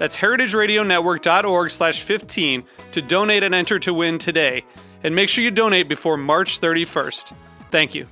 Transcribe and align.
That's 0.00 0.16
heritageradionetwork.org 0.16 1.70
slash 1.70 2.00
15 2.00 2.64
to 2.92 3.02
donate 3.02 3.42
and 3.42 3.54
enter 3.54 3.78
to 3.80 3.92
win 3.92 4.16
today. 4.16 4.64
And 5.04 5.14
make 5.14 5.28
sure 5.28 5.44
you 5.44 5.50
donate 5.50 5.90
before 5.90 6.16
March 6.16 6.58
31st. 6.58 7.34
Thank 7.70 7.94
you. 7.94 8.06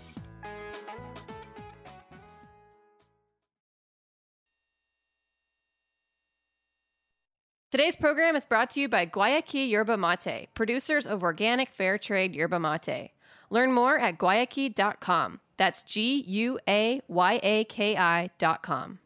Today's 7.70 7.96
program 7.96 8.36
is 8.36 8.44
brought 8.44 8.68
to 8.72 8.80
you 8.80 8.88
by 8.90 9.06
Guayaki 9.06 9.70
Yerba 9.70 9.96
Mate, 9.96 10.48
producers 10.52 11.06
of 11.06 11.22
organic 11.22 11.70
fair 11.70 11.96
trade 11.96 12.34
yerba 12.34 12.60
mate. 12.60 13.12
Learn 13.48 13.72
more 13.72 13.98
at 13.98 14.18
guayaki.com. 14.18 15.40
That's 15.56 15.82
G 15.84 16.22
U 16.26 16.58
A 16.68 17.00
Y 17.08 17.40
A 17.42 17.64
K 17.64 17.96
I.com. 17.96 18.98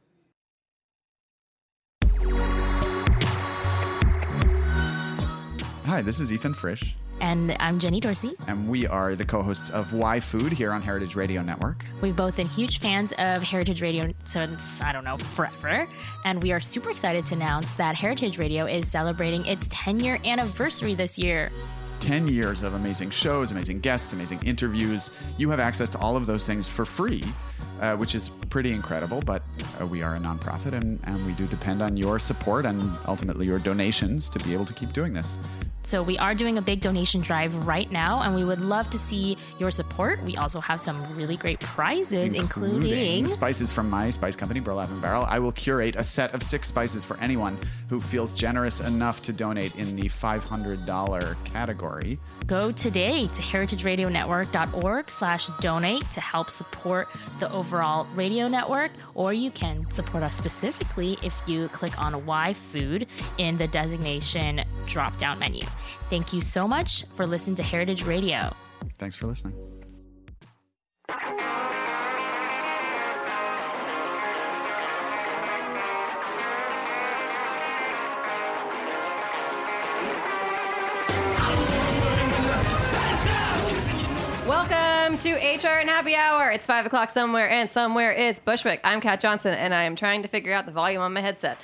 Hi, 5.93 6.01
this 6.01 6.21
is 6.21 6.33
Ethan 6.33 6.55
Frisch, 6.55 6.97
And 7.21 7.55
I'm 7.61 7.79
Jenny 7.79 8.01
Dorsey. 8.01 8.35
and 8.47 8.67
we 8.67 8.87
are 8.87 9.15
the 9.15 9.27
co 9.27 9.43
hosts 9.43 9.69
of 9.69 9.93
Why 9.93 10.21
Food 10.21 10.51
here 10.51 10.73
on 10.73 10.81
Heritage 10.81 11.17
Radio 11.17 11.43
Network. 11.43 11.85
We've 12.01 12.17
both 12.17 12.37
been 12.37 12.47
huge 12.47 12.79
fans 12.79 13.13
of 13.19 13.43
Heritage 13.43 13.83
Radio 13.83 14.11
since, 14.25 14.81
I 14.81 14.93
don't 14.95 15.05
know, 15.05 15.19
forever. 15.19 15.87
And 16.25 16.43
we 16.43 16.51
are 16.51 16.61
super 16.61 16.89
excited 16.89 17.27
to 17.27 17.35
announce 17.35 17.75
that 17.75 17.95
Heritage 17.95 18.39
Radio 18.39 18.65
is 18.65 18.89
celebrating 18.89 19.45
its 19.45 19.67
10 19.69 20.01
year 20.01 20.19
anniversary 20.25 20.95
this 20.95 21.19
year. 21.19 21.53
10 22.01 22.27
years 22.27 22.63
of 22.63 22.73
amazing 22.73 23.11
shows, 23.11 23.53
amazing 23.53 23.81
guests, 23.81 24.15
amazing 24.15 24.41
interviews. 24.47 25.11
You 25.37 25.51
have 25.51 25.61
access 25.61 25.91
to 25.91 25.99
all 25.99 26.17
of 26.17 26.25
those 26.25 26.47
things 26.47 26.67
for 26.67 26.87
free, 26.87 27.23
uh, 27.83 27.97
which 27.97 28.15
is 28.15 28.31
pretty 28.31 28.73
incredible. 28.73 29.21
But 29.21 29.43
uh, 29.79 29.87
we 29.87 30.03
are 30.03 30.17
a 30.17 30.19
nonprofit 30.19 30.73
and, 30.73 30.99
and 31.05 31.27
we 31.27 31.33
do 31.33 31.47
depend 31.47 31.83
on 31.83 31.99
your 31.99 32.19
support 32.19 32.65
and 32.65 32.83
ultimately 33.07 33.45
your 33.45 33.59
donations 33.59 34.31
to 34.31 34.39
be 34.39 34.55
able 34.55 34.65
to 34.65 34.73
keep 34.73 34.95
doing 34.95 35.13
this. 35.13 35.39
So 35.85 36.03
we 36.03 36.17
are 36.19 36.35
doing 36.35 36.59
a 36.59 36.63
big 36.63 36.81
donation 36.81 37.21
drive 37.21 37.55
right 37.67 37.91
now, 37.91 38.23
and 38.23 38.35
we 38.35 38.45
would 38.45 38.61
love 38.61 38.89
to 38.91 38.99
see 38.99 39.37
your 39.59 39.71
support. 39.71 40.23
We 40.23 40.37
also 40.37 40.61
have 40.61 40.81
some 40.81 41.03
really 41.17 41.37
great 41.37 41.61
prizes, 41.61 42.33
including, 42.33 43.29
spices 43.29 43.73
from 43.73 43.91
my 43.91 44.11
spice 44.11 44.37
company, 44.37 44.61
Burlap 44.61 44.91
and 44.91 45.03
Barrel. 45.03 45.25
I 45.25 45.39
will 45.39 45.53
curate 45.53 45.97
a 45.97 46.05
set 46.05 46.35
of 46.35 46.43
six 46.43 46.69
spices 46.69 47.05
for 47.05 47.19
anyone 47.19 47.59
who 47.89 48.01
feels 48.01 48.33
generous 48.33 48.81
enough 48.81 49.23
to 49.23 49.33
donate 49.33 49.75
in 49.77 49.97
the 49.97 50.09
$500 50.09 51.45
category. 51.45 52.19
go 52.47 52.73
today 52.73 53.27
to 53.29 53.43
heritageradionetwork.org 53.43 55.11
slash 55.11 55.49
donate 55.61 56.11
to 56.11 56.21
help 56.21 56.49
support 56.49 57.09
the 57.41 57.51
overall 57.53 58.07
radio 58.15 58.49
network 58.49 58.91
or 59.15 59.33
you 59.33 59.51
can 59.51 59.89
support 59.91 60.23
us 60.23 60.35
specifically 60.35 61.19
if 61.23 61.35
you 61.47 61.69
click 61.69 61.99
on 62.01 62.25
why 62.25 62.55
food 62.55 63.07
in 63.39 63.59
the 63.59 63.69
designation 63.69 64.65
drop 64.87 65.17
down 65.19 65.39
menu 65.39 65.65
thank 66.11 66.33
you 66.33 66.41
so 66.41 66.67
much 66.67 67.05
for 67.15 67.27
listening 67.27 67.57
to 67.57 67.63
heritage 67.63 68.05
radio 68.05 68.53
Thanks 68.99 69.17
for 69.17 69.27
listening. 69.27 69.55
Welcome 84.47 85.17
to 85.19 85.37
HRN 85.37 85.85
Happy 85.85 86.15
Hour. 86.15 86.51
It's 86.51 86.67
5 86.67 86.87
o'clock 86.87 87.11
somewhere, 87.11 87.49
and 87.49 87.71
somewhere 87.71 88.13
is 88.13 88.39
Bushwick. 88.39 88.81
I'm 88.85 89.01
Kat 89.01 89.21
Johnson, 89.21 89.55
and 89.55 89.75
I 89.75 89.83
am 89.83 89.97
trying 89.97 90.23
to 90.23 90.29
figure 90.29 90.53
out 90.53 90.67
the 90.67 90.73
volume 90.73 91.03
on 91.03 91.13
my 91.13 91.21
headset. 91.21 91.59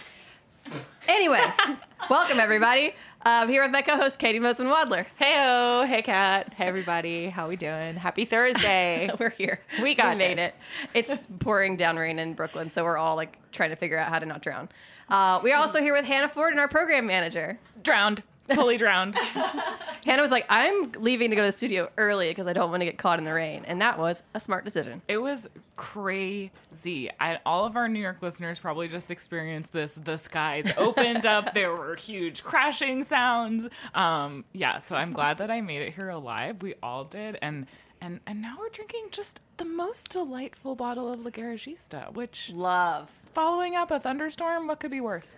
Anyway, 1.07 1.45
welcome 2.11 2.41
everybody. 2.41 2.95
Um, 3.23 3.49
here 3.49 3.63
with 3.63 3.73
my 3.73 3.83
co-host 3.83 4.19
Katie 4.21 4.39
Mosen 4.39 4.67
Wadler. 4.69 5.05
Heyo, 5.21 5.87
hey 5.87 6.03
Kat, 6.03 6.55
hey 6.55 6.67
everybody, 6.67 7.29
how 7.29 7.49
we 7.49 7.57
doing? 7.57 7.97
Happy 7.97 8.25
Thursday. 8.25 9.11
We're 9.19 9.31
here. 9.31 9.61
We 9.83 9.95
got 9.97 10.17
made 10.17 10.39
this. 10.39 10.59
it. 10.95 11.11
It's 11.11 11.27
pouring 11.41 11.77
down 11.77 11.97
rain 11.97 12.21
in 12.21 12.35
Brooklyn, 12.35 12.71
so 12.71 12.85
we're 12.85 12.97
all 12.97 13.17
like 13.17 13.37
trying 13.51 13.71
to 13.71 13.77
figure 13.77 13.99
out 13.99 14.09
how 14.09 14.21
to 14.21 14.27
not 14.27 14.41
drown. 14.41 14.69
Uh, 15.09 15.41
we 15.43 15.53
are 15.53 15.61
also 15.61 15.81
here 15.81 15.93
with 15.93 16.05
Hannah 16.05 16.29
Ford 16.29 16.53
and 16.53 16.61
our 16.61 16.69
program 16.69 17.07
manager. 17.07 17.59
drowned, 17.83 18.23
fully 18.55 18.77
drowned. 18.77 19.15
Hannah 20.05 20.23
was 20.23 20.31
like, 20.31 20.47
"I'm 20.49 20.93
leaving 20.93 21.31
to 21.31 21.37
go 21.37 21.43
to 21.43 21.51
the 21.51 21.57
studio 21.57 21.91
early 21.99 22.29
because 22.29 22.47
I 22.47 22.53
don't 22.53 22.71
want 22.71 22.81
to 22.81 22.85
get 22.87 22.99
caught 22.99 23.19
in 23.19 23.25
the 23.25 23.33
rain," 23.35 23.65
and 23.67 23.81
that 23.81 23.99
was 23.99 24.23
a 24.35 24.41
smart 24.41 24.65
decision. 24.65 25.03
It 25.09 25.19
was 25.19 25.49
crazy. 25.77 27.11
I, 27.21 27.39
all 27.45 27.65
of 27.65 27.77
our 27.77 27.89
New 27.89 28.01
York 28.01 28.23
listeners 28.23 28.59
probably 28.59 28.89
just 28.89 29.11
experienced 29.11 29.73
this. 29.73 29.95
The 29.95 30.17
skies 30.17 30.73
opened 30.79 31.27
up. 31.27 31.55
There 31.55 31.75
were 31.75 31.95
huge 31.97 32.43
crashing 32.45 33.05
sounds. 33.05 33.69
Um, 33.95 34.45
yeah, 34.53 34.79
so 34.79 34.97
I'm 34.97 35.13
glad 35.13 35.39
that 35.39 35.51
I 35.51 35.61
made 35.61 35.83
it 35.83 35.95
here 35.95 36.09
alive. 36.09 36.63
We 36.63 36.75
all 36.83 37.05
did, 37.05 37.39
and 37.43 37.67
and 38.01 38.21
and 38.27 38.41
now 38.41 38.57
we're 38.59 38.69
drinking 38.71 39.09
just 39.11 39.41
the 39.57 39.65
most 39.65 40.09
delightful 40.11 40.75
bottle 40.75 41.13
of 41.13 41.21
La 41.25 41.31
Garagista, 41.31 42.13
which 42.15 42.51
Love. 42.55 43.11
following 43.35 43.75
up 43.77 43.91
a 43.91 43.99
thunderstorm, 44.01 44.67
what 44.67 44.81
could 44.81 44.91
be 44.91 45.01
worse? 45.01 45.35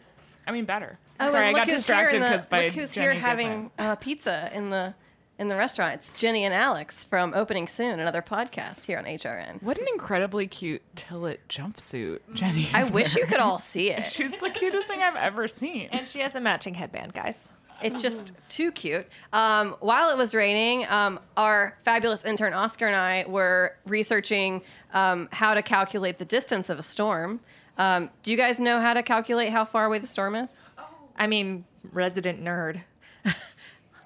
I 0.47 0.53
mean, 0.53 0.65
better. 0.65 0.99
Oh, 1.21 1.31
Sorry, 1.31 1.45
I 1.45 1.49
and 1.49 1.57
got 1.57 1.67
look 1.67 1.75
who's 1.75 1.87
here 1.87 1.97
distracted 1.97 2.19
because 2.21 2.47
by 2.47 2.65
look 2.67 2.73
who's 2.75 2.95
Jenny 2.95 3.07
here 3.07 3.15
having 3.15 3.71
uh, 3.79 3.97
pizza 3.97 4.51
in 4.55 4.71
the 4.71 4.95
in 5.39 5.49
the 5.49 5.57
restaurant. 5.57 5.95
It's 5.95 6.13
Jenny 6.13 6.45
and 6.45 6.53
Alex 6.53 7.05
from 7.05 7.33
Opening 7.35 7.67
Soon, 7.67 7.99
another 7.99 8.21
podcast 8.23 8.85
here 8.85 8.99
on 8.99 9.05
HRN. 9.05 9.63
What 9.63 9.79
an 9.79 9.87
incredibly 9.91 10.47
cute 10.47 10.83
Tillet 10.97 11.41
jumpsuit, 11.49 12.21
Jenny. 12.35 12.69
I 12.75 12.81
is 12.83 12.93
wish 12.93 13.17
you 13.17 13.27
could 13.27 13.41
all 13.41 13.59
see 13.59 13.91
it. 13.91 14.07
She's 14.07 14.39
the 14.39 14.51
cutest 14.51 14.87
thing 14.87 15.01
I've 15.03 15.17
ever 15.17 15.49
seen. 15.49 15.89
and 15.93 16.07
she 16.07 16.21
has 16.21 16.37
a 16.37 16.41
matching 16.41 16.75
headband, 16.75 17.15
guys. 17.15 17.51
It's 17.83 18.03
just 18.03 18.33
too 18.51 18.71
cute. 18.73 19.07
Um, 19.33 19.75
while 19.81 20.11
it 20.11 20.19
was 20.19 20.35
raining, 20.35 20.87
um, 20.89 21.19
our 21.39 21.79
fabulous 21.83 22.27
intern 22.27 22.53
Oscar 22.53 22.87
and 22.87 22.97
I 22.97 23.25
were 23.27 23.75
researching 23.87 24.61
um, 24.93 25.31
how 25.33 25.55
to 25.55 25.63
calculate 25.63 26.19
the 26.19 26.27
distance 26.27 26.69
of 26.69 26.79
a 26.79 26.83
storm. 26.83 27.41
Um, 27.79 28.11
do 28.23 28.31
you 28.31 28.37
guys 28.37 28.61
know 28.61 28.81
how 28.81 28.93
to 28.93 29.03
calculate 29.03 29.49
how 29.49 29.65
far 29.65 29.87
away 29.87 29.99
the 29.99 30.07
storm 30.07 30.35
is? 30.35 30.59
I 31.17 31.27
mean, 31.27 31.65
resident 31.93 32.43
nerd. 32.43 32.81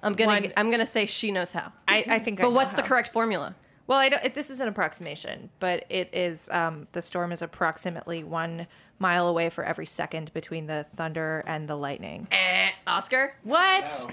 I'm 0.03 0.13
gonna 0.13 0.27
One- 0.33 0.53
I'm 0.57 0.71
gonna 0.71 0.85
say 0.87 1.07
she 1.07 1.31
knows 1.31 1.51
how. 1.53 1.73
I, 1.89 2.05
I 2.09 2.19
think. 2.19 2.39
I 2.41 2.43
But 2.43 2.49
know 2.51 2.55
what's 2.56 2.73
the 2.75 2.83
how. 2.83 2.89
correct 2.89 3.09
formula? 3.09 3.55
Well, 3.87 3.99
I 3.99 4.09
don't, 4.09 4.25
it, 4.25 4.35
this 4.35 4.49
is 4.51 4.61
an 4.61 4.69
approximation, 4.69 5.51
but 5.61 5.85
it 5.91 6.09
is. 6.12 6.49
Um, 6.51 6.87
the 6.93 7.03
storm 7.03 7.33
is 7.33 7.43
approximately 7.43 8.25
one 8.25 8.67
mile 8.99 9.27
away 9.29 9.51
for 9.51 9.62
every 9.65 9.87
second 9.87 10.33
between 10.33 10.67
the 10.67 10.87
thunder 10.95 11.43
and 11.47 11.69
the 11.69 11.77
lightning. 11.77 12.27
Eh, 12.33 12.71
Oscar? 12.87 13.35
What? 13.45 14.07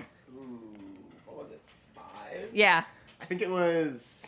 what 1.26 1.38
was 1.38 1.50
it? 1.52 1.62
Five? 1.96 2.50
Yeah. 2.54 2.84
I 3.22 3.26
think 3.26 3.42
it 3.42 3.50
was. 3.50 4.28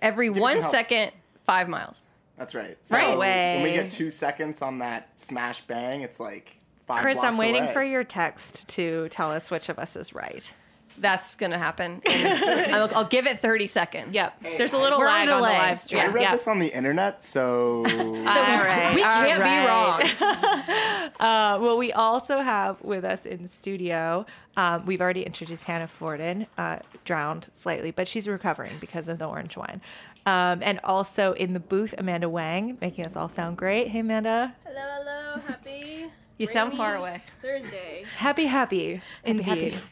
Every 0.00 0.30
me 0.30 0.40
one 0.40 0.58
help. 0.58 0.70
second, 0.70 1.12
five 1.44 1.68
miles. 1.68 2.02
That's 2.38 2.54
right. 2.54 2.76
So 2.84 2.96
Right. 2.96 3.08
When 3.18 3.62
we 3.62 3.70
Way. 3.70 3.76
get 3.76 3.90
two 3.90 4.10
seconds 4.10 4.62
on 4.62 4.78
that 4.78 5.18
smash 5.18 5.60
bang, 5.62 6.02
it's 6.02 6.20
like 6.20 6.57
five. 6.88 7.00
Chris, 7.02 7.22
I'm 7.22 7.36
waiting 7.36 7.64
away. 7.64 7.72
for 7.72 7.82
your 7.84 8.02
text 8.02 8.68
to 8.70 9.08
tell 9.10 9.30
us 9.30 9.50
which 9.50 9.68
of 9.68 9.78
us 9.78 9.94
is 9.94 10.12
right. 10.14 10.52
That's 11.00 11.36
gonna 11.36 11.58
happen. 11.58 12.02
I'll, 12.08 12.92
I'll 12.92 13.04
give 13.04 13.28
it 13.28 13.38
30 13.38 13.68
seconds. 13.68 14.12
Yep. 14.12 14.42
There's 14.58 14.72
a 14.72 14.78
little 14.78 14.98
We're 14.98 15.06
on 15.06 15.26
lag 15.26 15.28
on 15.28 15.42
the 15.42 15.48
live 15.48 15.78
stream. 15.78 16.02
I 16.02 16.06
read 16.08 16.22
Yep. 16.22 16.32
this 16.32 16.48
on 16.48 16.58
the 16.58 16.66
internet, 16.66 17.22
so 17.22 17.84
All 17.86 18.24
right. 18.24 18.92
We 18.96 19.04
all 19.04 19.12
can't 19.12 19.40
right. 19.40 20.02
be 20.02 20.18
wrong. 20.18 21.10
Uh, 21.20 21.58
well, 21.60 21.76
we 21.76 21.90
also 21.92 22.38
have 22.38 22.80
with 22.82 23.04
us 23.04 23.26
in 23.26 23.44
studio, 23.46 24.24
um, 24.56 24.84
we've 24.86 25.00
already 25.00 25.22
introduced 25.22 25.64
Hannah 25.64 25.88
Forden, 25.88 26.46
uh, 26.56 26.78
drowned 27.04 27.48
slightly, 27.54 27.90
but 27.90 28.06
she's 28.06 28.28
recovering 28.28 28.74
because 28.78 29.08
of 29.08 29.18
the 29.18 29.24
orange 29.26 29.56
wine. 29.56 29.80
Um, 30.26 30.60
and 30.62 30.78
also 30.84 31.32
in 31.32 31.54
the 31.54 31.60
booth, 31.60 31.92
Amanda 31.98 32.28
Wang, 32.28 32.78
making 32.80 33.04
us 33.04 33.16
all 33.16 33.28
sound 33.28 33.56
great. 33.56 33.88
Hey, 33.88 34.00
Amanda. 34.00 34.54
Hello, 34.64 34.80
hello, 34.98 35.40
happy. 35.44 35.97
You 36.38 36.46
sound 36.46 36.74
far 36.76 36.94
away. 36.96 37.22
Thursday. 37.42 38.04
Happy, 38.16 38.46
happy. 38.46 39.00
Indeed. 39.24 39.46
happy. 39.46 39.84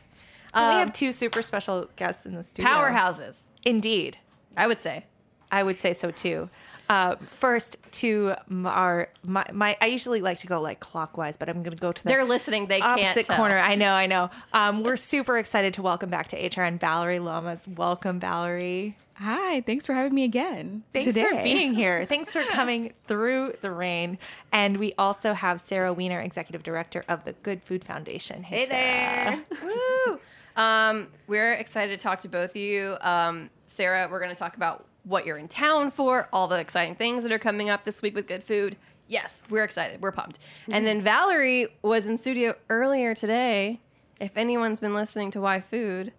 And 0.55 0.69
we 0.69 0.75
Um, 0.75 0.79
have 0.79 0.93
two 0.93 1.13
super 1.13 1.43
special 1.43 1.89
guests 1.97 2.25
in 2.25 2.35
the 2.35 2.43
studio. 2.45 2.71
Powerhouses, 2.71 3.43
Indeed. 3.65 4.19
I 4.57 4.67
would 4.67 4.81
say. 4.81 5.05
I 5.53 5.63
would 5.63 5.79
say 5.79 5.93
so 5.93 6.11
too. 6.11 6.49
Uh, 6.89 7.17
first 7.17 7.79
to 7.91 8.35
m- 8.49 8.65
our 8.65 9.09
my, 9.25 9.45
my 9.53 9.77
I 9.81 9.87
usually 9.87 10.21
like 10.23 10.39
to 10.39 10.47
go 10.47 10.61
like 10.61 10.79
clockwise, 10.79 11.37
but 11.37 11.49
I'm 11.49 11.63
going 11.65 11.75
to 11.75 11.81
go 11.81 11.91
to 11.91 12.03
the 12.03 12.09
They're 12.09 12.25
listening. 12.25 12.67
They 12.69 12.79
can't 12.81 13.01
opposite 13.01 13.27
tell. 13.27 13.37
corner. 13.37 13.59
I 13.59 13.75
know, 13.75 13.93
I 13.93 14.07
know. 14.07 14.31
Um, 14.53 14.85
we're 14.85 14.97
super 14.97 15.37
excited 15.37 15.75
to 15.75 15.83
welcome 15.83 16.11
back 16.11 16.29
to 16.29 16.37
HR 16.37 16.63
and 16.63 16.79
Vallery 16.81 17.19
Lomas. 17.19 17.67
Welcome, 17.67 18.21
Vallery. 18.21 18.97
Hi, 19.19 19.63
thanks 19.63 19.87
for 19.87 19.95
having 19.95 20.15
me 20.15 20.25
again. 20.25 20.85
Thanks 20.93 21.15
today. 21.15 21.29
for 21.29 21.43
being 21.43 21.73
here. 21.73 22.05
Thanks 22.09 22.35
for 22.35 22.43
coming 22.43 22.93
through 23.07 23.55
the 23.63 23.71
rain. 23.71 24.19
And 24.53 24.77
we 24.77 24.93
also 24.99 25.33
have 25.33 25.59
Sarah 25.59 25.93
Weiner, 25.93 26.21
Executive 26.21 26.63
Director 26.63 27.03
of 27.09 27.25
the 27.25 27.33
Good 27.33 27.63
Food 27.63 27.83
Foundation. 27.83 28.43
Hey, 28.43 28.67
there. 28.67 29.43
Woo! 29.63 30.21
Um, 30.57 31.09
we're 31.27 31.55
excited 31.55 31.99
to 31.99 32.03
talk 32.03 32.21
to 32.21 32.29
both 32.29 32.51
of 32.51 32.57
you. 32.57 32.99
Um, 33.01 33.49
Sarah, 33.67 34.07
we're 34.11 34.21
going 34.21 34.33
to 34.33 34.39
talk 34.39 34.57
about 34.57 34.85
what 35.05 35.25
you're 35.25 35.39
in 35.39 35.49
town 35.49 35.91
for, 35.91 36.29
all 36.31 36.47
the 36.47 36.59
exciting 36.59 36.95
things 36.95 37.23
that 37.23 37.33
are 37.33 37.39
coming 37.39 37.71
up 37.71 37.85
this 37.85 38.03
week 38.03 38.15
with 38.15 38.27
good 38.27 38.45
food. 38.45 38.77
Yes, 39.09 39.43
we're 39.49 39.65
excited. 39.65 40.03
We're 40.03 40.13
pumped. 40.13 40.41
And 40.69 40.87
then 40.87 41.01
Vallery 41.01 41.69
was 41.81 42.07
in 42.07 42.19
studio 42.19 42.55
earlier 42.69 43.15
today. 43.15 43.81
If 44.21 44.37
anyone's 44.37 44.81
been 44.81 44.95
listening 44.95 45.31
to 45.33 45.41
Why 45.41 45.61
Food, 45.61 46.13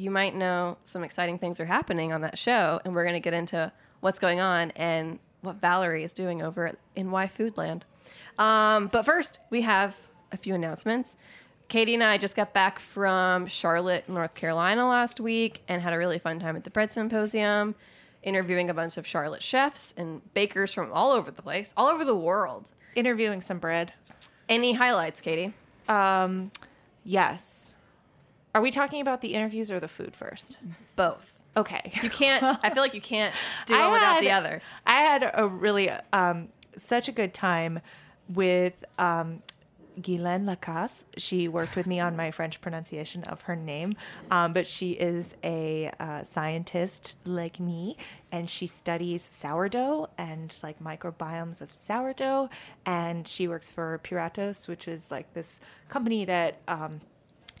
you 0.00 0.10
might 0.10 0.34
know 0.34 0.78
some 0.84 1.04
exciting 1.04 1.38
things 1.38 1.60
are 1.60 1.66
happening 1.66 2.10
on 2.12 2.22
that 2.22 2.38
show, 2.38 2.80
and 2.84 2.94
we're 2.94 3.04
going 3.04 3.14
to 3.14 3.20
get 3.20 3.34
into 3.34 3.70
what's 4.00 4.18
going 4.18 4.40
on 4.40 4.70
and 4.72 5.18
what 5.42 5.56
Vallery 5.56 6.04
is 6.04 6.12
doing 6.14 6.40
over 6.40 6.66
at- 6.68 6.76
in 6.96 7.10
Why 7.10 7.26
Foodland. 7.26 7.82
Um, 8.38 8.86
but 8.86 9.04
first, 9.04 9.40
we 9.50 9.60
have 9.62 9.94
a 10.32 10.38
few 10.38 10.54
announcements. 10.54 11.16
Katie 11.68 11.94
and 11.94 12.02
I 12.02 12.16
just 12.16 12.34
got 12.34 12.54
back 12.54 12.78
from 12.78 13.46
Charlotte, 13.46 14.08
North 14.08 14.34
Carolina 14.34 14.88
last 14.88 15.20
week 15.20 15.62
and 15.68 15.82
had 15.82 15.92
a 15.92 15.98
really 15.98 16.18
fun 16.18 16.40
time 16.40 16.56
at 16.56 16.64
the 16.64 16.70
Bread 16.70 16.90
Symposium, 16.90 17.74
interviewing 18.22 18.70
a 18.70 18.74
bunch 18.74 18.96
of 18.96 19.06
Charlotte 19.06 19.42
chefs 19.42 19.92
and 19.96 20.22
bakers 20.34 20.72
from 20.72 20.90
all 20.92 21.12
over 21.12 21.30
the 21.30 21.42
place, 21.42 21.72
all 21.76 21.88
over 21.88 22.04
the 22.04 22.16
world. 22.16 22.72
Interviewing 22.96 23.40
some 23.40 23.58
bread. 23.58 23.92
Any 24.48 24.72
highlights, 24.72 25.20
Katie? 25.20 25.52
Um, 25.88 26.50
yes. 27.04 27.76
Are 28.54 28.60
we 28.60 28.70
talking 28.70 29.00
about 29.00 29.20
the 29.20 29.34
interviews 29.34 29.70
or 29.70 29.78
the 29.78 29.88
food 29.88 30.16
first? 30.16 30.58
Both. 30.96 31.38
Okay. 31.56 31.92
You 32.02 32.10
can't, 32.10 32.58
I 32.62 32.70
feel 32.70 32.82
like 32.82 32.94
you 32.94 33.00
can't 33.00 33.34
do 33.66 33.74
one 33.74 33.92
without 33.92 34.20
the 34.20 34.30
other. 34.30 34.60
I 34.86 35.00
had 35.00 35.30
a 35.34 35.46
really 35.46 35.90
um, 36.12 36.48
such 36.76 37.08
a 37.08 37.12
good 37.12 37.34
time 37.34 37.80
with 38.28 38.84
um, 38.98 39.42
Guylaine 40.00 40.46
Lacasse. 40.46 41.04
She 41.16 41.48
worked 41.48 41.76
with 41.76 41.86
me 41.86 42.00
on 42.00 42.16
my 42.16 42.30
French 42.30 42.60
pronunciation 42.60 43.22
of 43.24 43.42
her 43.42 43.56
name, 43.56 43.94
um, 44.30 44.52
but 44.52 44.66
she 44.66 44.92
is 44.92 45.34
a 45.42 45.90
uh, 45.98 46.22
scientist 46.24 47.18
like 47.24 47.60
me, 47.60 47.96
and 48.30 48.48
she 48.48 48.66
studies 48.66 49.22
sourdough 49.22 50.08
and 50.18 50.56
like 50.62 50.80
microbiomes 50.80 51.60
of 51.60 51.72
sourdough. 51.72 52.48
And 52.86 53.26
she 53.26 53.48
works 53.48 53.70
for 53.70 54.00
Puratos, 54.04 54.68
which 54.68 54.88
is 54.88 55.10
like 55.10 55.34
this 55.34 55.60
company 55.88 56.24
that. 56.24 56.60
Um, 56.68 57.00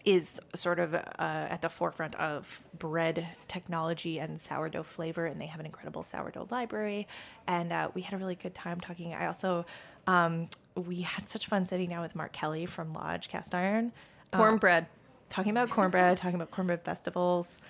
is 0.04 0.40
sort 0.54 0.78
of 0.78 0.94
uh, 0.94 1.02
at 1.18 1.62
the 1.62 1.68
forefront 1.68 2.14
of 2.16 2.62
bread 2.78 3.28
technology 3.48 4.18
and 4.18 4.40
sourdough 4.40 4.82
flavor, 4.82 5.26
and 5.26 5.40
they 5.40 5.46
have 5.46 5.60
an 5.60 5.66
incredible 5.66 6.02
sourdough 6.02 6.48
library. 6.50 7.06
And 7.46 7.72
uh, 7.72 7.90
we 7.94 8.02
had 8.02 8.14
a 8.14 8.18
really 8.18 8.34
good 8.34 8.54
time 8.54 8.80
talking. 8.80 9.14
I 9.14 9.26
also 9.26 9.66
um, 10.06 10.48
we 10.74 11.02
had 11.02 11.28
such 11.28 11.46
fun 11.46 11.64
sitting 11.64 11.90
down 11.90 12.00
with 12.00 12.14
Mark 12.14 12.32
Kelly 12.32 12.66
from 12.66 12.92
Lodge 12.92 13.28
Cast 13.28 13.54
Iron, 13.54 13.92
Cornbread. 14.32 14.86
talking 15.28 15.50
about 15.50 15.70
cornbread, 15.70 16.16
talking 16.16 16.36
about 16.36 16.50
cornbread 16.50 16.82
festivals. 16.82 17.60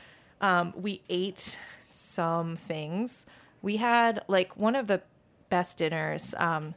Um, 0.40 0.72
we 0.76 1.02
ate 1.08 1.58
some 1.84 2.56
things. 2.56 3.26
We 3.62 3.76
had 3.76 4.22
like 4.28 4.56
one 4.56 4.76
of 4.76 4.86
the 4.86 5.02
best 5.50 5.78
dinners. 5.78 6.34
Um, 6.38 6.74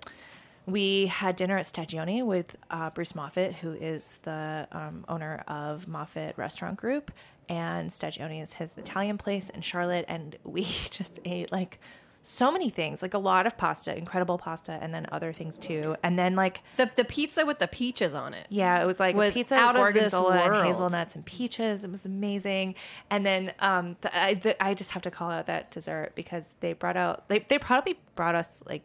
we 0.66 1.08
had 1.08 1.36
dinner 1.36 1.58
at 1.58 1.66
Stagioni 1.66 2.26
with 2.26 2.56
uh, 2.70 2.90
Bruce 2.90 3.14
Moffett, 3.14 3.54
who 3.56 3.74
is 3.74 4.20
the 4.24 4.68
um, 4.72 5.06
owner 5.08 5.44
of 5.48 5.88
Moffett 5.88 6.38
Restaurant 6.38 6.78
Group, 6.78 7.12
and 7.50 7.90
Stagioni 7.90 8.42
is 8.42 8.54
his 8.54 8.78
Italian 8.78 9.18
place 9.18 9.50
in 9.50 9.62
Charlotte. 9.62 10.06
And 10.08 10.38
we 10.44 10.64
just 10.90 11.20
ate 11.26 11.52
like 11.52 11.80
so 12.26 12.50
many 12.54 12.70
things, 12.70 13.02
like 13.02 13.14
a 13.14 13.18
lot 13.18 13.46
of 13.46 13.58
pasta, 13.58 13.98
incredible 13.98 14.38
pasta, 14.38 14.80
and 14.82 14.94
then 14.94 15.06
other 15.12 15.34
things 15.34 15.60
too. 15.60 15.98
And 16.04 16.18
then 16.18 16.38
like 16.38 16.62
The, 16.78 16.90
the 16.96 17.04
pizza 17.04 17.46
with 17.46 17.60
the 17.60 17.68
peaches 17.68 18.14
on 18.14 18.34
it. 18.34 18.48
yeah, 18.50 18.82
it 18.82 18.86
was 18.86 18.98
like 18.98 19.18
was 19.18 19.34
pizza 19.34 19.56
out 19.56 19.76
with 19.76 19.82
gorgonzola 19.82 20.38
and 20.38 20.66
hazelnuts 20.66 21.16
and 21.16 21.26
peaches. 21.26 21.84
It 21.84 21.92
was 21.92 22.06
amazing. 22.06 22.76
And 23.10 23.26
then 23.26 23.52
um, 23.60 23.98
the, 24.00 24.18
I, 24.18 24.36
the, 24.36 24.64
I 24.64 24.74
just 24.74 24.92
have 24.92 25.02
to 25.02 25.12
call 25.12 25.30
out 25.30 25.48
that 25.48 25.70
dessert 25.72 26.14
because 26.16 26.54
they 26.62 26.72
brought 26.72 26.96
out 26.96 27.28
they 27.28 27.40
they 27.40 27.58
probably 27.58 28.00
brought 28.16 28.36
us 28.36 28.64
like 28.70 28.84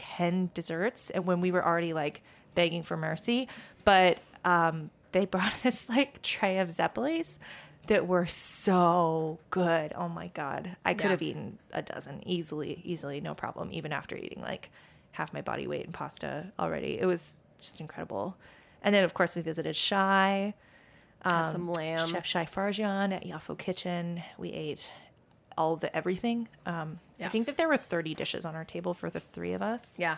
ten 0.00 0.50
desserts, 0.54 1.10
and 1.10 1.26
when 1.26 1.40
we 1.40 1.50
were 1.52 1.64
already 1.64 1.92
like 1.92 2.22
begging 2.54 2.82
for 2.82 2.96
mercy, 2.96 3.48
but 3.84 4.18
um, 4.44 4.90
they 5.12 5.24
brought 5.34 5.64
us 5.66 5.88
like 5.88 6.22
tray 6.22 6.58
of 6.58 6.68
zeppelis 6.68 7.38
that 7.86 8.06
were 8.06 8.26
so 8.26 9.38
good. 9.50 9.92
Oh 9.96 10.08
my 10.08 10.28
god, 10.28 10.76
I 10.84 10.94
could 10.94 11.04
Yeah. 11.04 11.10
have 11.10 11.22
eaten 11.22 11.58
a 11.72 11.82
dozen 11.82 12.22
easily, 12.26 12.80
easily, 12.84 13.20
no 13.20 13.34
problem, 13.34 13.68
even 13.72 13.92
after 13.92 14.16
eating 14.16 14.40
like 14.42 14.70
half 15.12 15.32
my 15.32 15.40
body 15.42 15.66
weight 15.66 15.86
in 15.86 15.92
pasta 15.92 16.52
already. 16.58 16.98
It 17.00 17.06
was 17.06 17.38
just 17.58 17.80
incredible. 17.80 18.36
And 18.82 18.94
then, 18.94 19.04
of 19.04 19.12
course, 19.12 19.36
we 19.36 19.42
visited 19.42 19.76
Shy, 19.76 20.54
Had 21.22 21.50
some 21.52 21.68
lamb. 21.70 22.08
Chef 22.08 22.24
Shy 22.24 22.46
Farjan 22.46 23.12
at 23.12 23.24
Yafo 23.26 23.58
Kitchen. 23.58 24.22
We 24.38 24.50
ate 24.52 24.90
all 25.58 25.76
the 25.76 25.94
everything. 25.94 26.48
Um, 26.64 26.98
I 27.26 27.28
think 27.30 27.46
that 27.46 27.56
there 27.56 27.68
were 27.68 27.76
30 27.76 28.14
dishes 28.14 28.44
on 28.44 28.54
our 28.54 28.64
table 28.64 28.94
for 28.94 29.10
the 29.10 29.20
three 29.20 29.52
of 29.52 29.62
us. 29.62 29.96
Yeah. 29.98 30.16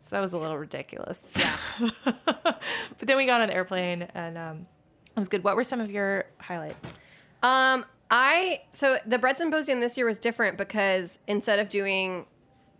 So 0.00 0.16
that 0.16 0.20
was 0.20 0.32
a 0.32 0.38
little 0.38 0.58
ridiculous. 0.58 1.32
Yeah. 1.36 1.56
but 2.04 2.60
then 2.98 3.16
we 3.16 3.26
got 3.26 3.40
on 3.40 3.48
the 3.48 3.54
airplane 3.54 4.02
and 4.14 4.38
um, 4.38 4.66
it 5.14 5.18
was 5.18 5.28
good. 5.28 5.44
What 5.44 5.56
were 5.56 5.64
some 5.64 5.80
of 5.80 5.90
your 5.90 6.24
highlights? 6.38 6.86
Um, 7.42 7.84
I 8.10 8.62
so 8.72 8.98
the 9.06 9.18
bread 9.18 9.38
symposium 9.38 9.80
this 9.80 9.96
year 9.96 10.06
was 10.06 10.18
different 10.18 10.58
because 10.58 11.18
instead 11.26 11.58
of 11.58 11.68
doing 11.68 12.26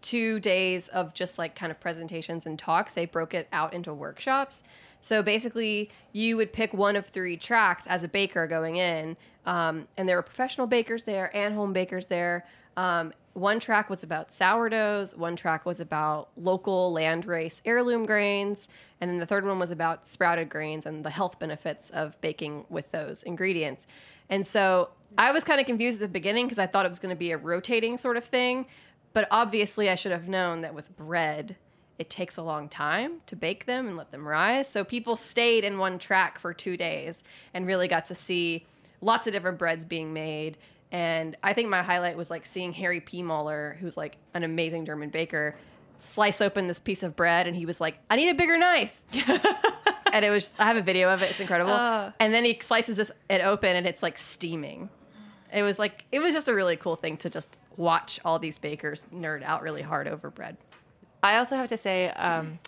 two 0.03 0.41
days 0.41 0.89
of 0.89 1.15
just 1.15 1.39
like 1.39 1.55
kind 1.55 1.71
of 1.71 1.79
presentations 1.79 2.47
and 2.47 2.59
talks, 2.59 2.95
they 2.95 3.07
broke 3.07 3.35
it 3.35 3.49
out 3.53 3.75
into 3.75 3.93
workshops. 3.93 4.63
So 5.03 5.23
basically, 5.23 5.91
you 6.13 6.37
would 6.37 6.53
pick 6.53 6.75
one 6.75 6.97
of 6.97 7.07
three 7.07 7.37
tracks 7.37 7.85
as 7.87 8.05
a 8.05 8.09
baker 8.09 8.47
going 8.47 8.77
in, 8.77 9.17
um, 9.47 9.89
and 9.97 10.09
there 10.09 10.17
were 10.17 10.23
professional 10.23 10.67
bakers 10.67 11.05
there 11.05 11.35
and 11.35 11.55
home 11.55 11.73
bakers 11.73 12.07
there. 12.07 12.47
Um, 12.77 13.13
one 13.35 13.61
track 13.61 13.89
was 13.89 14.03
about 14.03 14.33
sourdoughs, 14.33 15.15
one 15.15 15.37
track 15.37 15.65
was 15.65 15.81
about 15.81 16.31
local 16.37 16.93
landrace 16.93 17.61
heirloom 17.65 18.05
grains, 18.05 18.69
and 19.01 19.11
then 19.11 19.19
the 19.19 19.27
third 19.27 19.47
one 19.47 19.59
was 19.59 19.71
about 19.71 20.07
sprouted 20.07 20.49
grains 20.49 20.85
and 20.85 21.05
the 21.05 21.11
health 21.11 21.39
benefits 21.39 21.91
of 21.91 22.21
baking 22.21 22.65
with 22.69 22.91
those 22.91 23.23
ingredients. 23.23 23.87
And 24.29 24.47
so 24.47 24.91
I 25.19 25.33
was 25.33 25.45
kind 25.45 25.61
of 25.61 25.67
confused 25.67 25.97
at 25.97 26.01
the 26.01 26.09
beginning 26.09 26.47
because 26.47 26.59
I 26.59 26.67
thought 26.67 26.87
it 26.87 26.91
was 26.91 26.99
going 26.99 27.15
to 27.15 27.19
be 27.19 27.31
a 27.31 27.39
rotating 27.39 27.99
sort 27.99 28.17
of 28.17 28.25
thing. 28.25 28.67
But 29.13 29.27
obviously, 29.31 29.91
I 29.91 29.97
should 29.97 30.13
have 30.13 30.29
known 30.29 30.61
that 30.61 30.75
with 30.75 30.97
bread, 30.97 31.57
it 31.99 32.09
takes 32.09 32.37
a 32.37 32.43
long 32.43 32.69
time 32.69 33.21
to 33.27 33.37
bake 33.37 33.67
them 33.67 33.89
and 33.89 33.97
let 33.97 34.11
them 34.13 34.27
rise. 34.27 34.69
So 34.69 34.85
people 34.85 35.17
stayed 35.17 35.65
in 35.65 35.79
one 35.79 35.99
track 35.99 36.39
for 36.39 36.55
two 36.55 36.77
days 36.77 37.25
and 37.53 37.67
really 37.67 37.89
got 37.89 38.07
to 38.07 38.15
see 38.15 38.67
lots 39.01 39.27
of 39.27 39.33
different 39.33 39.59
breads 39.59 39.85
being 39.85 40.13
made. 40.13 40.59
And 40.93 41.37
I 41.43 41.53
think 41.53 41.69
my 41.69 41.83
highlight 41.83 42.17
was 42.17 42.31
like 42.31 42.47
seeing 42.47 42.73
Harry 42.73 43.01
P. 43.01 43.23
Muller, 43.23 43.77
who's 43.81 43.97
like 43.97 44.17
an 44.35 44.43
amazing 44.43 44.85
German 44.85 45.11
baker, 45.11 45.57
slice 45.99 46.41
open 46.41 46.67
this 46.67 46.81
piece 46.81 47.03
of 47.03 47.15
bread 47.15 47.47
and 47.47 47.55
he 47.55 47.67
was 47.67 47.81
like, 47.81 47.99
I 48.11 48.17
need 48.17 48.31
a 48.31 48.35
bigger 48.35 48.57
knife. 48.59 49.03
and 50.13 50.25
it 50.25 50.31
was, 50.31 50.53
I 50.59 50.65
have 50.67 50.77
a 50.77 50.83
video 50.83 51.13
of 51.13 51.23
it. 51.23 51.31
It's 51.31 51.41
incredible. 51.41 51.73
and 52.19 52.35
then 52.35 52.45
he 52.45 52.59
slices 52.61 52.97
this 52.97 53.13
it 53.29 53.41
open 53.41 53.77
and 53.77 53.87
it's 53.87 54.03
like 54.03 54.19
steaming. 54.19 54.89
It 55.53 55.63
was 55.63 55.79
like, 55.79 56.05
it 56.11 56.21
was 56.21 56.33
just 56.33 56.49
a 56.49 56.55
really 56.55 56.77
cool 56.77 56.97
thing 56.97 57.17
to 57.19 57.31
just 57.31 57.57
watch 57.77 58.21
all 58.25 58.39
these 58.39 58.59
bakers 58.59 59.07
nerd 59.13 59.43
out 59.43 59.63
really 59.63 59.83
hard 59.83 60.09
over 60.09 60.31
bread. 60.31 60.57
I 61.23 61.37
also 61.37 61.57
have 61.57 61.69
to 61.69 61.77
say, 61.77 62.09
um, 62.11 62.59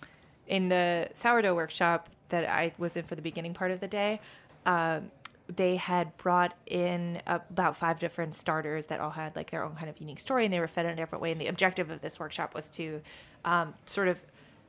in 0.46 0.68
the 0.68 1.08
sourdough 1.12 1.54
workshop 1.54 2.08
that 2.28 2.48
I 2.48 2.72
was 2.78 2.96
in 2.96 3.04
for 3.04 3.14
the 3.14 3.22
beginning 3.22 3.54
part 3.54 3.70
of 3.70 3.80
the 3.80 3.88
day, 3.88 4.20
um, 4.66 5.10
they 5.56 5.76
had 5.76 6.16
brought 6.16 6.54
in 6.66 7.20
about 7.26 7.76
five 7.76 7.98
different 7.98 8.34
starters 8.34 8.86
that 8.86 9.00
all 9.00 9.10
had 9.10 9.34
like 9.36 9.50
their 9.50 9.64
own 9.64 9.74
kind 9.74 9.88
of 9.88 9.98
unique 9.98 10.20
story 10.20 10.44
and 10.44 10.52
they 10.52 10.60
were 10.60 10.68
fed 10.68 10.86
in 10.86 10.92
a 10.92 10.96
different 10.96 11.22
way. 11.22 11.32
And 11.32 11.40
the 11.40 11.48
objective 11.48 11.90
of 11.90 12.00
this 12.00 12.20
workshop 12.20 12.54
was 12.54 12.70
to 12.70 13.00
um, 13.44 13.74
sort 13.84 14.08
of 14.08 14.18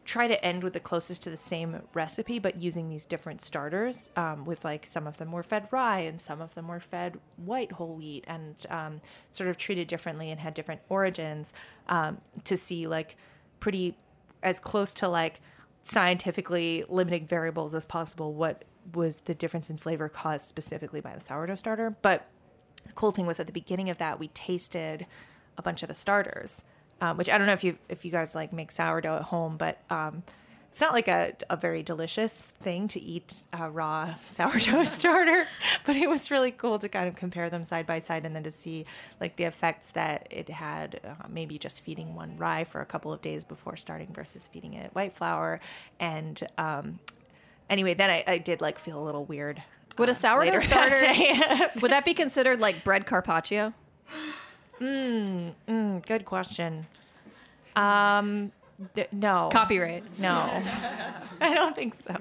try 0.05 0.27
to 0.27 0.45
end 0.45 0.63
with 0.63 0.73
the 0.73 0.79
closest 0.79 1.21
to 1.23 1.29
the 1.29 1.37
same 1.37 1.81
recipe, 1.93 2.37
but 2.37 2.61
using 2.61 2.89
these 2.89 3.05
different 3.05 3.41
starters. 3.41 4.09
Um, 4.15 4.43
with 4.43 4.65
like 4.65 4.85
some 4.85 5.07
of 5.07 5.17
them 5.17 5.31
were 5.31 5.43
fed 5.43 5.67
rye 5.71 5.99
and 5.99 6.19
some 6.19 6.41
of 6.41 6.55
them 6.55 6.67
were 6.67 6.79
fed 6.79 7.17
white 7.37 7.73
whole 7.73 7.95
wheat 7.95 8.25
and 8.27 8.55
um, 8.69 9.01
sort 9.31 9.49
of 9.49 9.57
treated 9.57 9.87
differently 9.87 10.31
and 10.31 10.39
had 10.39 10.53
different 10.53 10.81
origins 10.89 11.53
um, 11.87 12.19
to 12.43 12.57
see 12.57 12.87
like 12.87 13.15
pretty 13.59 13.97
as 14.41 14.59
close 14.59 14.93
to 14.95 15.07
like 15.07 15.39
scientifically 15.83 16.83
limiting 16.89 17.27
variables 17.27 17.73
as 17.73 17.85
possible 17.85 18.33
what 18.33 18.63
was 18.93 19.21
the 19.21 19.35
difference 19.35 19.69
in 19.69 19.77
flavor 19.77 20.09
caused 20.09 20.45
specifically 20.45 21.01
by 21.01 21.13
the 21.13 21.19
sourdough 21.19 21.55
starter. 21.55 21.95
But 22.01 22.27
the 22.85 22.93
cool 22.93 23.11
thing 23.11 23.25
was 23.25 23.39
at 23.39 23.47
the 23.47 23.53
beginning 23.53 23.89
of 23.89 23.97
that 23.97 24.19
we 24.19 24.27
tasted 24.29 25.05
a 25.57 25.61
bunch 25.61 25.83
of 25.83 25.89
the 25.89 25.95
starters, 25.95 26.63
um, 27.01 27.17
which 27.17 27.29
I 27.29 27.37
don't 27.37 27.47
know 27.47 27.53
if 27.53 27.63
you 27.63 27.77
if 27.89 28.05
you 28.05 28.11
guys 28.11 28.35
like 28.35 28.51
make 28.51 28.71
sourdough 28.71 29.17
at 29.17 29.23
home, 29.23 29.57
but 29.57 29.79
um, 29.89 30.23
it's 30.73 30.81
not 30.81 30.93
like 30.93 31.07
a, 31.07 31.33
a 31.51 31.55
very 31.55 31.83
delicious 31.83 32.51
thing 32.59 32.87
to 32.87 32.99
eat 32.99 33.43
a 33.53 33.69
raw 33.69 34.15
sourdough 34.21 34.83
starter, 34.85 35.45
but 35.85 35.95
it 35.95 36.09
was 36.09 36.31
really 36.31 36.49
cool 36.49 36.79
to 36.79 36.89
kind 36.89 37.07
of 37.07 37.15
compare 37.15 37.47
them 37.49 37.63
side 37.63 37.85
by 37.85 37.99
side 37.99 38.25
and 38.25 38.35
then 38.35 38.41
to 38.41 38.49
see 38.49 38.87
like 39.21 39.35
the 39.35 39.43
effects 39.43 39.91
that 39.91 40.27
it 40.31 40.49
had 40.49 40.99
uh, 41.05 41.27
maybe 41.29 41.59
just 41.59 41.81
feeding 41.81 42.15
one 42.15 42.35
rye 42.37 42.63
for 42.63 42.81
a 42.81 42.87
couple 42.87 43.13
of 43.13 43.21
days 43.21 43.45
before 43.45 43.75
starting 43.75 44.11
versus 44.13 44.47
feeding 44.47 44.73
it 44.73 44.89
white 44.95 45.13
flour. 45.13 45.59
And 45.99 46.41
um, 46.57 46.97
anyway, 47.73 47.93
then 47.95 48.09
I, 48.09 48.23
I 48.27 48.37
did 48.37 48.61
like 48.61 48.79
feel 48.79 49.01
a 49.01 49.03
little 49.03 49.25
weird. 49.25 49.61
Would 49.97 50.09
a 50.09 50.11
uh, 50.11 50.15
sourdough 50.15 50.51
later 50.51 50.59
that 50.67 50.95
starter 50.95 51.71
would 51.81 51.91
that 51.91 52.05
be 52.05 52.13
considered 52.13 52.59
like 52.59 52.83
bread 52.83 53.05
carpaccio? 53.05 53.73
Mm, 54.79 56.05
good 56.05 56.25
question. 56.25 56.85
Um, 57.75 58.51
th- 58.95 59.09
no. 59.11 59.49
Copyright. 59.51 60.19
No, 60.19 60.63
I 61.41 61.53
don't 61.53 61.75
think 61.75 61.93
so. 61.93 62.15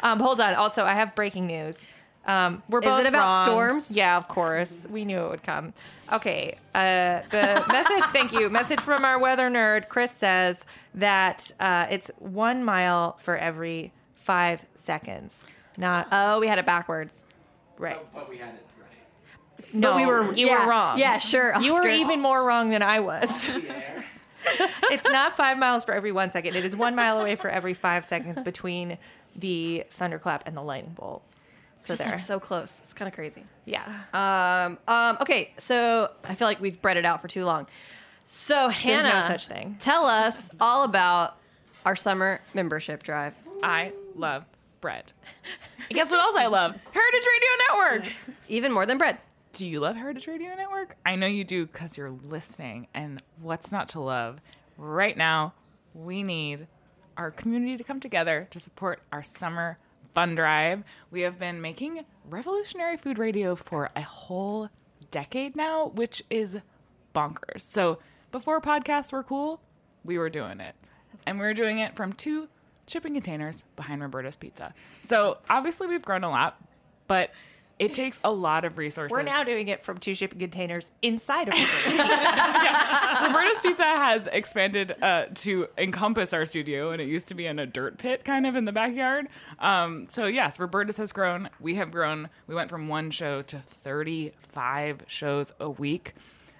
Um, 0.00 0.20
hold 0.20 0.40
on. 0.40 0.54
Also, 0.54 0.84
I 0.84 0.94
have 0.94 1.14
breaking 1.14 1.46
news. 1.46 1.88
Um, 2.26 2.62
we're 2.70 2.80
both 2.80 3.00
Is 3.00 3.06
it 3.06 3.08
about 3.10 3.26
wrong. 3.26 3.44
storms? 3.44 3.90
Yeah, 3.90 4.16
of 4.16 4.28
course. 4.28 4.86
We 4.90 5.04
knew 5.04 5.18
it 5.26 5.30
would 5.30 5.42
come. 5.42 5.74
Okay. 6.10 6.56
Uh, 6.74 7.20
the 7.30 7.64
message. 7.68 8.04
Thank 8.04 8.32
you. 8.32 8.48
Message 8.48 8.80
from 8.80 9.04
our 9.04 9.18
weather 9.18 9.50
nerd, 9.50 9.88
Chris 9.88 10.10
says 10.10 10.64
that 10.94 11.52
uh, 11.60 11.86
it's 11.90 12.10
one 12.18 12.64
mile 12.64 13.18
for 13.20 13.36
every 13.36 13.92
five 14.24 14.64
seconds. 14.74 15.46
Not 15.76 16.08
Oh, 16.10 16.40
we 16.40 16.46
had 16.46 16.58
it 16.58 16.66
backwards. 16.66 17.24
right. 17.78 17.98
But 18.14 18.28
we 18.28 18.38
had 18.38 18.54
it 18.54 18.66
right. 18.80 19.74
No, 19.74 19.96
we 19.96 20.06
were- 20.06 20.32
you 20.32 20.46
yeah. 20.46 20.64
were 20.64 20.70
wrong. 20.70 20.98
Yeah, 20.98 21.18
sure, 21.18 21.54
You 21.60 21.74
were 21.74 21.80
Oscar. 21.80 21.92
even 21.92 22.20
more 22.20 22.42
wrong 22.42 22.70
than 22.70 22.82
I 22.82 23.00
was. 23.00 23.50
it's 24.90 25.08
not 25.10 25.36
five 25.36 25.58
miles 25.58 25.84
for 25.84 25.92
every 25.94 26.12
one 26.12 26.30
second. 26.30 26.54
It 26.56 26.64
is 26.64 26.74
one 26.76 26.94
mile 26.94 27.20
away 27.20 27.36
for 27.36 27.48
every 27.50 27.74
five 27.74 28.04
seconds 28.04 28.42
between 28.42 28.98
the 29.36 29.84
thunderclap 29.90 30.44
and 30.46 30.56
the 30.56 30.62
lightning 30.62 30.94
bolt. 30.94 31.22
So 31.76 31.88
Just 31.92 31.98
there. 31.98 32.12
like 32.12 32.20
so 32.20 32.40
close. 32.40 32.74
It's 32.84 32.94
kind 32.94 33.08
of 33.08 33.14
crazy. 33.14 33.44
yeah. 33.66 33.84
Um, 34.14 34.78
um, 34.88 35.18
okay, 35.20 35.52
so 35.58 36.10
I 36.24 36.34
feel 36.34 36.46
like 36.48 36.60
we've 36.60 36.80
bred 36.80 36.96
it 36.96 37.04
out 37.04 37.20
for 37.20 37.28
too 37.28 37.44
long. 37.44 37.66
So 38.26 38.54
There's 38.68 38.74
Hannah, 38.76 39.14
no 39.14 39.20
such 39.20 39.48
thing. 39.48 39.76
Tell 39.80 40.06
us 40.06 40.48
all 40.60 40.84
about 40.84 41.36
our 41.84 41.96
summer 41.96 42.40
membership 42.54 43.02
drive. 43.02 43.34
I 43.62 43.92
love 44.14 44.44
bread. 44.80 45.12
And 45.88 45.96
guess 45.96 46.10
what 46.10 46.20
else 46.20 46.36
I 46.36 46.46
love? 46.46 46.74
Heritage 46.92 47.26
Radio 47.26 47.48
Network. 47.68 48.12
Even 48.48 48.72
more 48.72 48.86
than 48.86 48.98
bread. 48.98 49.18
Do 49.52 49.66
you 49.66 49.80
love 49.80 49.96
Heritage 49.96 50.26
Radio 50.26 50.54
Network? 50.54 50.96
I 51.06 51.16
know 51.16 51.26
you 51.26 51.44
do 51.44 51.66
because 51.66 51.96
you're 51.96 52.10
listening. 52.10 52.88
And 52.92 53.22
what's 53.40 53.70
not 53.72 53.88
to 53.90 54.00
love? 54.00 54.40
Right 54.76 55.16
now, 55.16 55.54
we 55.94 56.22
need 56.22 56.66
our 57.16 57.30
community 57.30 57.76
to 57.76 57.84
come 57.84 58.00
together 58.00 58.48
to 58.50 58.58
support 58.58 59.00
our 59.12 59.22
summer 59.22 59.78
fun 60.14 60.34
drive. 60.34 60.82
We 61.10 61.22
have 61.22 61.38
been 61.38 61.60
making 61.60 62.04
revolutionary 62.28 62.96
food 62.96 63.18
radio 63.18 63.54
for 63.54 63.90
a 63.94 64.02
whole 64.02 64.68
decade 65.10 65.56
now, 65.56 65.88
which 65.94 66.22
is 66.30 66.58
bonkers. 67.14 67.60
So 67.60 67.98
before 68.32 68.60
podcasts 68.60 69.12
were 69.12 69.22
cool, 69.22 69.60
we 70.04 70.18
were 70.18 70.30
doing 70.30 70.60
it. 70.60 70.74
And 71.26 71.38
we 71.38 71.46
were 71.46 71.54
doing 71.54 71.78
it 71.78 71.96
from 71.96 72.12
two 72.12 72.48
shipping 72.86 73.14
containers 73.14 73.64
behind 73.76 74.02
Roberta's 74.02 74.36
Pizza. 74.36 74.74
So 75.02 75.38
obviously 75.48 75.86
we've 75.86 76.02
grown 76.02 76.24
a 76.24 76.30
lot, 76.30 76.60
but 77.06 77.30
it 77.78 77.92
takes 77.92 78.20
a 78.22 78.30
lot 78.30 78.64
of 78.64 78.78
resources. 78.78 79.14
We're 79.14 79.22
now 79.22 79.42
doing 79.42 79.66
it 79.68 79.82
from 79.82 79.98
two 79.98 80.14
shipping 80.14 80.38
containers 80.38 80.92
inside 81.02 81.48
of 81.48 81.54
it. 81.56 81.98
Roberta's 83.20 83.58
Pizza 83.60 83.82
has 83.82 84.28
expanded 84.28 84.94
uh, 85.02 85.26
to 85.34 85.66
encompass 85.76 86.32
our 86.32 86.44
studio, 86.44 86.92
and 86.92 87.02
it 87.02 87.08
used 87.08 87.26
to 87.28 87.34
be 87.34 87.46
in 87.46 87.58
a 87.58 87.66
dirt 87.66 87.98
pit 87.98 88.24
kind 88.24 88.46
of 88.46 88.54
in 88.54 88.64
the 88.64 88.72
backyard. 88.72 89.26
Um, 89.58 90.06
so, 90.08 90.26
yes, 90.26 90.60
Roberta's 90.60 90.98
has 90.98 91.10
grown. 91.10 91.50
We 91.58 91.74
have 91.74 91.90
grown. 91.90 92.28
We 92.46 92.54
went 92.54 92.70
from 92.70 92.86
one 92.86 93.10
show 93.10 93.42
to 93.42 93.58
35 93.58 95.02
shows 95.08 95.52
a 95.58 95.68
week. 95.68 96.14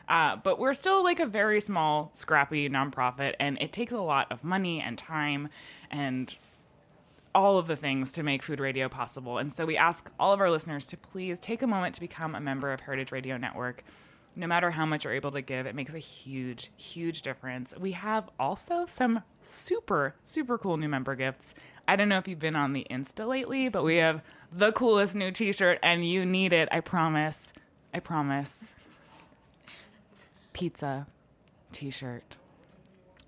Uh, 0.08 0.36
but 0.36 0.58
we're 0.58 0.74
still 0.74 1.02
like 1.02 1.20
a 1.20 1.26
very 1.26 1.60
small, 1.60 2.10
scrappy 2.12 2.68
nonprofit, 2.68 3.34
and 3.40 3.56
it 3.60 3.72
takes 3.72 3.92
a 3.92 4.00
lot 4.00 4.30
of 4.30 4.44
money 4.44 4.80
and 4.80 4.98
time 4.98 5.48
and 5.94 6.36
all 7.34 7.56
of 7.56 7.66
the 7.68 7.76
things 7.76 8.12
to 8.12 8.22
make 8.22 8.42
food 8.42 8.60
radio 8.60 8.88
possible. 8.88 9.38
And 9.38 9.52
so 9.52 9.64
we 9.64 9.76
ask 9.76 10.10
all 10.18 10.32
of 10.32 10.40
our 10.40 10.50
listeners 10.50 10.86
to 10.86 10.96
please 10.96 11.38
take 11.38 11.62
a 11.62 11.66
moment 11.66 11.94
to 11.94 12.00
become 12.00 12.34
a 12.34 12.40
member 12.40 12.72
of 12.72 12.80
Heritage 12.80 13.12
Radio 13.12 13.36
Network. 13.36 13.84
No 14.36 14.48
matter 14.48 14.72
how 14.72 14.84
much 14.84 15.04
you're 15.04 15.12
able 15.12 15.30
to 15.30 15.40
give, 15.40 15.66
it 15.66 15.76
makes 15.76 15.94
a 15.94 15.98
huge, 15.98 16.70
huge 16.76 17.22
difference. 17.22 17.74
We 17.78 17.92
have 17.92 18.28
also 18.40 18.86
some 18.86 19.22
super, 19.42 20.16
super 20.24 20.58
cool 20.58 20.76
new 20.76 20.88
member 20.88 21.14
gifts. 21.14 21.54
I 21.86 21.94
don't 21.94 22.08
know 22.08 22.18
if 22.18 22.26
you've 22.26 22.40
been 22.40 22.56
on 22.56 22.72
the 22.72 22.86
Insta 22.90 23.28
lately, 23.28 23.68
but 23.68 23.84
we 23.84 23.96
have 23.96 24.22
the 24.52 24.72
coolest 24.72 25.14
new 25.14 25.30
t 25.30 25.52
shirt, 25.52 25.78
and 25.82 26.08
you 26.08 26.26
need 26.26 26.52
it. 26.52 26.68
I 26.72 26.80
promise. 26.80 27.52
I 27.92 28.00
promise. 28.00 28.70
Pizza 30.52 31.06
t 31.70 31.90
shirt. 31.90 32.36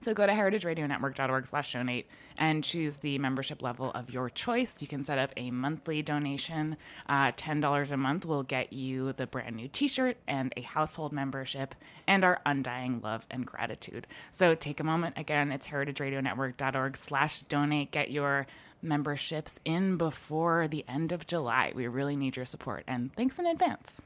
So 0.00 0.14
go 0.14 0.26
to 0.26 0.32
heritageradionetwork.org 0.32 1.46
slash 1.46 1.72
donate 1.72 2.06
and 2.38 2.64
choose 2.64 2.98
the 2.98 3.18
membership 3.18 3.62
level 3.62 3.90
of 3.94 4.10
your 4.10 4.28
choice. 4.30 4.80
You 4.82 4.88
can 4.88 5.04
set 5.04 5.18
up 5.18 5.30
a 5.36 5.50
monthly 5.50 6.02
donation. 6.02 6.76
Uh, 7.08 7.32
$10 7.32 7.92
a 7.92 7.96
month 7.96 8.24
will 8.26 8.42
get 8.42 8.72
you 8.72 9.12
the 9.12 9.26
brand 9.26 9.56
new 9.56 9.68
t-shirt 9.68 10.16
and 10.26 10.52
a 10.56 10.62
household 10.62 11.12
membership 11.12 11.74
and 12.06 12.24
our 12.24 12.40
undying 12.46 13.00
love 13.00 13.26
and 13.30 13.46
gratitude. 13.46 14.06
So 14.30 14.54
take 14.54 14.80
a 14.80 14.84
moment. 14.84 15.16
Again, 15.18 15.52
it's 15.52 15.66
heritageradionetwork.org 15.68 16.96
slash 16.96 17.40
donate. 17.40 17.90
Get 17.90 18.10
your 18.10 18.46
memberships 18.82 19.58
in 19.64 19.96
before 19.96 20.68
the 20.68 20.84
end 20.88 21.12
of 21.12 21.26
July. 21.26 21.72
We 21.74 21.86
really 21.88 22.16
need 22.16 22.36
your 22.36 22.46
support. 22.46 22.84
And 22.86 23.12
thanks 23.14 23.38
in 23.38 23.46
advance. 23.46 24.00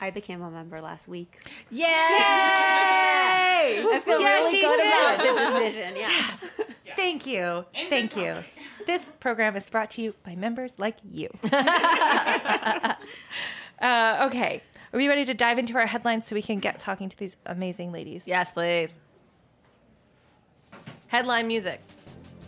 I 0.00 0.10
became 0.10 0.42
a 0.42 0.50
member 0.50 0.80
last 0.80 1.06
week. 1.08 1.38
Yay! 1.70 1.84
I 1.86 3.80
feel 4.04 4.20
Yeah, 4.20 4.34
really 4.34 4.50
she 4.50 4.60
good 4.60 4.78
did. 4.78 4.92
about 4.92 5.18
the 5.18 5.60
decision. 5.68 5.96
Yes. 5.96 6.60
Thank 6.96 7.26
you. 7.26 7.64
Thank 7.88 8.16
you. 8.16 8.44
This 8.86 9.12
program 9.18 9.56
is 9.56 9.66
brought 9.70 9.88
to 9.92 10.02
you 10.02 10.14
by 10.24 10.34
members 10.34 10.78
like 10.78 10.98
you. 11.10 11.30
uh, 11.52 12.96
okay. 13.80 14.62
Are 14.92 14.96
we 14.98 15.08
ready 15.08 15.24
to 15.24 15.32
dive 15.32 15.58
into 15.58 15.74
our 15.78 15.86
headlines 15.86 16.26
so 16.26 16.34
we 16.34 16.42
can 16.42 16.58
get 16.58 16.80
talking 16.80 17.08
to 17.08 17.16
these 17.16 17.38
amazing 17.46 17.92
ladies? 17.92 18.28
Yes, 18.28 18.52
please. 18.52 18.98
Headline 21.06 21.48
music. 21.48 21.80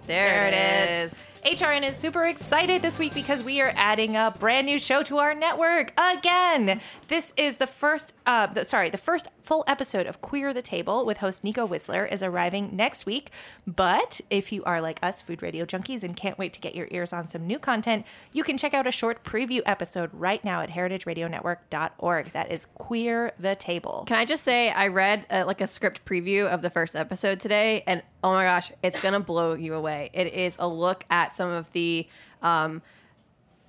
There, 0.06 0.28
There 0.28 0.48
it 0.48 1.10
is. 1.10 1.14
HRN 1.46 1.88
is 1.88 1.96
super 1.96 2.24
excited 2.24 2.82
this 2.82 2.98
week 2.98 3.14
because 3.14 3.40
we 3.40 3.60
are 3.60 3.72
adding 3.76 4.16
a 4.16 4.34
brand 4.36 4.66
new 4.66 4.80
show 4.80 5.04
to 5.04 5.18
our 5.18 5.32
network 5.32 5.92
again. 5.96 6.80
This 7.06 7.32
is 7.36 7.58
the 7.58 7.68
first, 7.68 8.14
uh, 8.26 8.48
the, 8.48 8.64
sorry, 8.64 8.90
the 8.90 8.98
first 8.98 9.28
full 9.44 9.62
episode 9.68 10.08
of 10.08 10.20
Queer 10.20 10.52
the 10.52 10.60
Table 10.60 11.06
with 11.06 11.18
host 11.18 11.44
Nico 11.44 11.64
Whistler 11.64 12.04
is 12.04 12.20
arriving 12.20 12.74
next 12.74 13.06
week. 13.06 13.30
But 13.64 14.20
if 14.28 14.50
you 14.50 14.64
are 14.64 14.80
like 14.80 14.98
us, 15.04 15.22
food 15.22 15.40
radio 15.40 15.64
junkies, 15.64 16.02
and 16.02 16.16
can't 16.16 16.36
wait 16.36 16.52
to 16.54 16.60
get 16.60 16.74
your 16.74 16.88
ears 16.90 17.12
on 17.12 17.28
some 17.28 17.46
new 17.46 17.60
content, 17.60 18.06
you 18.32 18.42
can 18.42 18.58
check 18.58 18.74
out 18.74 18.88
a 18.88 18.90
short 18.90 19.22
preview 19.22 19.62
episode 19.66 20.10
right 20.12 20.44
now 20.44 20.62
at 20.62 20.70
heritageradionetwork.org. 20.70 22.32
That 22.32 22.50
is 22.50 22.66
Queer 22.74 23.34
the 23.38 23.54
Table. 23.54 24.02
Can 24.08 24.18
I 24.18 24.24
just 24.24 24.42
say 24.42 24.70
I 24.70 24.88
read 24.88 25.28
uh, 25.30 25.44
like 25.46 25.60
a 25.60 25.68
script 25.68 26.04
preview 26.04 26.48
of 26.48 26.62
the 26.62 26.70
first 26.70 26.96
episode 26.96 27.38
today, 27.38 27.84
and 27.86 28.02
oh 28.26 28.32
my 28.32 28.42
gosh, 28.42 28.72
it's 28.82 29.00
gonna 29.00 29.20
blow 29.20 29.54
you 29.54 29.74
away. 29.74 30.10
It 30.12 30.34
is 30.34 30.56
a 30.58 30.66
look 30.66 31.04
at 31.10 31.36
some 31.36 31.48
of 31.48 31.70
the 31.70 32.08
um, 32.42 32.82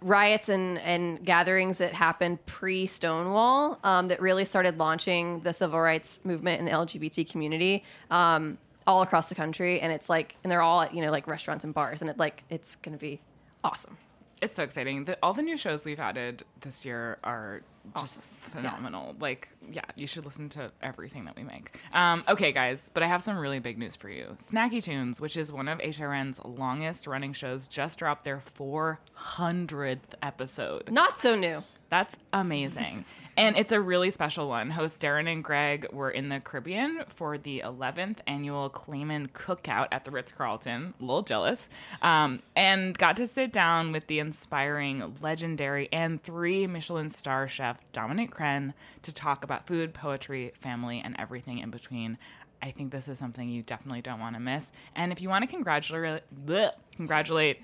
riots 0.02 0.50
and, 0.50 0.80
and 0.80 1.24
gatherings 1.24 1.78
that 1.78 1.94
happened 1.94 2.44
pre 2.48 2.88
Stonewall 2.88 3.78
um, 3.84 4.08
that 4.08 4.20
really 4.20 4.46
started 4.46 4.80
launching 4.80 5.42
the 5.42 5.54
civil 5.54 5.80
rights 5.80 6.20
movement 6.24 6.60
in 6.60 6.66
the 6.66 6.72
LGBT 6.72 7.30
community 7.30 7.84
um, 8.10 8.58
all 8.88 9.04
across 9.04 9.28
the 9.28 9.36
country. 9.36 9.80
And 9.80 9.94
it's 9.94 10.10
like, 10.10 10.36
and 10.44 10.52
they're 10.52 10.64
all 10.64 10.82
at, 10.82 10.96
you 10.96 11.04
know, 11.04 11.12
like 11.12 11.28
restaurants 11.28 11.64
and 11.64 11.72
bars, 11.72 12.02
and 12.02 12.10
it 12.10 12.18
like, 12.18 12.44
it's 12.50 12.78
going 12.78 12.98
to 12.98 13.00
be 13.00 13.22
awesome. 13.64 13.96
It's 14.42 14.56
so 14.56 14.64
exciting. 14.64 15.06
The, 15.06 15.20
all 15.22 15.34
the 15.34 15.44
new 15.44 15.58
shows 15.58 15.86
we've 15.86 16.00
added 16.00 16.46
this 16.62 16.84
year 16.84 17.20
are 17.24 17.62
just 18.00 18.22
phenomenal. 18.22 19.16
Like, 19.20 19.50
yeah, 19.72 19.82
you 19.96 20.08
should 20.08 20.26
listen 20.26 20.50
to 20.50 20.72
everything 20.82 21.26
that 21.26 21.36
we 21.36 21.44
make. 21.44 21.78
Um, 21.94 22.24
okay, 22.28 22.52
guys, 22.52 22.90
but 22.94 23.04
I 23.04 23.08
have 23.08 23.22
some 23.22 23.38
really 23.38 23.60
big 23.60 23.78
news 23.78 23.96
for 23.96 24.10
you. 24.10 24.36
Snacky 24.38 24.84
Tunes, 24.84 25.20
which 25.22 25.38
is 25.38 25.52
one 25.52 25.68
of 25.68 25.80
HRN's 25.80 26.44
longest 26.44 27.08
running 27.08 27.34
shows, 27.34 27.68
just 27.68 28.00
dropped 28.00 28.24
their 28.24 28.42
400th 28.58 30.00
episode. 30.22 30.92
Not 30.92 31.20
so 31.20 31.36
new. 31.36 31.60
That's 31.90 32.18
amazing. 32.34 33.06
And 33.38 33.56
it's 33.56 33.72
a 33.72 33.80
really 33.80 34.10
special 34.10 34.50
one. 34.50 34.72
Hosts 34.72 34.98
Darren 34.98 35.32
and 35.32 35.44
Greg 35.44 35.86
were 35.94 36.10
in 36.10 36.30
the 36.30 36.40
Caribbean 36.40 37.04
for 37.08 37.38
the 37.38 37.62
11th 37.64 38.18
annual 38.26 38.72
Cayman 38.72 39.28
Cookout 39.28 39.90
at 39.92 40.06
the 40.06 40.12
Ritz 40.12 40.32
Carlton. 40.32 40.96
A 41.00 41.04
little 41.04 41.22
jealous. 41.22 41.70
Um, 42.02 42.42
and 42.56 42.98
got 42.98 43.16
to 43.18 43.28
sit 43.28 43.54
down 43.54 43.92
with 43.92 44.08
the 44.08 44.18
inspiring, 44.18 45.18
legendary, 45.22 45.88
and 45.94 46.22
three 46.24 46.66
Michelin 46.66 47.12
star 47.12 47.48
chef 47.48 47.78
Dominique 47.92 48.32
Crenn 48.32 48.74
to 49.04 49.14
talk 49.14 49.44
about 49.44 49.68
food, 49.68 49.94
poetry, 49.94 50.52
family, 50.60 51.00
and 51.06 51.16
everything 51.20 51.60
in 51.60 51.70
between. 51.70 52.18
I 52.60 52.72
think 52.72 52.92
this 52.92 53.08
is 53.08 53.20
something 53.20 53.48
you 53.48 53.62
definitely 53.62 54.02
don't 54.02 54.20
want 54.20 54.36
to 54.36 54.40
miss. 54.40 54.72
And 54.96 55.12
if 55.12 55.22
you 55.22 55.30
want 55.30 55.44
to 55.44 55.48
congratulate, 55.48 56.24
bleh, 56.44 56.72
congratulate 56.96 57.62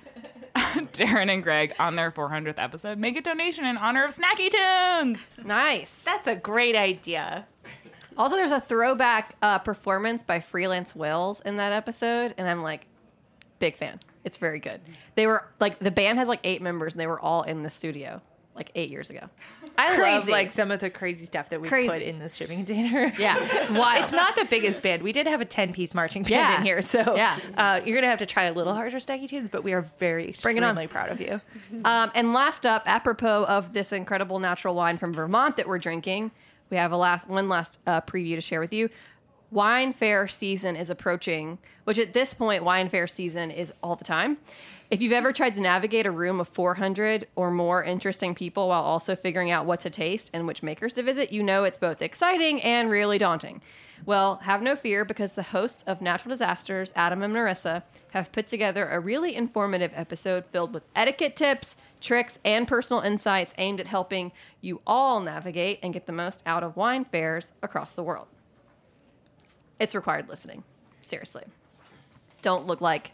Darren 0.94 1.32
and 1.32 1.44
Greg 1.44 1.74
on 1.80 1.96
their 1.96 2.12
400th 2.12 2.58
episode, 2.58 2.98
make 2.98 3.18
a 3.18 3.22
donation 3.22 3.66
in 3.66 3.78
honor 3.78 4.06
of 4.06 4.12
Snacky 4.12 4.50
Tunes. 4.50 5.30
Nice. 5.44 6.04
That's 6.04 6.28
a 6.28 6.36
great 6.36 6.76
idea. 6.76 7.46
Also, 8.18 8.36
there's 8.36 8.52
a 8.52 8.62
throwback 8.62 9.36
uh, 9.42 9.60
performance 9.60 10.24
by 10.24 10.40
Freelance 10.40 10.96
Whales 10.96 11.42
in 11.42 11.58
that 11.58 11.72
episode, 11.72 12.34
and 12.38 12.48
I'm 12.48 12.62
like, 12.62 12.86
big 13.60 13.76
fan. 13.76 14.00
It's 14.24 14.38
very 14.38 14.60
good. 14.60 14.82
They 15.16 15.28
were 15.28 15.48
like 15.60 15.80
the 15.80 15.92
band 15.92 16.20
has 16.20 16.28
like 16.28 16.40
eight 16.44 16.62
members, 16.62 16.94
and 16.94 17.00
they 17.00 17.08
were 17.08 17.20
all 17.20 17.44
in 17.44 17.64
the 17.64 17.70
studio 17.70 18.22
like 18.56 18.72
eight 18.76 18.90
years 18.92 19.10
ago. 19.10 19.22
I 19.78 19.98
love 20.00 20.28
like 20.28 20.52
some 20.52 20.70
of 20.70 20.80
the 20.80 20.90
crazy 20.92 21.26
stuff 21.26 21.50
that 21.50 21.60
we 21.60 21.68
Crazy. 21.68 21.90
put 21.90 22.02
in 22.04 22.20
this 22.20 22.36
shipping 22.36 22.58
container. 22.64 23.12
Yeah, 23.18 23.38
it's 23.40 23.72
wild. 23.72 24.04
It's 24.04 24.12
not 24.12 24.36
the 24.36 24.46
biggest 24.46 24.84
band. 24.84 25.02
We 25.02 25.12
did 25.12 25.26
have 25.26 25.42
a 25.42 25.46
10 25.46 25.74
piece 25.74 25.96
marching 25.96 26.22
band 26.22 26.32
Yeah. 26.32 26.58
in 26.60 26.64
here. 26.64 26.82
So 26.84 27.16
Yeah. 27.16 27.40
uh, 27.58 27.82
you're 27.84 27.96
going 27.96 28.04
to 28.04 28.10
have 28.10 28.20
to 28.20 28.26
try 28.28 28.44
a 28.44 28.54
little 28.54 28.74
harder, 28.74 28.98
Snacky 28.98 29.28
Tunes, 29.28 29.50
but 29.50 29.64
we 29.64 29.74
are 29.74 29.82
very 29.82 30.34
Bring 30.44 30.58
it 30.58 30.64
on. 30.64 30.78
extremely 30.78 30.88
proud 30.88 31.10
of 31.10 31.20
you. 31.20 31.42
Um, 31.86 32.12
and 32.14 32.34
last 32.34 32.66
up, 32.68 32.84
apropos 32.86 33.46
of 33.46 33.74
this 33.74 33.92
incredible 33.92 34.38
natural 34.40 34.76
wine 34.76 34.98
from 34.98 35.12
Vermont 35.14 35.58
that 35.58 35.68
we're 35.68 35.80
drinking, 35.80 36.30
we 36.70 36.78
have 36.78 36.92
a 36.92 36.98
last 36.98 37.28
one 37.28 37.50
last 37.50 37.80
uh, 37.88 38.02
preview 38.02 38.36
to 38.36 38.42
share 38.42 38.60
with 38.60 38.72
you. 38.74 38.90
Wine 39.52 39.94
fair 39.94 40.28
season 40.28 40.76
is 40.76 40.90
approaching, 40.90 41.58
which 41.84 41.98
at 42.00 42.14
this 42.14 42.34
point, 42.34 42.64
wine 42.64 42.90
fair 42.90 43.06
season 43.08 43.52
is 43.52 43.72
all 43.84 43.96
the 43.96 44.04
time. 44.04 44.38
If 44.94 45.02
you've 45.02 45.12
ever 45.12 45.34
tried 45.34 45.56
to 45.56 45.62
navigate 45.62 46.06
a 46.06 46.12
room 46.12 46.40
of 46.40 46.48
400 46.50 47.28
or 47.36 47.50
more 47.50 47.84
interesting 47.84 48.36
people 48.36 48.68
while 48.68 48.84
also 48.84 49.16
figuring 49.16 49.50
out 49.50 49.66
what 49.66 49.80
to 49.80 49.90
taste 49.90 50.30
and 50.36 50.46
which 50.46 50.62
makers 50.62 50.94
to 50.94 51.02
visit, 51.02 51.32
you 51.32 51.42
know 51.42 51.64
it's 51.64 51.80
both 51.80 52.04
exciting 52.04 52.62
and 52.62 52.92
really 52.92 53.18
daunting. 53.18 53.64
Well, 54.06 54.36
have 54.44 54.62
no 54.62 54.76
fear 54.76 55.04
because 55.04 55.32
the 55.32 55.42
hosts 55.42 55.82
of 55.88 56.00
Natural 56.00 56.30
Disasters, 56.30 56.94
Adam 56.96 57.24
and 57.24 57.34
Marissa, 57.34 57.82
have 58.12 58.32
put 58.32 58.46
together 58.46 58.88
a 58.88 59.00
really 59.00 59.36
informative 59.36 59.92
episode 59.96 60.46
filled 60.52 60.76
with 60.76 60.86
etiquette 60.96 61.36
tips, 61.36 61.76
tricks, 62.00 62.38
and 62.46 62.68
personal 62.68 63.02
insights 63.02 63.56
aimed 63.58 63.80
at 63.80 63.88
helping 63.88 64.32
you 64.62 64.80
all 64.86 65.20
navigate 65.22 65.80
and 65.82 65.94
get 65.94 66.06
the 66.06 66.12
most 66.12 66.44
out 66.46 66.62
of 66.62 66.78
wine 66.78 67.04
fairs 67.04 67.54
across 67.64 67.94
the 67.94 68.04
world. 68.04 68.28
It's 69.80 69.96
required 69.96 70.30
listening. 70.30 70.64
Seriously. 71.02 71.46
Don't 72.44 72.68
look 72.68 72.80
like 72.80 73.14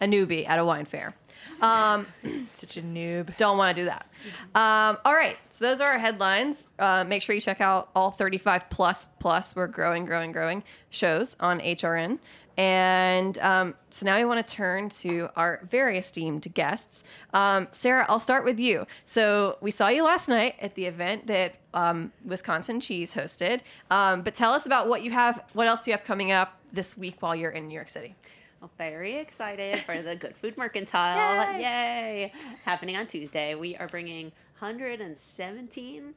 a 0.00 0.06
newbie 0.06 0.48
at 0.48 0.58
a 0.58 0.64
wine 0.64 0.86
fair. 0.86 1.14
Um, 1.60 2.06
Such 2.44 2.76
a 2.76 2.82
noob. 2.82 3.36
don't 3.36 3.58
want 3.58 3.76
to 3.76 3.82
do 3.82 3.86
that. 3.86 4.06
Um, 4.54 4.98
all 5.04 5.14
right, 5.14 5.36
so 5.50 5.64
those 5.66 5.80
are 5.80 5.92
our 5.92 5.98
headlines. 5.98 6.66
Uh, 6.78 7.04
make 7.04 7.22
sure 7.22 7.34
you 7.34 7.40
check 7.40 7.60
out 7.60 7.90
all 7.94 8.10
35 8.10 8.70
plus 8.70 9.06
plus. 9.18 9.54
We're 9.54 9.66
growing, 9.66 10.04
growing, 10.04 10.32
growing 10.32 10.62
shows 10.90 11.36
on 11.40 11.60
HRN. 11.60 12.18
And 12.56 13.38
um, 13.38 13.74
so 13.88 14.04
now 14.04 14.18
we 14.18 14.24
want 14.26 14.46
to 14.46 14.52
turn 14.54 14.90
to 14.90 15.30
our 15.34 15.66
very 15.70 15.96
esteemed 15.96 16.52
guests. 16.52 17.04
Um, 17.32 17.68
Sarah, 17.70 18.04
I'll 18.08 18.20
start 18.20 18.44
with 18.44 18.60
you. 18.60 18.86
So 19.06 19.56
we 19.62 19.70
saw 19.70 19.88
you 19.88 20.04
last 20.04 20.28
night 20.28 20.56
at 20.60 20.74
the 20.74 20.84
event 20.84 21.26
that 21.28 21.54
um, 21.72 22.12
Wisconsin 22.24 22.78
Cheese 22.80 23.14
hosted. 23.14 23.60
Um, 23.90 24.20
but 24.22 24.34
tell 24.34 24.52
us 24.52 24.66
about 24.66 24.88
what 24.88 25.02
you 25.02 25.10
have, 25.10 25.42
what 25.54 25.68
else 25.68 25.86
you 25.86 25.92
have 25.94 26.04
coming 26.04 26.32
up 26.32 26.58
this 26.72 26.98
week 26.98 27.22
while 27.22 27.34
you're 27.34 27.50
in 27.50 27.66
New 27.66 27.74
York 27.74 27.88
City. 27.88 28.14
Well, 28.60 28.70
very 28.76 29.16
excited 29.16 29.78
for 29.80 30.02
the 30.02 30.14
Good 30.14 30.36
Food 30.36 30.58
Mercantile. 30.58 31.58
Yay. 31.58 32.30
Happening 32.66 32.94
on 32.94 33.06
Tuesday. 33.06 33.54
We 33.54 33.74
are 33.76 33.88
bringing 33.88 34.26
117 34.58 36.14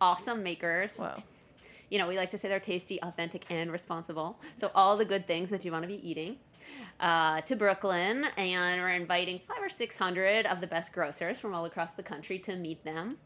awesome 0.00 0.42
makers. 0.42 0.96
Wow. 0.98 1.14
You 1.90 1.98
know, 1.98 2.08
we 2.08 2.16
like 2.16 2.30
to 2.30 2.38
say 2.38 2.48
they're 2.48 2.58
tasty, 2.58 3.00
authentic, 3.00 3.44
and 3.48 3.70
responsible. 3.70 4.40
So, 4.56 4.72
all 4.74 4.96
the 4.96 5.04
good 5.04 5.28
things 5.28 5.50
that 5.50 5.64
you 5.64 5.70
want 5.70 5.84
to 5.84 5.88
be 5.88 6.08
eating. 6.08 6.38
Uh, 6.98 7.42
to 7.42 7.54
Brooklyn, 7.54 8.26
and 8.36 8.80
we're 8.80 8.88
inviting 8.88 9.40
five 9.46 9.62
or 9.62 9.68
six 9.68 9.96
hundred 9.96 10.46
of 10.46 10.60
the 10.60 10.66
best 10.66 10.92
grocers 10.92 11.38
from 11.38 11.54
all 11.54 11.64
across 11.64 11.94
the 11.94 12.02
country 12.02 12.38
to 12.40 12.56
meet 12.56 12.82
them. 12.84 13.18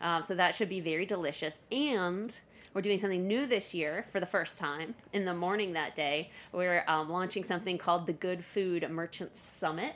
Um, 0.00 0.22
so 0.22 0.34
that 0.34 0.54
should 0.54 0.68
be 0.68 0.80
very 0.80 1.04
delicious. 1.04 1.60
And 1.72 2.38
we're 2.76 2.82
doing 2.82 2.98
something 2.98 3.26
new 3.26 3.46
this 3.46 3.72
year 3.72 4.04
for 4.12 4.20
the 4.20 4.26
first 4.26 4.58
time. 4.58 4.94
In 5.14 5.24
the 5.24 5.32
morning 5.32 5.72
that 5.72 5.96
day, 5.96 6.30
we're 6.52 6.84
um, 6.86 7.08
launching 7.08 7.42
something 7.42 7.78
called 7.78 8.06
the 8.06 8.12
Good 8.12 8.44
Food 8.44 8.86
Merchants 8.90 9.40
Summit. 9.40 9.94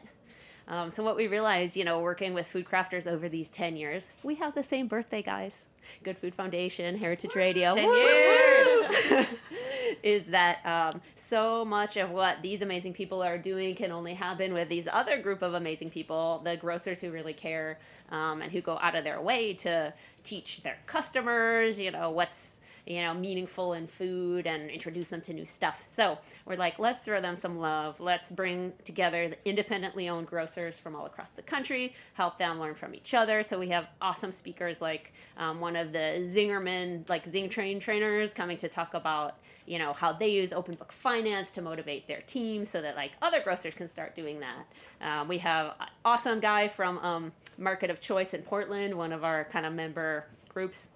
Um, 0.66 0.90
so 0.90 1.02
what 1.02 1.14
we 1.14 1.26
realized, 1.26 1.76
you 1.76 1.84
know, 1.84 2.00
working 2.00 2.32
with 2.32 2.46
food 2.46 2.64
crafters 2.64 3.06
over 3.06 3.28
these 3.28 3.50
10 3.50 3.76
years, 3.76 4.08
we 4.22 4.36
have 4.36 4.54
the 4.54 4.62
same 4.62 4.88
birthday, 4.88 5.20
guys. 5.20 5.68
Good 6.02 6.16
Food 6.16 6.34
Foundation, 6.34 6.96
Heritage 6.96 7.34
Radio. 7.34 7.74
10 7.74 7.86
Woo! 7.86 7.94
years. 7.94 9.26
is 10.02 10.22
that 10.28 10.64
um, 10.64 11.02
so 11.14 11.66
much 11.66 11.98
of 11.98 12.10
what 12.10 12.40
these 12.40 12.62
amazing 12.62 12.94
people 12.94 13.22
are 13.22 13.36
doing 13.36 13.74
can 13.74 13.92
only 13.92 14.14
happen 14.14 14.54
with 14.54 14.70
these 14.70 14.88
other 14.90 15.20
group 15.20 15.42
of 15.42 15.52
amazing 15.52 15.90
people, 15.90 16.40
the 16.44 16.56
grocers 16.56 17.02
who 17.02 17.10
really 17.10 17.34
care 17.34 17.78
um, 18.10 18.40
and 18.40 18.50
who 18.50 18.62
go 18.62 18.78
out 18.80 18.94
of 18.94 19.04
their 19.04 19.20
way 19.20 19.52
to 19.52 19.92
teach 20.22 20.62
their 20.62 20.78
customers, 20.86 21.78
you 21.78 21.90
know, 21.90 22.10
what's 22.10 22.60
you 22.90 23.00
know 23.02 23.14
meaningful 23.14 23.74
in 23.74 23.86
food 23.86 24.48
and 24.48 24.68
introduce 24.68 25.08
them 25.08 25.20
to 25.20 25.32
new 25.32 25.44
stuff. 25.44 25.86
So 25.86 26.18
we're 26.44 26.56
like, 26.56 26.80
let's 26.80 26.98
throw 27.00 27.20
them 27.20 27.36
some 27.36 27.60
love. 27.60 28.00
Let's 28.00 28.32
bring 28.32 28.72
together 28.82 29.28
the 29.28 29.48
independently 29.48 30.08
owned 30.08 30.26
grocers 30.26 30.76
from 30.76 30.96
all 30.96 31.06
across 31.06 31.30
the 31.30 31.42
country, 31.42 31.94
help 32.14 32.36
them 32.36 32.58
learn 32.58 32.74
from 32.74 32.92
each 32.96 33.14
other. 33.14 33.44
So 33.44 33.60
we 33.60 33.68
have 33.68 33.86
awesome 34.02 34.32
speakers 34.32 34.80
like 34.80 35.12
um, 35.36 35.60
one 35.60 35.76
of 35.76 35.92
the 35.92 36.26
Zingerman, 36.26 37.08
like 37.08 37.28
Zing 37.28 37.48
Train 37.48 37.78
trainers, 37.78 38.34
coming 38.34 38.56
to 38.58 38.68
talk 38.68 38.94
about 38.94 39.38
you 39.66 39.78
know 39.78 39.92
how 39.92 40.10
they 40.10 40.28
use 40.28 40.52
open 40.52 40.74
book 40.74 40.90
finance 40.90 41.52
to 41.52 41.62
motivate 41.62 42.08
their 42.08 42.22
team 42.22 42.64
so 42.64 42.82
that 42.82 42.96
like 42.96 43.12
other 43.22 43.40
grocers 43.40 43.72
can 43.72 43.86
start 43.86 44.16
doing 44.16 44.40
that 44.40 44.66
um, 45.00 45.28
we 45.28 45.38
have 45.38 45.76
awesome 46.04 46.40
guy 46.40 46.66
from 46.66 46.98
um, 46.98 47.30
market 47.56 47.88
of 47.88 48.00
choice 48.00 48.34
in 48.34 48.42
portland 48.42 48.92
one 48.92 49.12
of 49.12 49.22
our 49.22 49.44
kind 49.44 49.66
of 49.66 49.72
member 49.72 50.24
groups 50.48 50.88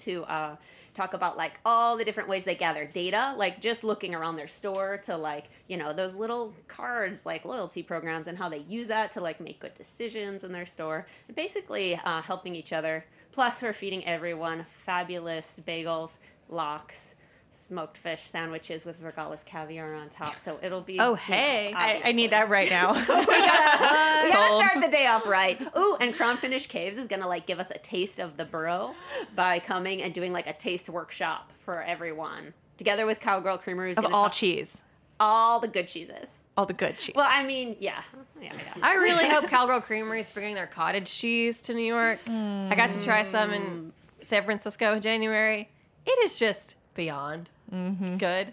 to 0.00 0.24
uh, 0.24 0.56
talk 0.94 1.14
about 1.14 1.36
like 1.36 1.60
all 1.64 1.96
the 1.96 2.04
different 2.04 2.28
ways 2.28 2.44
they 2.44 2.54
gather 2.54 2.84
data 2.84 3.34
like 3.36 3.60
just 3.60 3.84
looking 3.84 4.14
around 4.14 4.36
their 4.36 4.48
store 4.48 4.96
to 4.98 5.16
like 5.16 5.48
you 5.68 5.76
know 5.76 5.92
those 5.92 6.14
little 6.14 6.52
cards 6.68 7.24
like 7.24 7.44
loyalty 7.44 7.82
programs 7.82 8.26
and 8.26 8.38
how 8.38 8.48
they 8.48 8.58
use 8.68 8.86
that 8.86 9.10
to 9.12 9.20
like 9.20 9.40
make 9.40 9.60
good 9.60 9.74
decisions 9.74 10.44
in 10.44 10.52
their 10.52 10.66
store. 10.66 11.06
And 11.28 11.36
basically 11.36 11.94
uh, 12.04 12.22
helping 12.22 12.54
each 12.54 12.72
other. 12.72 13.04
Plus 13.32 13.62
we're 13.62 13.72
feeding 13.72 14.04
everyone 14.06 14.64
fabulous 14.64 15.60
bagels 15.66 16.18
locks 16.48 17.14
smoked 17.50 17.96
fish 17.96 18.22
sandwiches 18.22 18.84
with 18.84 19.00
regalis 19.02 19.44
caviar 19.44 19.94
on 19.94 20.08
top 20.08 20.38
so 20.38 20.58
it'll 20.62 20.80
be 20.80 20.98
Oh, 21.00 21.04
you 21.04 21.10
know, 21.10 21.14
hey. 21.16 21.72
I, 21.74 22.00
I 22.04 22.12
need 22.12 22.30
that 22.32 22.48
right 22.48 22.70
now. 22.70 22.92
we 22.94 23.00
gotta, 23.06 23.24
we 23.26 24.32
gotta 24.32 24.54
start 24.66 24.84
the 24.84 24.90
day 24.90 25.06
off 25.06 25.26
right. 25.26 25.60
Ooh, 25.76 25.96
and 26.00 26.14
Crown 26.14 26.36
Finish 26.36 26.66
Caves 26.66 26.98
is 26.98 27.06
gonna 27.06 27.28
like 27.28 27.46
give 27.46 27.58
us 27.58 27.70
a 27.70 27.78
taste 27.78 28.18
of 28.18 28.36
the 28.36 28.44
borough 28.44 28.94
by 29.34 29.58
coming 29.58 30.02
and 30.02 30.14
doing 30.14 30.32
like 30.32 30.46
a 30.46 30.52
taste 30.52 30.88
workshop 30.88 31.52
for 31.64 31.82
everyone, 31.82 32.52
together 32.76 33.06
with 33.06 33.20
Cowgirl 33.20 33.58
Creamery. 33.58 33.90
who's 33.90 33.98
of 33.98 34.06
all 34.06 34.24
talk 34.24 34.32
cheese. 34.32 34.82
all 35.18 35.60
the 35.60 35.68
good 35.68 35.88
cheeses. 35.88 36.38
All 36.56 36.66
the 36.66 36.74
good 36.74 36.98
cheese. 36.98 37.14
Well, 37.14 37.28
I 37.28 37.44
mean, 37.44 37.76
yeah, 37.80 38.02
yeah, 38.40 38.52
yeah. 38.54 38.74
I 38.82 38.96
really 38.96 39.28
hope 39.28 39.48
Cowgirl 39.48 39.80
Creamery 39.80 40.20
is 40.20 40.28
bringing 40.28 40.54
their 40.54 40.66
cottage 40.66 41.10
cheese 41.10 41.62
to 41.62 41.74
New 41.74 41.84
York. 41.84 42.18
I 42.28 42.74
got 42.76 42.92
to 42.92 43.02
try 43.02 43.22
some 43.22 43.50
in 43.52 43.62
mm. 43.62 44.26
San 44.26 44.44
Francisco 44.44 44.94
in 44.94 45.00
January. 45.00 45.70
It 46.04 46.24
is 46.24 46.38
just 46.38 46.76
beyond 46.94 47.50
good. 47.70 48.52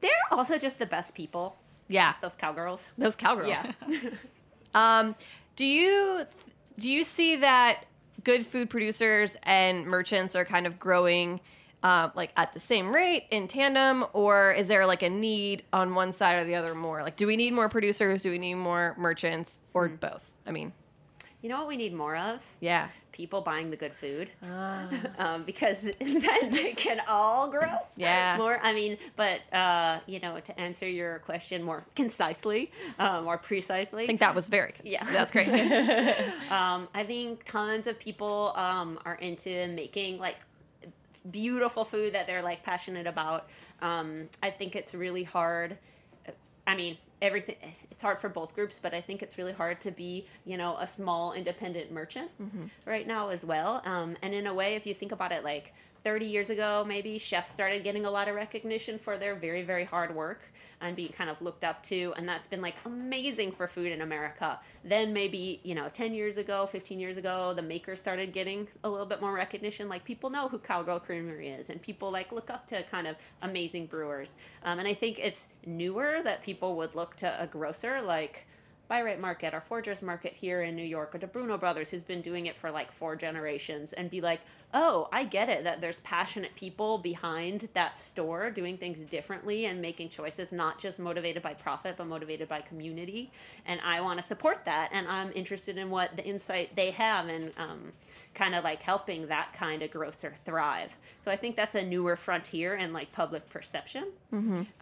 They're 0.00 0.10
also 0.30 0.58
just 0.58 0.78
the 0.78 0.86
best 0.86 1.14
people. 1.14 1.56
Yeah, 1.88 2.14
Those 2.22 2.36
cowgirls. 2.36 2.90
those 2.98 3.16
cowgirls. 3.16 3.50
Yeah. 3.50 3.72
Um, 4.74 5.14
do 5.54 5.66
you 5.66 6.22
do 6.78 6.90
you 6.90 7.04
see 7.04 7.36
that 7.36 7.84
good 8.24 8.46
food 8.46 8.70
producers 8.70 9.36
and 9.42 9.84
merchants 9.86 10.34
are 10.34 10.46
kind 10.46 10.66
of 10.66 10.78
growing 10.78 11.40
uh, 11.82 12.08
like 12.14 12.30
at 12.38 12.54
the 12.54 12.60
same 12.60 12.94
rate 12.94 13.24
in 13.30 13.48
tandem, 13.48 14.06
or 14.14 14.52
is 14.52 14.68
there 14.68 14.86
like 14.86 15.02
a 15.02 15.10
need 15.10 15.64
on 15.74 15.94
one 15.94 16.10
side 16.12 16.38
or 16.38 16.44
the 16.44 16.54
other 16.54 16.74
more? 16.74 17.02
Like, 17.02 17.16
do 17.16 17.26
we 17.26 17.36
need 17.36 17.52
more 17.52 17.68
producers? 17.68 18.22
Do 18.22 18.30
we 18.30 18.38
need 18.38 18.54
more 18.54 18.94
merchants, 18.98 19.58
or 19.74 19.88
both? 19.88 20.22
I 20.46 20.52
mean, 20.52 20.72
You 21.42 21.50
know 21.50 21.58
what 21.58 21.68
we 21.68 21.76
need 21.76 21.92
more 21.92 22.16
of? 22.16 22.42
Yeah. 22.60 22.88
People 23.12 23.42
buying 23.42 23.70
the 23.70 23.76
good 23.76 23.94
food. 23.94 24.30
um, 25.18 25.44
because 25.44 25.82
then 26.00 26.50
they 26.50 26.72
can 26.72 27.00
all 27.08 27.48
grow. 27.48 27.78
Yeah. 27.96 28.36
More, 28.38 28.58
I 28.62 28.72
mean, 28.72 28.98
but, 29.16 29.40
uh, 29.52 30.00
you 30.06 30.18
know, 30.20 30.40
to 30.40 30.60
answer 30.60 30.88
your 30.88 31.20
question 31.20 31.62
more 31.62 31.84
concisely, 31.94 32.72
uh, 32.98 33.20
more 33.20 33.38
precisely. 33.38 34.04
I 34.04 34.06
think 34.06 34.20
that 34.20 34.34
was 34.34 34.48
very. 34.48 34.74
Yeah. 34.82 35.04
That's 35.04 35.32
great. 35.32 35.48
um, 36.50 36.88
I 36.94 37.04
think 37.04 37.44
tons 37.44 37.86
of 37.86 37.98
people 37.98 38.52
um, 38.56 38.98
are 39.04 39.16
into 39.16 39.68
making 39.68 40.18
like 40.18 40.36
beautiful 41.30 41.84
food 41.84 42.14
that 42.14 42.26
they're 42.26 42.42
like 42.42 42.62
passionate 42.62 43.06
about. 43.06 43.48
Um, 43.80 44.28
I 44.42 44.50
think 44.50 44.76
it's 44.76 44.94
really 44.94 45.24
hard. 45.24 45.78
I 46.66 46.76
mean, 46.76 46.96
everything. 47.22 47.56
It's 47.90 48.02
hard 48.02 48.20
for 48.20 48.28
both 48.28 48.54
groups, 48.54 48.78
but 48.82 48.92
I 48.92 49.00
think 49.00 49.22
it's 49.22 49.38
really 49.38 49.52
hard 49.52 49.80
to 49.82 49.90
be, 49.90 50.26
you 50.44 50.56
know, 50.58 50.76
a 50.78 50.86
small 50.86 51.32
independent 51.32 51.90
merchant 51.90 52.30
right 52.84 53.06
now 53.06 53.28
as 53.28 53.44
well. 53.44 53.80
Um, 53.86 54.16
and 54.20 54.34
in 54.34 54.46
a 54.46 54.52
way, 54.52 54.74
if 54.74 54.86
you 54.86 54.92
think 54.92 55.12
about 55.12 55.32
it, 55.32 55.44
like 55.44 55.72
30 56.04 56.26
years 56.26 56.50
ago, 56.50 56.84
maybe 56.86 57.18
chefs 57.18 57.50
started 57.50 57.84
getting 57.84 58.06
a 58.06 58.10
lot 58.10 58.28
of 58.28 58.34
recognition 58.34 58.98
for 58.98 59.18
their 59.18 59.34
very, 59.34 59.62
very 59.62 59.84
hard 59.84 60.14
work 60.14 60.52
and 60.80 60.96
being 60.96 61.12
kind 61.12 61.30
of 61.30 61.40
looked 61.40 61.62
up 61.62 61.82
to. 61.84 62.12
And 62.16 62.28
that's 62.28 62.46
been 62.46 62.60
like 62.60 62.74
amazing 62.84 63.52
for 63.52 63.68
food 63.68 63.92
in 63.92 64.02
America. 64.02 64.58
Then 64.84 65.12
maybe, 65.12 65.60
you 65.62 65.74
know, 65.74 65.88
10 65.88 66.12
years 66.12 66.38
ago, 66.38 66.66
15 66.66 66.98
years 66.98 67.16
ago, 67.16 67.54
the 67.54 67.62
makers 67.62 68.00
started 68.00 68.32
getting 68.32 68.66
a 68.82 68.90
little 68.90 69.06
bit 69.06 69.20
more 69.20 69.32
recognition. 69.32 69.88
Like 69.88 70.04
people 70.04 70.28
know 70.28 70.48
who 70.48 70.58
Cowgirl 70.58 71.00
Creamery 71.00 71.48
is 71.48 71.70
and 71.70 71.80
people 71.80 72.10
like 72.10 72.32
look 72.32 72.50
up 72.50 72.66
to 72.68 72.82
kind 72.84 73.06
of 73.06 73.16
amazing 73.42 73.86
brewers. 73.86 74.34
Um, 74.64 74.80
and 74.80 74.88
I 74.88 74.94
think 74.94 75.20
it's 75.20 75.46
newer 75.64 76.20
that 76.24 76.42
people 76.42 76.76
would 76.76 76.94
look 76.96 77.14
to 77.16 77.40
a 77.40 77.46
grocer 77.46 78.02
like, 78.02 78.46
Bi-Rite 78.92 79.20
Market 79.20 79.54
or 79.54 79.62
Foragers 79.62 80.02
Market 80.02 80.34
here 80.34 80.60
in 80.60 80.76
New 80.76 80.84
York 80.84 81.14
or 81.14 81.18
the 81.18 81.26
Bruno 81.26 81.56
Brothers 81.56 81.88
who's 81.88 82.02
been 82.02 82.20
doing 82.20 82.44
it 82.44 82.58
for 82.58 82.70
like 82.70 82.92
four 82.92 83.16
generations 83.16 83.94
and 83.94 84.10
be 84.10 84.20
like, 84.20 84.42
oh, 84.74 85.08
I 85.10 85.24
get 85.24 85.48
it 85.48 85.64
that 85.64 85.80
there's 85.80 86.00
passionate 86.00 86.54
people 86.56 86.98
behind 86.98 87.70
that 87.72 87.96
store 87.96 88.50
doing 88.50 88.76
things 88.76 89.06
differently 89.06 89.64
and 89.64 89.80
making 89.80 90.10
choices 90.10 90.52
not 90.52 90.78
just 90.78 91.00
motivated 91.00 91.42
by 91.42 91.54
profit 91.54 91.94
but 91.96 92.06
motivated 92.06 92.50
by 92.50 92.60
community. 92.60 93.32
And 93.64 93.80
I 93.80 94.02
want 94.02 94.18
to 94.18 94.22
support 94.22 94.66
that. 94.66 94.90
And 94.92 95.08
I'm 95.08 95.32
interested 95.34 95.78
in 95.78 95.88
what 95.88 96.14
the 96.14 96.24
insight 96.26 96.76
they 96.76 96.90
have 96.90 97.28
and 97.28 97.50
um, 97.56 97.92
kind 98.34 98.54
of 98.54 98.64
like 98.64 98.82
helping 98.82 99.26
that 99.26 99.52
kind 99.52 99.82
of 99.82 99.90
grocer 99.90 100.34
thrive. 100.44 100.96
So 101.20 101.30
I 101.30 101.36
think 101.36 101.54
that's 101.54 101.74
a 101.74 101.84
newer 101.84 102.16
frontier 102.16 102.74
in 102.74 102.92
like 102.92 103.12
public 103.12 103.48
perception. 103.50 104.06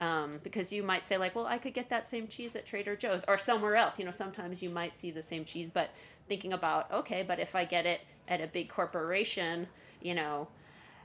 Um, 0.01 0.39
because 0.43 0.73
you 0.73 0.83
might 0.83 1.05
say 1.05 1.17
like 1.19 1.35
well 1.35 1.47
i 1.47 1.59
could 1.59 1.75
get 1.75 1.89
that 1.91 2.07
same 2.07 2.29
cheese 2.29 2.55
at 2.55 2.65
trader 2.65 2.95
joe's 2.97 3.25
or 3.27 3.39
somewhere 3.39 3.77
else. 3.77 3.99
You 3.99 4.05
know 4.05 4.11
sometimes 4.13 4.63
you 4.63 4.71
might 4.71 4.95
see 4.95 5.11
the 5.11 5.23
same 5.23 5.45
cheese 5.45 5.71
but 5.71 5.91
thinking 6.29 6.53
about 6.53 6.91
okay 6.93 7.25
but 7.27 7.41
if 7.41 7.55
i 7.57 7.65
get 7.65 7.87
it 7.87 8.01
at 8.29 8.41
a 8.41 8.47
big 8.47 8.69
corporation 8.69 9.67
you 10.01 10.15
know 10.15 10.47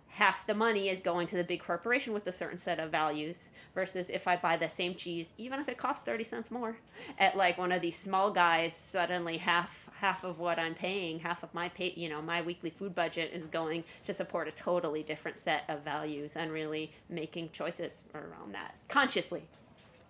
half 0.07 0.47
the 0.47 0.53
money 0.53 0.87
is 0.89 0.99
going 1.01 1.27
to 1.27 1.35
the 1.35 1.43
big 1.43 1.61
corporation 1.61 2.13
with 2.13 2.25
a 2.27 2.31
certain 2.31 2.57
set 2.57 2.79
of 2.79 2.89
values 2.89 3.49
versus 3.73 4.09
if 4.09 4.27
i 4.27 4.35
buy 4.35 4.55
the 4.55 4.69
same 4.69 4.95
cheese 4.95 5.33
even 5.37 5.59
if 5.59 5.67
it 5.67 5.77
costs 5.77 6.03
30 6.03 6.23
cents 6.23 6.51
more 6.51 6.77
at 7.19 7.35
like 7.35 7.57
one 7.57 7.71
of 7.71 7.81
these 7.81 7.97
small 7.97 8.31
guys 8.31 8.73
suddenly 8.73 9.37
half 9.37 9.89
half 9.99 10.23
of 10.23 10.39
what 10.39 10.57
i'm 10.57 10.73
paying 10.73 11.19
half 11.19 11.43
of 11.43 11.53
my 11.53 11.67
pay 11.69 11.93
you 11.95 12.07
know 12.07 12.21
my 12.21 12.41
weekly 12.41 12.69
food 12.69 12.95
budget 12.95 13.31
is 13.33 13.47
going 13.47 13.83
to 14.05 14.13
support 14.13 14.47
a 14.47 14.51
totally 14.51 15.03
different 15.03 15.37
set 15.37 15.63
of 15.67 15.81
values 15.83 16.35
and 16.35 16.51
really 16.51 16.91
making 17.09 17.49
choices 17.51 18.03
around 18.13 18.53
that 18.53 18.75
consciously. 18.87 19.43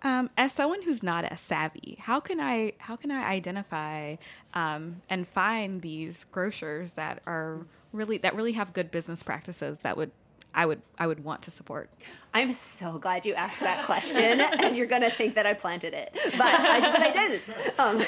Um, 0.02 0.30
as 0.36 0.52
someone 0.52 0.82
who's 0.82 1.02
not 1.02 1.24
as 1.24 1.40
savvy, 1.40 1.96
how 2.00 2.20
can 2.20 2.38
I 2.38 2.74
how 2.78 2.96
can 2.96 3.10
I 3.10 3.28
identify 3.28 4.16
um, 4.54 5.02
and 5.08 5.26
find 5.26 5.82
these 5.82 6.24
grocers 6.24 6.92
that 6.92 7.22
are 7.26 7.66
really 7.92 8.18
that 8.18 8.34
really 8.34 8.52
have 8.52 8.72
good 8.72 8.90
business 8.90 9.22
practices 9.22 9.80
that 9.80 9.96
would 9.96 10.10
I 10.56 10.64
would 10.64 10.80
I 10.98 11.06
would 11.06 11.22
want 11.22 11.42
to 11.42 11.50
support? 11.50 11.90
I'm 12.32 12.52
so 12.52 12.98
glad 12.98 13.26
you 13.26 13.34
asked 13.34 13.60
that 13.60 13.84
question, 13.84 14.40
and 14.40 14.76
you're 14.76 14.86
gonna 14.86 15.10
think 15.10 15.34
that 15.34 15.46
I 15.46 15.52
planted 15.52 15.92
it, 15.94 16.10
but 16.14 16.40
I, 16.40 16.80
but 16.80 17.00
I 17.00 17.12
didn't. 17.12 17.42
Um, 17.78 18.02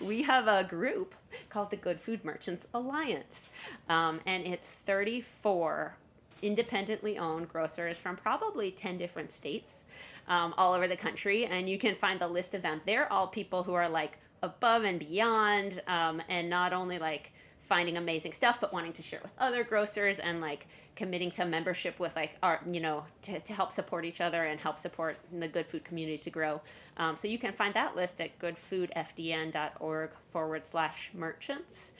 we 0.00 0.22
have 0.22 0.46
a 0.46 0.64
group 0.64 1.14
called 1.50 1.70
the 1.70 1.76
Good 1.76 2.00
Food 2.00 2.24
Merchants 2.24 2.68
Alliance, 2.72 3.50
um, 3.88 4.20
and 4.26 4.46
it's 4.46 4.72
34 4.72 5.96
independently 6.40 7.18
owned 7.18 7.48
grocers 7.48 7.98
from 7.98 8.16
probably 8.16 8.70
10 8.70 8.96
different 8.96 9.32
states 9.32 9.84
um, 10.28 10.54
all 10.56 10.72
over 10.72 10.86
the 10.86 10.96
country, 10.96 11.46
and 11.46 11.68
you 11.68 11.78
can 11.78 11.96
find 11.96 12.20
the 12.20 12.28
list 12.28 12.54
of 12.54 12.62
them. 12.62 12.80
They're 12.86 13.12
all 13.12 13.26
people 13.26 13.64
who 13.64 13.74
are 13.74 13.88
like 13.88 14.18
above 14.42 14.84
and 14.84 15.00
beyond, 15.00 15.82
um, 15.88 16.22
and 16.28 16.48
not 16.48 16.72
only 16.72 16.98
like 17.00 17.32
finding 17.68 17.98
amazing 17.98 18.32
stuff, 18.32 18.60
but 18.60 18.72
wanting 18.72 18.94
to 18.94 19.02
share 19.02 19.20
with 19.22 19.32
other 19.38 19.62
grocers 19.62 20.18
and 20.18 20.40
like 20.40 20.66
committing 20.96 21.30
to 21.30 21.44
membership 21.44 22.00
with 22.00 22.16
like 22.16 22.36
our, 22.42 22.60
you 22.66 22.80
know, 22.80 23.04
to, 23.22 23.38
to 23.40 23.52
help 23.52 23.70
support 23.70 24.06
each 24.06 24.20
other 24.20 24.44
and 24.44 24.58
help 24.58 24.78
support 24.78 25.18
the 25.38 25.46
good 25.46 25.66
food 25.66 25.84
community 25.84 26.16
to 26.16 26.30
grow. 26.30 26.60
Um, 26.96 27.16
so 27.16 27.28
you 27.28 27.38
can 27.38 27.52
find 27.52 27.74
that 27.74 27.94
list 27.94 28.20
at 28.20 28.38
goodfoodfdn.org 28.38 30.10
forward 30.32 30.66
slash 30.66 31.10
merchants. 31.12 31.92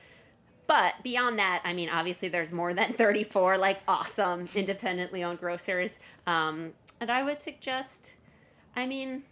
But 0.66 0.94
beyond 1.02 1.38
that, 1.38 1.62
I 1.64 1.74
mean, 1.74 1.90
obviously 1.90 2.28
there's 2.28 2.50
more 2.50 2.72
than 2.72 2.92
34 2.94 3.58
like 3.58 3.80
awesome 3.86 4.48
independently 4.54 5.22
owned 5.22 5.38
grocers. 5.38 6.00
Um, 6.26 6.72
and 7.00 7.12
I 7.12 7.22
would 7.22 7.40
suggest, 7.40 8.14
I 8.74 8.86
mean, 8.86 9.24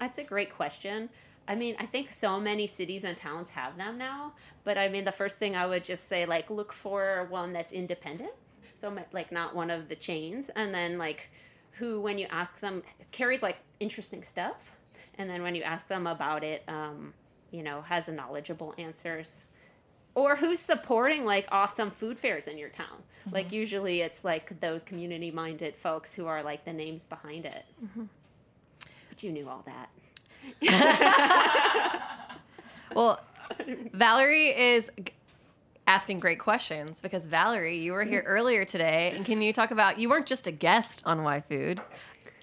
that's 0.00 0.18
a 0.18 0.24
great 0.24 0.52
question. 0.52 1.10
I 1.46 1.54
mean, 1.54 1.76
I 1.78 1.86
think 1.86 2.12
so 2.12 2.40
many 2.40 2.66
cities 2.66 3.04
and 3.04 3.16
towns 3.16 3.50
have 3.50 3.76
them 3.76 3.98
now. 3.98 4.32
But 4.64 4.78
I 4.78 4.88
mean, 4.88 5.04
the 5.04 5.12
first 5.12 5.38
thing 5.38 5.56
I 5.56 5.66
would 5.66 5.84
just 5.84 6.08
say, 6.08 6.24
like, 6.26 6.48
look 6.50 6.72
for 6.72 7.26
one 7.28 7.52
that's 7.52 7.72
independent. 7.72 8.32
So, 8.74 8.96
like, 9.12 9.30
not 9.30 9.54
one 9.54 9.70
of 9.70 9.88
the 9.88 9.96
chains. 9.96 10.50
And 10.56 10.74
then, 10.74 10.98
like, 10.98 11.30
who, 11.72 12.00
when 12.00 12.18
you 12.18 12.26
ask 12.30 12.60
them, 12.60 12.82
carries, 13.12 13.42
like, 13.42 13.58
interesting 13.80 14.22
stuff. 14.22 14.72
And 15.16 15.28
then 15.28 15.42
when 15.42 15.54
you 15.54 15.62
ask 15.62 15.86
them 15.86 16.06
about 16.06 16.42
it, 16.44 16.64
um, 16.66 17.12
you 17.50 17.62
know, 17.62 17.82
has 17.82 18.08
a 18.08 18.12
knowledgeable 18.12 18.74
answers 18.78 19.44
or 20.14 20.36
who's 20.36 20.58
supporting 20.60 21.24
like 21.24 21.46
awesome 21.50 21.90
food 21.90 22.18
fairs 22.18 22.46
in 22.46 22.56
your 22.58 22.68
town 22.68 23.02
like 23.32 23.50
usually 23.52 24.00
it's 24.00 24.24
like 24.24 24.58
those 24.60 24.82
community 24.84 25.30
minded 25.30 25.74
folks 25.74 26.14
who 26.14 26.26
are 26.26 26.42
like 26.42 26.64
the 26.64 26.72
names 26.72 27.06
behind 27.06 27.44
it 27.44 27.64
but 29.08 29.22
you 29.22 29.32
knew 29.32 29.48
all 29.48 29.62
that 29.66 29.88
Well, 32.94 33.18
Vallery 33.92 34.56
is 34.56 34.88
asking 35.86 36.20
great 36.20 36.38
questions 36.38 37.00
because 37.00 37.26
Vallery, 37.26 37.78
you 37.78 37.92
were 37.92 38.04
here 38.04 38.22
earlier 38.24 38.64
today, 38.64 39.12
and 39.16 39.24
can 39.26 39.42
you 39.42 39.52
talk 39.52 39.72
about 39.72 39.98
you 39.98 40.08
weren't 40.08 40.26
just 40.26 40.46
a 40.46 40.52
guest 40.52 41.02
on 41.04 41.24
Why 41.24 41.40
Food? 41.40 41.80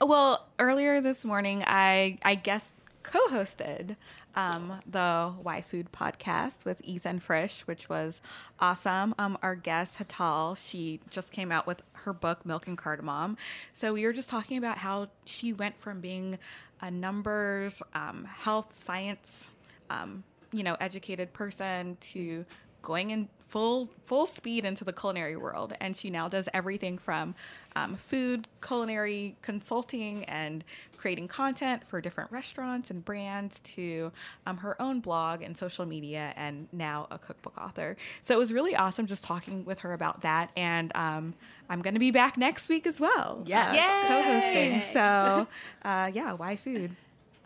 Well, 0.01 0.45
earlier 0.59 0.99
this 0.99 1.23
morning, 1.23 1.63
I 1.65 2.17
I 2.23 2.35
guest 2.35 2.75
co-hosted 3.03 3.95
um, 4.35 4.81
the 4.89 5.33
Why 5.41 5.61
Food 5.61 5.91
podcast 5.91 6.65
with 6.65 6.81
Ethan 6.83 7.19
Frisch, 7.19 7.61
which 7.61 7.89
was 7.89 8.21
awesome. 8.59 9.15
Um, 9.17 9.37
our 9.41 9.55
guest 9.55 9.97
Hetal, 9.99 10.57
she 10.57 10.99
just 11.09 11.31
came 11.31 11.51
out 11.51 11.67
with 11.67 11.81
her 11.93 12.13
book 12.13 12.45
Milk 12.45 12.67
and 12.67 12.77
Cardamom. 12.77 13.37
So 13.73 13.93
we 13.93 14.05
were 14.05 14.13
just 14.13 14.29
talking 14.29 14.57
about 14.57 14.79
how 14.79 15.09
she 15.25 15.53
went 15.53 15.79
from 15.79 16.01
being 16.01 16.39
a 16.81 16.89
numbers, 16.89 17.81
um, 17.93 18.25
health, 18.25 18.77
science, 18.77 19.49
um, 19.89 20.23
you 20.51 20.63
know, 20.63 20.75
educated 20.79 21.31
person 21.33 21.97
to 22.01 22.45
going 22.81 23.11
in 23.11 23.29
full 23.51 23.89
full 24.05 24.25
speed 24.25 24.63
into 24.63 24.85
the 24.85 24.93
culinary 24.93 25.35
world. 25.35 25.73
And 25.81 25.95
she 25.95 26.09
now 26.09 26.29
does 26.29 26.47
everything 26.53 26.97
from 26.97 27.35
um, 27.75 27.97
food 27.97 28.47
culinary 28.65 29.35
consulting 29.41 30.23
and 30.25 30.63
creating 30.95 31.27
content 31.27 31.83
for 31.85 31.99
different 31.99 32.31
restaurants 32.31 32.89
and 32.89 33.03
brands 33.03 33.59
to 33.61 34.11
um, 34.45 34.57
her 34.57 34.81
own 34.81 35.01
blog 35.01 35.41
and 35.41 35.57
social 35.57 35.85
media 35.85 36.31
and 36.37 36.69
now 36.71 37.07
a 37.11 37.17
cookbook 37.17 37.57
author. 37.57 37.97
So 38.21 38.33
it 38.33 38.37
was 38.37 38.53
really 38.53 38.75
awesome 38.75 39.05
just 39.05 39.23
talking 39.23 39.65
with 39.65 39.79
her 39.79 39.91
about 39.91 40.21
that. 40.21 40.51
And 40.55 40.91
um, 40.95 41.33
i'm 41.69 41.81
going 41.81 41.93
to 41.93 41.99
be 41.99 42.11
back 42.11 42.37
next 42.37 42.69
week 42.69 42.87
as 42.87 42.99
well 42.99 43.43
Yeah, 43.45 43.69
uh, 43.69 44.07
co-hosting. 44.07 44.83
So 44.93 45.47
uh, 45.83 46.11
yeah 46.13 46.33
why 46.33 46.55
food? 46.55 46.95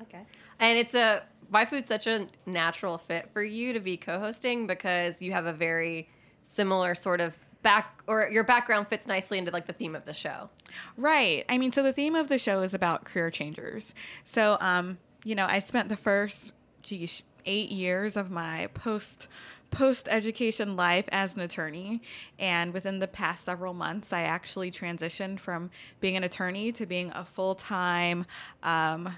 Okay. 0.03 0.21
And 0.59 0.77
it's 0.77 0.93
a 0.93 1.23
Why 1.49 1.65
Food's 1.65 1.87
such 1.87 2.07
a 2.07 2.27
natural 2.45 2.97
fit 2.97 3.29
for 3.33 3.43
you 3.43 3.73
to 3.73 3.79
be 3.79 3.97
co-hosting 3.97 4.67
because 4.67 5.21
you 5.21 5.31
have 5.31 5.45
a 5.45 5.53
very 5.53 6.07
similar 6.43 6.95
sort 6.95 7.21
of 7.21 7.37
back 7.63 8.03
or 8.05 8.29
your 8.31 8.43
background 8.43 8.87
fits 8.87 9.07
nicely 9.07 9.39
into 9.39 9.49
like 9.51 9.65
the 9.65 9.73
theme 9.73 9.95
of 9.95 10.05
the 10.05 10.13
show. 10.13 10.49
Right. 10.97 11.43
I 11.49 11.57
mean, 11.57 11.71
so 11.71 11.81
the 11.81 11.93
theme 11.93 12.13
of 12.13 12.29
the 12.29 12.37
show 12.37 12.61
is 12.61 12.75
about 12.75 13.05
career 13.05 13.31
changers. 13.31 13.95
So, 14.23 14.57
um, 14.61 14.99
you 15.23 15.33
know, 15.33 15.47
I 15.47 15.57
spent 15.59 15.89
the 15.89 15.97
first, 15.97 16.53
geez, 16.83 17.23
eight 17.47 17.71
years 17.71 18.15
of 18.15 18.29
my 18.29 18.67
post 18.73 19.27
post 19.71 20.07
education 20.09 20.75
life 20.75 21.09
as 21.11 21.35
an 21.35 21.41
attorney, 21.41 22.01
and 22.39 22.71
within 22.71 22.99
the 22.99 23.07
past 23.07 23.43
several 23.43 23.73
months, 23.73 24.13
I 24.13 24.21
actually 24.21 24.71
transitioned 24.71 25.39
from 25.39 25.69
being 25.99 26.15
an 26.15 26.23
attorney 26.23 26.71
to 26.73 26.85
being 26.85 27.11
a 27.13 27.25
full 27.25 27.55
time, 27.55 28.25
um, 28.63 29.09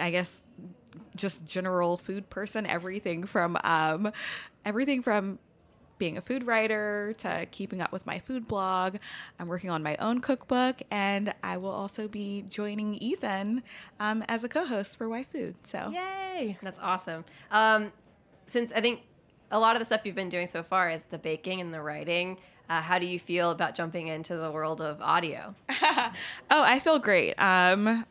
I 0.00 0.10
guess, 0.10 0.42
just 1.14 1.46
general 1.46 1.96
food 1.96 2.28
person. 2.30 2.66
Everything 2.66 3.24
from 3.24 3.56
um, 3.64 4.12
everything 4.64 5.02
from 5.02 5.38
being 5.98 6.16
a 6.16 6.20
food 6.20 6.46
writer 6.46 7.14
to 7.18 7.46
keeping 7.50 7.80
up 7.80 7.92
with 7.92 8.06
my 8.06 8.18
food 8.18 8.46
blog. 8.46 8.96
I'm 9.38 9.48
working 9.48 9.70
on 9.70 9.82
my 9.82 9.96
own 9.96 10.20
cookbook, 10.20 10.82
and 10.90 11.32
I 11.42 11.56
will 11.56 11.70
also 11.70 12.08
be 12.08 12.44
joining 12.48 12.94
Ethan 12.94 13.62
um, 14.00 14.24
as 14.28 14.44
a 14.44 14.48
co-host 14.48 14.96
for 14.98 15.08
Why 15.08 15.24
Food. 15.24 15.54
So 15.62 15.90
Yay! 15.92 16.58
That's 16.62 16.78
awesome. 16.80 17.24
Um, 17.50 17.92
since 18.46 18.72
I 18.72 18.80
think 18.80 19.02
a 19.50 19.58
lot 19.58 19.76
of 19.76 19.80
the 19.80 19.84
stuff 19.84 20.02
you've 20.04 20.14
been 20.14 20.28
doing 20.28 20.46
so 20.46 20.62
far 20.62 20.90
is 20.90 21.04
the 21.04 21.18
baking 21.18 21.60
and 21.60 21.72
the 21.72 21.80
writing, 21.80 22.36
uh, 22.68 22.82
how 22.82 22.98
do 22.98 23.06
you 23.06 23.18
feel 23.18 23.50
about 23.50 23.74
jumping 23.74 24.08
into 24.08 24.36
the 24.36 24.50
world 24.50 24.80
of 24.80 25.00
audio? 25.00 25.54
oh, 25.70 26.12
I 26.50 26.80
feel 26.80 26.98
great. 26.98 27.34
Um, 27.34 28.04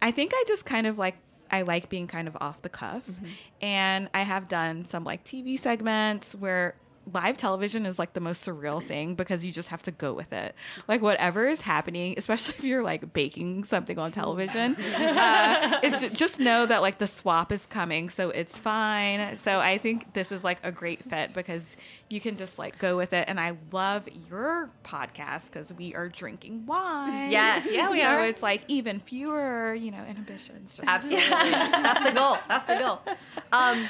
I 0.00 0.10
think 0.10 0.32
I 0.34 0.44
just 0.48 0.64
kind 0.64 0.86
of 0.86 0.98
like 0.98 1.16
I 1.52 1.62
like 1.62 1.88
being 1.88 2.06
kind 2.06 2.26
of 2.26 2.36
off 2.40 2.62
the 2.62 2.70
cuff, 2.70 3.06
mm-hmm. 3.06 3.26
and 3.60 4.08
I 4.14 4.22
have 4.22 4.48
done 4.48 4.84
some 4.86 5.04
like 5.04 5.22
TV 5.22 5.58
segments 5.58 6.34
where 6.34 6.74
live 7.12 7.36
television 7.36 7.86
is 7.86 7.98
like 7.98 8.12
the 8.12 8.20
most 8.20 8.46
surreal 8.46 8.82
thing 8.82 9.14
because 9.14 9.44
you 9.44 9.52
just 9.52 9.70
have 9.70 9.82
to 9.82 9.90
go 9.90 10.12
with 10.12 10.32
it. 10.32 10.54
Like 10.88 11.02
whatever 11.02 11.48
is 11.48 11.60
happening, 11.62 12.14
especially 12.16 12.54
if 12.58 12.64
you're 12.64 12.82
like 12.82 13.12
baking 13.12 13.64
something 13.64 13.98
on 13.98 14.12
television, 14.12 14.76
uh, 14.76 15.80
it's 15.82 16.10
just 16.18 16.38
know 16.38 16.66
that 16.66 16.82
like 16.82 16.98
the 16.98 17.06
swap 17.06 17.52
is 17.52 17.66
coming, 17.66 18.10
so 18.10 18.30
it's 18.30 18.58
fine. 18.58 19.36
So 19.36 19.60
I 19.60 19.78
think 19.78 20.12
this 20.12 20.32
is 20.32 20.44
like 20.44 20.58
a 20.62 20.70
great 20.70 21.04
fit 21.04 21.32
because 21.34 21.76
you 22.08 22.20
can 22.20 22.36
just 22.36 22.58
like 22.58 22.78
go 22.78 22.96
with 22.96 23.12
it. 23.12 23.28
And 23.28 23.40
I 23.40 23.56
love 23.72 24.08
your 24.28 24.70
podcast 24.84 25.50
because 25.50 25.72
we 25.72 25.94
are 25.94 26.08
drinking 26.08 26.66
wine. 26.66 27.30
Yes. 27.30 27.66
Yeah, 27.70 27.90
we 27.90 28.00
so 28.00 28.06
are. 28.06 28.24
it's 28.24 28.42
like 28.42 28.62
even 28.68 29.00
fewer, 29.00 29.74
you 29.74 29.90
know, 29.90 30.04
inhibitions. 30.04 30.74
Just 30.76 30.88
Absolutely. 30.88 31.28
That's 31.28 32.08
the 32.08 32.12
goal. 32.14 32.38
That's 32.48 32.64
the 32.64 32.76
goal. 32.76 33.00
Um, 33.52 33.88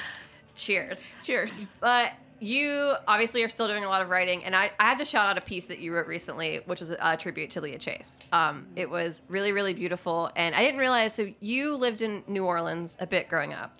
cheers. 0.54 1.04
Cheers. 1.22 1.66
But 1.80 2.12
you 2.42 2.94
obviously 3.06 3.44
are 3.44 3.48
still 3.48 3.68
doing 3.68 3.84
a 3.84 3.88
lot 3.88 4.02
of 4.02 4.10
writing, 4.10 4.44
and 4.44 4.56
I, 4.56 4.72
I 4.80 4.88
had 4.88 4.98
to 4.98 5.04
shout 5.04 5.28
out 5.28 5.38
a 5.38 5.40
piece 5.40 5.66
that 5.66 5.78
you 5.78 5.94
wrote 5.94 6.08
recently, 6.08 6.60
which 6.66 6.80
was 6.80 6.90
a, 6.90 7.16
tribute 7.16 7.50
to 7.50 7.60
Leah 7.60 7.78
Chase. 7.78 8.18
Um, 8.32 8.66
it 8.74 8.90
was 8.90 9.22
really, 9.28 9.52
really 9.52 9.74
beautiful, 9.74 10.28
and 10.34 10.54
I 10.54 10.64
didn't 10.64 10.80
realize. 10.80 11.14
So 11.14 11.32
you 11.38 11.76
lived 11.76 12.02
in 12.02 12.24
New 12.26 12.44
Orleans 12.44 12.96
a 12.98 13.06
bit 13.06 13.28
growing 13.28 13.52
up. 13.52 13.78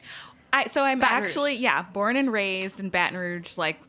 I, 0.53 0.66
so 0.66 0.83
I'm 0.83 1.01
Baton 1.01 1.22
Rouge. 1.22 1.31
actually 1.31 1.55
yeah 1.55 1.83
born 1.83 2.14
and 2.16 2.31
raised 2.31 2.79
in 2.79 2.90
Baton 2.90 3.18
Rouge, 3.18 3.59
like 3.59 3.81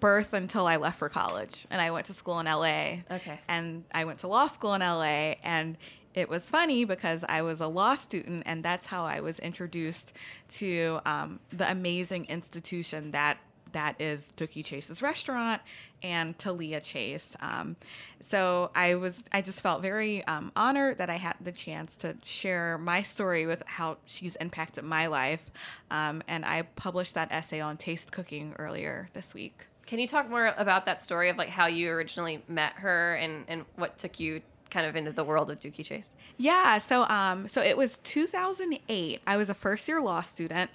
birth 0.00 0.32
until 0.32 0.66
I 0.66 0.76
left 0.76 0.98
for 0.98 1.10
college, 1.10 1.66
and 1.68 1.80
I 1.80 1.90
went 1.90 2.06
to 2.06 2.14
school 2.14 2.40
in 2.40 2.46
LA. 2.46 3.02
Okay. 3.10 3.38
And 3.48 3.84
I 3.92 4.06
went 4.06 4.20
to 4.20 4.28
law 4.28 4.46
school 4.46 4.72
in 4.74 4.80
LA, 4.80 5.34
and 5.42 5.76
it 6.14 6.30
was 6.30 6.48
funny 6.48 6.86
because 6.86 7.22
I 7.28 7.42
was 7.42 7.60
a 7.60 7.66
law 7.66 7.94
student, 7.96 8.44
and 8.46 8.64
that's 8.64 8.86
how 8.86 9.04
I 9.04 9.20
was 9.20 9.38
introduced 9.40 10.14
to 10.48 11.00
um, 11.04 11.38
the 11.50 11.70
amazing 11.70 12.24
institution 12.26 13.10
that 13.10 13.36
that 13.72 14.00
is 14.00 14.32
Dooky 14.36 14.64
Chase's 14.64 15.02
restaurant 15.02 15.62
and 16.02 16.38
Talia 16.38 16.80
Chase. 16.80 17.36
Um, 17.40 17.76
so 18.20 18.70
I 18.74 18.94
was, 18.94 19.24
I 19.32 19.42
just 19.42 19.60
felt 19.60 19.82
very 19.82 20.24
um, 20.26 20.52
honored 20.56 20.98
that 20.98 21.10
I 21.10 21.16
had 21.16 21.36
the 21.40 21.52
chance 21.52 21.96
to 21.98 22.16
share 22.22 22.78
my 22.78 23.02
story 23.02 23.46
with 23.46 23.62
how 23.66 23.98
she's 24.06 24.36
impacted 24.36 24.84
my 24.84 25.06
life. 25.06 25.50
Um, 25.90 26.22
and 26.28 26.44
I 26.44 26.62
published 26.62 27.14
that 27.14 27.32
essay 27.32 27.60
on 27.60 27.76
taste 27.76 28.12
cooking 28.12 28.54
earlier 28.58 29.08
this 29.12 29.34
week. 29.34 29.66
Can 29.86 29.98
you 29.98 30.06
talk 30.06 30.28
more 30.28 30.52
about 30.56 30.84
that 30.86 31.02
story 31.02 31.28
of 31.30 31.36
like 31.36 31.48
how 31.48 31.66
you 31.66 31.90
originally 31.90 32.42
met 32.48 32.72
her 32.74 33.14
and, 33.14 33.44
and 33.46 33.64
what 33.76 33.98
took 33.98 34.18
you 34.18 34.42
kind 34.70 34.86
of 34.86 34.96
into 34.96 35.12
the 35.12 35.24
world 35.24 35.50
of 35.50 35.60
Dooky 35.60 35.84
Chase? 35.84 36.10
Yeah, 36.36 36.78
so 36.78 37.04
um, 37.04 37.48
so 37.48 37.62
it 37.62 37.76
was 37.76 37.98
2008. 37.98 39.20
I 39.26 39.36
was 39.36 39.48
a 39.48 39.54
first 39.54 39.88
year 39.88 40.00
law 40.00 40.20
student, 40.20 40.70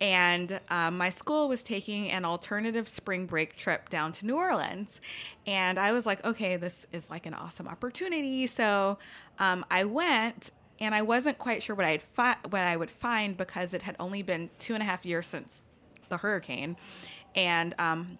and 0.00 0.60
um, 0.70 0.96
my 0.96 1.10
school 1.10 1.48
was 1.48 1.62
taking 1.62 2.10
an 2.10 2.24
alternative 2.24 2.88
spring 2.88 3.26
break 3.26 3.56
trip 3.56 3.88
down 3.88 4.12
to 4.12 4.26
New 4.26 4.36
Orleans, 4.36 5.00
and 5.46 5.78
I 5.78 5.92
was 5.92 6.06
like, 6.06 6.24
okay, 6.24 6.56
this 6.56 6.86
is 6.92 7.10
like 7.10 7.26
an 7.26 7.34
awesome 7.34 7.68
opportunity. 7.68 8.46
So 8.46 8.98
um, 9.38 9.64
I 9.70 9.84
went. 9.84 10.50
And 10.80 10.94
I 10.94 11.02
wasn't 11.02 11.38
quite 11.38 11.60
sure 11.64 11.74
what 11.74 11.86
I'd 11.86 12.02
fi- 12.02 12.36
what 12.50 12.62
I 12.62 12.76
would 12.76 12.88
find 12.92 13.36
because 13.36 13.74
it 13.74 13.82
had 13.82 13.96
only 13.98 14.22
been 14.22 14.48
two 14.60 14.74
and 14.74 14.80
a 14.80 14.86
half 14.86 15.04
years 15.04 15.26
since 15.26 15.64
the 16.08 16.18
hurricane, 16.18 16.76
and 17.34 17.74
um, 17.80 18.16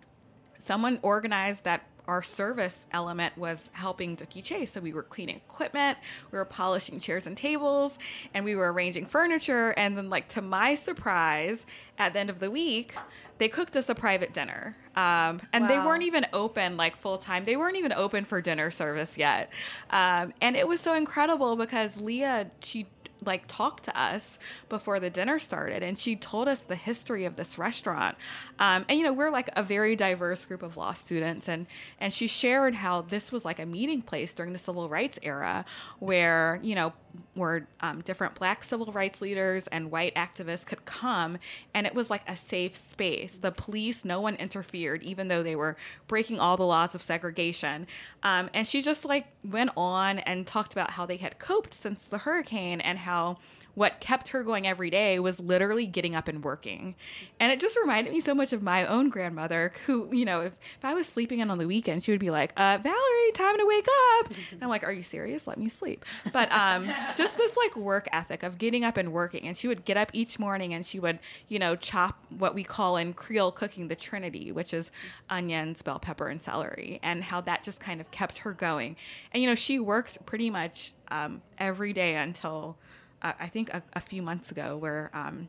someone 0.58 0.98
organized 1.02 1.62
that 1.62 1.86
our 2.08 2.22
service 2.22 2.86
element 2.90 3.36
was 3.36 3.70
helping 3.74 4.16
Dooky 4.16 4.42
Chase. 4.42 4.72
So 4.72 4.80
we 4.80 4.94
were 4.94 5.02
cleaning 5.02 5.36
equipment, 5.36 5.98
we 6.32 6.38
were 6.38 6.44
polishing 6.46 6.98
chairs 6.98 7.26
and 7.26 7.36
tables, 7.36 7.98
and 8.32 8.44
we 8.44 8.56
were 8.56 8.72
arranging 8.72 9.04
furniture. 9.06 9.74
And 9.76 9.96
then, 9.96 10.08
like 10.08 10.26
to 10.28 10.42
my 10.42 10.74
surprise, 10.74 11.66
at 11.98 12.14
the 12.14 12.18
end 12.18 12.30
of 12.30 12.40
the 12.40 12.50
week, 12.50 12.94
they 13.36 13.48
cooked 13.48 13.76
us 13.76 13.88
a 13.88 13.94
private 13.94 14.32
dinner. 14.32 14.74
Um, 14.96 15.40
and 15.52 15.70
they 15.70 15.78
weren't 15.78 16.02
even 16.02 16.26
open 16.32 16.76
like 16.76 16.96
full 16.96 17.18
time. 17.18 17.44
They 17.44 17.56
weren't 17.56 17.76
even 17.76 17.92
open 17.92 18.24
for 18.24 18.40
dinner 18.40 18.70
service 18.70 19.16
yet. 19.16 19.52
Um, 19.90 20.32
and 20.40 20.56
it 20.56 20.66
was 20.66 20.80
so 20.80 20.94
incredible 20.94 21.54
because 21.54 22.00
Leah, 22.00 22.50
she 22.60 22.86
like 23.24 23.44
talked 23.46 23.84
to 23.84 24.00
us 24.00 24.38
before 24.68 25.00
the 25.00 25.10
dinner 25.10 25.38
started 25.38 25.82
and 25.82 25.98
she 25.98 26.16
told 26.16 26.48
us 26.48 26.62
the 26.62 26.76
history 26.76 27.24
of 27.24 27.36
this 27.36 27.58
restaurant. 27.58 28.16
Um, 28.58 28.84
and 28.88 28.98
you 28.98 29.04
know 29.04 29.12
we're 29.12 29.30
like 29.30 29.50
a 29.56 29.62
very 29.62 29.96
diverse 29.96 30.44
group 30.44 30.62
of 30.62 30.76
law 30.76 30.92
students 30.92 31.48
and 31.48 31.66
and 32.00 32.12
she 32.12 32.26
shared 32.26 32.74
how 32.74 33.02
this 33.02 33.32
was 33.32 33.44
like 33.44 33.58
a 33.58 33.66
meeting 33.66 34.02
place 34.02 34.34
during 34.34 34.52
the 34.52 34.58
civil 34.58 34.88
rights 34.88 35.18
era 35.22 35.64
where 35.98 36.60
you 36.62 36.74
know 36.74 36.92
where 37.34 37.66
um, 37.80 38.00
different 38.02 38.34
black 38.34 38.62
civil 38.62 38.86
rights 38.92 39.20
leaders 39.20 39.66
and 39.68 39.90
white 39.90 40.14
activists 40.14 40.66
could 40.66 40.84
come 40.84 41.38
and 41.74 41.86
it 41.86 41.94
was 41.94 42.10
like 42.10 42.22
a 42.28 42.36
safe 42.36 42.76
space. 42.76 43.38
The 43.38 43.52
police 43.52 44.04
no 44.04 44.20
one 44.20 44.34
interfered 44.36 45.02
even 45.02 45.28
though 45.28 45.42
they 45.42 45.56
were 45.56 45.76
breaking 46.06 46.40
all 46.40 46.56
the 46.56 46.64
laws 46.66 46.94
of 46.94 47.02
segregation. 47.02 47.86
Um, 48.22 48.50
and 48.54 48.66
she 48.66 48.82
just 48.82 49.04
like 49.04 49.26
went 49.44 49.70
on 49.76 50.18
and 50.20 50.46
talked 50.46 50.72
about 50.72 50.90
how 50.90 51.06
they 51.06 51.16
had 51.16 51.38
coped 51.38 51.74
since 51.74 52.06
the 52.06 52.18
hurricane 52.18 52.80
and 52.80 52.98
how 52.98 53.38
what 53.78 54.00
kept 54.00 54.30
her 54.30 54.42
going 54.42 54.66
every 54.66 54.90
day 54.90 55.20
was 55.20 55.38
literally 55.38 55.86
getting 55.86 56.16
up 56.16 56.26
and 56.26 56.42
working. 56.42 56.96
And 57.38 57.52
it 57.52 57.60
just 57.60 57.78
reminded 57.78 58.12
me 58.12 58.18
so 58.18 58.34
much 58.34 58.52
of 58.52 58.60
my 58.60 58.84
own 58.84 59.08
grandmother, 59.08 59.72
who, 59.86 60.08
you 60.12 60.24
know, 60.24 60.40
if, 60.40 60.52
if 60.76 60.84
I 60.84 60.94
was 60.94 61.06
sleeping 61.06 61.38
in 61.38 61.48
on 61.48 61.58
the 61.58 61.66
weekend, 61.66 62.02
she 62.02 62.10
would 62.10 62.18
be 62.18 62.30
like, 62.30 62.52
uh, 62.56 62.78
Vallery, 62.82 63.32
time 63.34 63.56
to 63.56 63.64
wake 63.64 63.86
up. 64.18 64.32
And 64.50 64.62
I'm 64.64 64.68
like, 64.68 64.82
Are 64.82 64.90
you 64.90 65.04
serious? 65.04 65.46
Let 65.46 65.58
me 65.58 65.68
sleep. 65.68 66.04
But 66.32 66.50
um, 66.50 66.90
just 67.16 67.38
this 67.38 67.56
like 67.56 67.76
work 67.76 68.08
ethic 68.10 68.42
of 68.42 68.58
getting 68.58 68.82
up 68.82 68.96
and 68.96 69.12
working. 69.12 69.46
And 69.46 69.56
she 69.56 69.68
would 69.68 69.84
get 69.84 69.96
up 69.96 70.10
each 70.12 70.40
morning 70.40 70.74
and 70.74 70.84
she 70.84 70.98
would, 70.98 71.20
you 71.46 71.60
know, 71.60 71.76
chop 71.76 72.26
what 72.36 72.56
we 72.56 72.64
call 72.64 72.96
in 72.96 73.12
Creole 73.12 73.52
cooking 73.52 73.86
the 73.86 73.94
Trinity, 73.94 74.50
which 74.50 74.74
is 74.74 74.90
onions, 75.30 75.82
bell 75.82 76.00
pepper, 76.00 76.26
and 76.26 76.42
celery, 76.42 76.98
and 77.04 77.22
how 77.22 77.40
that 77.42 77.62
just 77.62 77.78
kind 77.80 78.00
of 78.00 78.10
kept 78.10 78.38
her 78.38 78.52
going. 78.52 78.96
And, 79.32 79.40
you 79.40 79.48
know, 79.48 79.54
she 79.54 79.78
worked 79.78 80.26
pretty 80.26 80.50
much 80.50 80.94
um, 81.12 81.42
every 81.58 81.92
day 81.92 82.16
until 82.16 82.76
I 83.22 83.48
think 83.48 83.72
a, 83.74 83.82
a 83.94 84.00
few 84.00 84.22
months 84.22 84.50
ago, 84.50 84.76
where 84.76 85.10
um, 85.12 85.48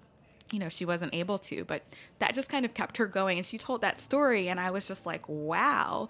you 0.51 0.59
know 0.59 0.69
she 0.69 0.85
wasn't 0.85 1.13
able 1.13 1.37
to, 1.39 1.63
but 1.65 1.83
that 2.19 2.33
just 2.33 2.49
kind 2.49 2.65
of 2.65 2.73
kept 2.73 2.97
her 2.97 3.05
going. 3.05 3.37
And 3.37 3.45
she 3.45 3.57
told 3.57 3.81
that 3.81 3.99
story, 3.99 4.49
and 4.49 4.59
I 4.59 4.71
was 4.71 4.87
just 4.87 5.05
like, 5.05 5.27
wow. 5.27 6.07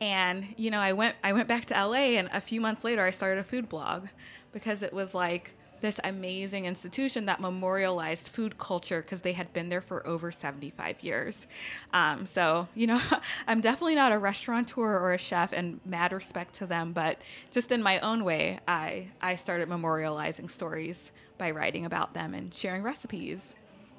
And 0.00 0.54
you 0.56 0.70
know, 0.70 0.80
I 0.80 0.92
went 0.92 1.16
I 1.22 1.32
went 1.32 1.48
back 1.48 1.66
to 1.66 1.74
LA, 1.74 2.16
and 2.18 2.28
a 2.32 2.40
few 2.40 2.60
months 2.60 2.84
later, 2.84 3.04
I 3.04 3.10
started 3.10 3.40
a 3.40 3.44
food 3.44 3.68
blog 3.68 4.06
because 4.52 4.82
it 4.82 4.92
was 4.92 5.14
like 5.14 5.54
this 5.82 6.00
amazing 6.04 6.64
institution 6.64 7.26
that 7.26 7.40
memorialized 7.40 8.28
food 8.28 8.56
culture 8.56 9.02
because 9.02 9.20
they 9.20 9.32
had 9.32 9.52
been 9.52 9.68
there 9.68 9.82
for 9.82 10.06
over 10.06 10.32
75 10.32 11.02
years. 11.02 11.46
Um, 11.92 12.26
so, 12.26 12.68
you 12.74 12.86
know, 12.86 13.00
I'm 13.46 13.60
definitely 13.60 13.96
not 13.96 14.12
a 14.12 14.18
restaurateur 14.18 14.98
or 14.98 15.12
a 15.12 15.18
chef, 15.18 15.52
and 15.52 15.80
mad 15.84 16.12
respect 16.12 16.54
to 16.54 16.66
them, 16.66 16.92
but 16.92 17.20
just 17.50 17.70
in 17.70 17.82
my 17.82 17.98
own 18.00 18.24
way, 18.24 18.60
I, 18.66 19.08
I 19.20 19.34
started 19.34 19.68
memorializing 19.68 20.50
stories 20.50 21.12
by 21.36 21.50
writing 21.50 21.84
about 21.84 22.14
them 22.14 22.32
and 22.34 22.54
sharing 22.54 22.82
recipes. 22.82 23.56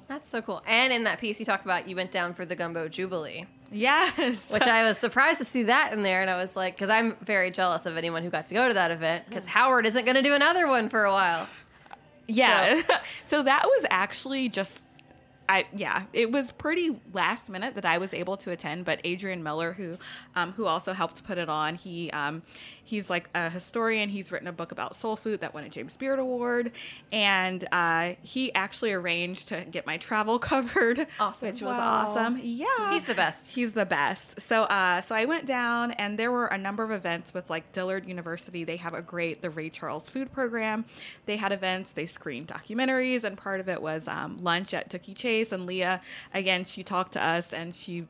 That's 0.08 0.28
so 0.28 0.42
cool. 0.42 0.62
And 0.66 0.92
in 0.92 1.04
that 1.04 1.18
piece, 1.18 1.38
you 1.38 1.46
talk 1.46 1.64
about 1.64 1.88
you 1.88 1.96
went 1.96 2.10
down 2.12 2.34
for 2.34 2.44
the 2.44 2.54
Gumbo 2.54 2.88
Jubilee, 2.88 3.46
Yes. 3.70 4.50
which 4.52 4.62
I 4.62 4.86
was 4.86 4.98
surprised 4.98 5.38
to 5.38 5.44
see 5.44 5.64
that 5.64 5.92
in 5.92 6.02
there. 6.02 6.20
And 6.20 6.30
I 6.30 6.36
was 6.36 6.54
like, 6.54 6.76
because 6.76 6.90
I'm 6.90 7.16
very 7.22 7.50
jealous 7.50 7.86
of 7.86 7.96
anyone 7.96 8.22
who 8.22 8.30
got 8.30 8.48
to 8.48 8.54
go 8.54 8.68
to 8.68 8.74
that 8.74 8.90
event, 8.90 9.24
because 9.28 9.46
Howard 9.46 9.86
isn't 9.86 10.04
going 10.04 10.16
to 10.16 10.22
do 10.22 10.34
another 10.34 10.66
one 10.68 10.88
for 10.88 11.04
a 11.04 11.12
while. 11.12 11.48
Yeah. 12.28 12.82
So, 13.26 13.42
that 13.42 13.64
was 13.64 13.86
actually 13.90 14.48
just 14.48 14.84
I 15.48 15.66
yeah, 15.74 16.04
it 16.12 16.30
was 16.32 16.50
pretty 16.52 16.98
last 17.12 17.50
minute 17.50 17.74
that 17.74 17.84
I 17.84 17.98
was 17.98 18.14
able 18.14 18.36
to 18.38 18.50
attend, 18.50 18.84
but 18.84 19.00
Adrian 19.04 19.42
Miller 19.42 19.72
who 19.72 19.98
um, 20.34 20.52
who 20.52 20.66
also 20.66 20.92
helped 20.92 21.24
put 21.24 21.38
it 21.38 21.48
on, 21.48 21.74
he 21.74 22.10
um, 22.12 22.42
he's 22.82 23.10
like 23.10 23.28
a 23.34 23.50
historian, 23.50 24.08
he's 24.08 24.30
written 24.32 24.48
a 24.48 24.52
book 24.52 24.72
about 24.72 24.94
soul 24.96 25.16
food 25.16 25.40
that 25.40 25.54
won 25.54 25.64
a 25.64 25.68
James 25.68 25.96
Beard 25.96 26.18
award 26.18 26.72
and 27.12 27.66
uh, 27.72 28.14
he 28.22 28.52
actually 28.54 28.92
arranged 28.92 29.48
to 29.48 29.64
get 29.64 29.86
my 29.86 29.96
travel 29.96 30.38
covered, 30.50 31.06
Awesome. 31.20 31.48
which 31.48 31.62
was 31.62 31.76
Wow. 31.76 32.06
awesome. 32.06 32.40
Yeah. 32.42 32.92
He's 32.92 33.04
the 33.04 33.14
best. 33.14 33.48
He's 33.50 33.72
the 33.72 33.86
best. 33.86 34.40
So, 34.40 34.62
uh, 34.64 35.00
so 35.00 35.14
I 35.14 35.24
went 35.24 35.46
down, 35.46 35.92
and 35.92 36.18
there 36.18 36.30
were 36.32 36.46
a 36.46 36.58
number 36.58 36.82
of 36.84 36.90
events 36.90 37.32
with 37.34 37.50
like 37.50 37.70
Dillard 37.72 38.06
University. 38.06 38.64
They 38.64 38.76
have 38.78 38.94
a 38.94 39.02
great 39.02 39.42
the 39.42 39.50
Ray 39.50 39.70
Charles 39.70 40.08
Food 40.08 40.32
Program. 40.32 40.84
They 41.26 41.36
had 41.36 41.52
events. 41.52 41.92
They 41.92 42.06
screened 42.06 42.48
documentaries, 42.48 43.24
and 43.24 43.36
part 43.36 43.60
of 43.60 43.68
it 43.68 43.80
was 43.80 44.08
um, 44.08 44.38
lunch 44.42 44.74
at 44.74 44.88
Dooky 44.90 45.14
Chase. 45.16 45.43
And 45.52 45.66
Leah, 45.66 46.00
again, 46.32 46.64
she 46.64 46.82
talked 46.82 47.12
to 47.12 47.24
us 47.24 47.52
and 47.52 47.74
she 47.74 48.06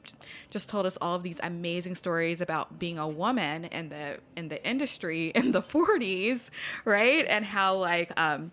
just 0.50 0.68
told 0.68 0.86
us 0.86 0.96
all 1.00 1.14
of 1.14 1.22
these 1.22 1.40
amazing 1.42 1.94
stories 1.94 2.40
about 2.40 2.78
being 2.78 2.98
a 2.98 3.08
woman 3.08 3.64
in 3.64 3.88
the 3.88 4.18
in 4.36 4.48
the 4.48 4.64
industry 4.66 5.28
in 5.34 5.52
the 5.52 5.62
40s, 5.62 6.50
right? 6.84 7.24
And 7.28 7.44
how 7.44 7.76
like 7.76 8.12
um, 8.18 8.52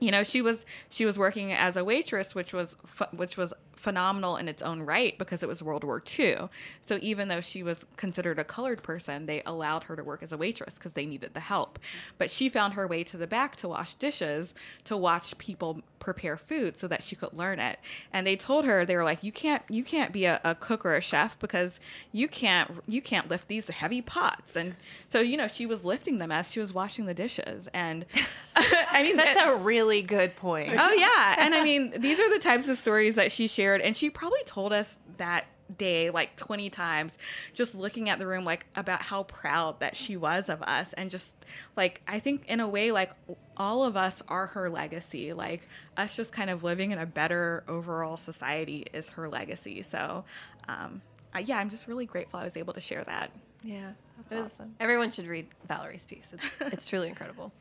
you 0.00 0.10
know 0.10 0.24
she 0.24 0.42
was 0.42 0.64
she 0.88 1.04
was 1.04 1.18
working 1.18 1.52
as 1.52 1.76
a 1.76 1.84
waitress, 1.84 2.34
which 2.34 2.52
was 2.52 2.76
which 3.12 3.36
was 3.36 3.52
phenomenal 3.80 4.36
in 4.36 4.46
its 4.46 4.60
own 4.60 4.82
right 4.82 5.16
because 5.18 5.42
it 5.42 5.48
was 5.48 5.62
World 5.62 5.84
War 5.84 6.02
II. 6.18 6.36
So 6.82 6.98
even 7.00 7.28
though 7.28 7.40
she 7.40 7.62
was 7.62 7.86
considered 7.96 8.38
a 8.38 8.44
colored 8.44 8.82
person, 8.82 9.24
they 9.24 9.42
allowed 9.46 9.84
her 9.84 9.96
to 9.96 10.04
work 10.04 10.22
as 10.22 10.32
a 10.32 10.36
waitress 10.36 10.74
because 10.74 10.92
they 10.92 11.06
needed 11.06 11.32
the 11.32 11.40
help. 11.40 11.78
But 12.18 12.30
she 12.30 12.50
found 12.50 12.74
her 12.74 12.86
way 12.86 13.02
to 13.04 13.16
the 13.16 13.26
back 13.26 13.56
to 13.56 13.68
wash 13.68 13.94
dishes, 13.94 14.54
to 14.84 14.96
watch 14.98 15.36
people 15.38 15.80
prepare 16.00 16.36
food 16.36 16.76
so 16.76 16.88
that 16.88 17.02
she 17.04 17.14
could 17.14 17.32
learn 17.36 17.60
it. 17.60 17.78
And 18.12 18.26
they 18.26 18.34
told 18.34 18.64
her 18.64 18.84
they 18.84 18.96
were 18.96 19.04
like, 19.04 19.22
"You 19.22 19.30
can't 19.30 19.62
you 19.68 19.84
can't 19.84 20.12
be 20.12 20.24
a, 20.24 20.40
a 20.42 20.56
cook 20.56 20.84
or 20.84 20.96
a 20.96 21.00
chef 21.00 21.38
because 21.38 21.78
you 22.10 22.26
can't 22.26 22.70
you 22.88 23.00
can't 23.00 23.28
lift 23.28 23.46
these 23.46 23.68
heavy 23.68 24.02
pots." 24.02 24.56
And 24.56 24.74
so 25.08 25.20
you 25.20 25.36
know 25.36 25.46
she 25.46 25.66
was 25.66 25.84
lifting 25.84 26.18
them 26.18 26.32
as 26.32 26.50
she 26.50 26.58
was 26.58 26.72
washing 26.74 27.06
the 27.06 27.14
dishes. 27.14 27.68
And 27.72 28.06
I 28.56 29.02
mean 29.04 29.16
That's 29.16 29.36
that- 29.36 29.52
a 29.52 29.56
really 29.56 30.02
good 30.02 30.34
point. 30.34 30.74
Oh 30.76 30.92
yeah, 30.94 31.36
and 31.38 31.54
I 31.54 31.62
mean 31.62 31.92
these 32.00 32.18
are 32.18 32.30
the 32.30 32.40
types 32.40 32.68
of 32.68 32.76
stories 32.78 33.14
that 33.14 33.30
she 33.30 33.46
shared, 33.46 33.80
and 33.80 33.96
she 33.96 34.10
probably 34.10 34.42
told 34.44 34.72
us 34.72 34.98
that 35.18 35.44
day 35.78 36.10
like 36.10 36.36
20 36.36 36.68
times 36.70 37.18
just 37.54 37.74
looking 37.74 38.08
at 38.08 38.18
the 38.18 38.26
room 38.26 38.44
like 38.44 38.66
about 38.76 39.00
how 39.02 39.22
proud 39.24 39.78
that 39.80 39.96
she 39.96 40.16
was 40.16 40.48
of 40.48 40.60
us 40.62 40.92
and 40.94 41.10
just 41.10 41.36
like 41.76 42.00
i 42.08 42.18
think 42.18 42.44
in 42.48 42.60
a 42.60 42.68
way 42.68 42.90
like 42.92 43.10
all 43.56 43.84
of 43.84 43.96
us 43.96 44.22
are 44.28 44.46
her 44.46 44.68
legacy 44.70 45.32
like 45.32 45.68
us 45.96 46.16
just 46.16 46.32
kind 46.32 46.50
of 46.50 46.64
living 46.64 46.90
in 46.90 46.98
a 46.98 47.06
better 47.06 47.62
overall 47.68 48.16
society 48.16 48.84
is 48.92 49.08
her 49.10 49.28
legacy 49.28 49.82
so 49.82 50.24
um 50.68 51.00
I, 51.32 51.40
yeah 51.40 51.58
i'm 51.58 51.70
just 51.70 51.86
really 51.86 52.06
grateful 52.06 52.40
i 52.40 52.44
was 52.44 52.56
able 52.56 52.72
to 52.74 52.80
share 52.80 53.04
that 53.04 53.30
Yeah, 53.62 53.92
That's 54.16 54.32
It 54.32 54.34
was- 54.36 54.52
awesome. 54.52 54.74
Everyone 54.80 55.10
should 55.10 55.26
read 55.26 55.46
Vallery's 55.68 56.04
piece. 56.06 56.26
It's 56.32 56.56
it's 56.72 56.86
truly 56.88 57.08
incredible. 57.08 57.52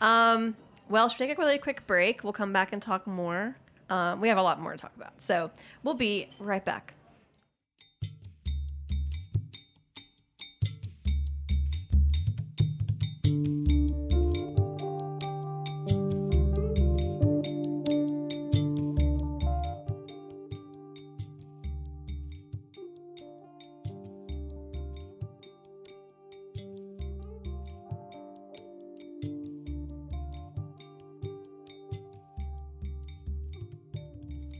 Um, 0.00 0.56
well, 0.88 1.08
should 1.08 1.20
we 1.20 1.26
take 1.26 1.36
a 1.38 1.40
really 1.40 1.58
quick 1.58 1.86
break? 1.86 2.24
We'll 2.24 2.32
come 2.32 2.52
back 2.52 2.72
and 2.72 2.80
talk 2.82 3.06
more. 3.06 3.54
Um, 3.90 4.20
we 4.22 4.28
have 4.28 4.38
a 4.38 4.42
lot 4.42 4.58
more 4.60 4.72
to 4.72 4.78
talk 4.78 4.92
about, 4.96 5.12
so 5.20 5.50
we'll 5.84 5.94
be 5.94 6.28
right 6.38 6.64
back. 6.64 6.94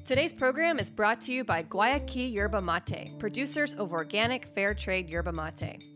Today's 0.04 0.32
program 0.34 0.78
is 0.78 0.90
brought 0.90 1.22
to 1.22 1.32
you 1.32 1.42
by 1.42 1.62
Guayaki 1.62 2.30
Yerba 2.34 2.60
Mate, 2.60 3.18
producers 3.18 3.72
of 3.72 3.92
organic 3.92 4.46
fair 4.54 4.74
trade 4.74 5.08
yerba 5.08 5.32
mate. 5.32 5.91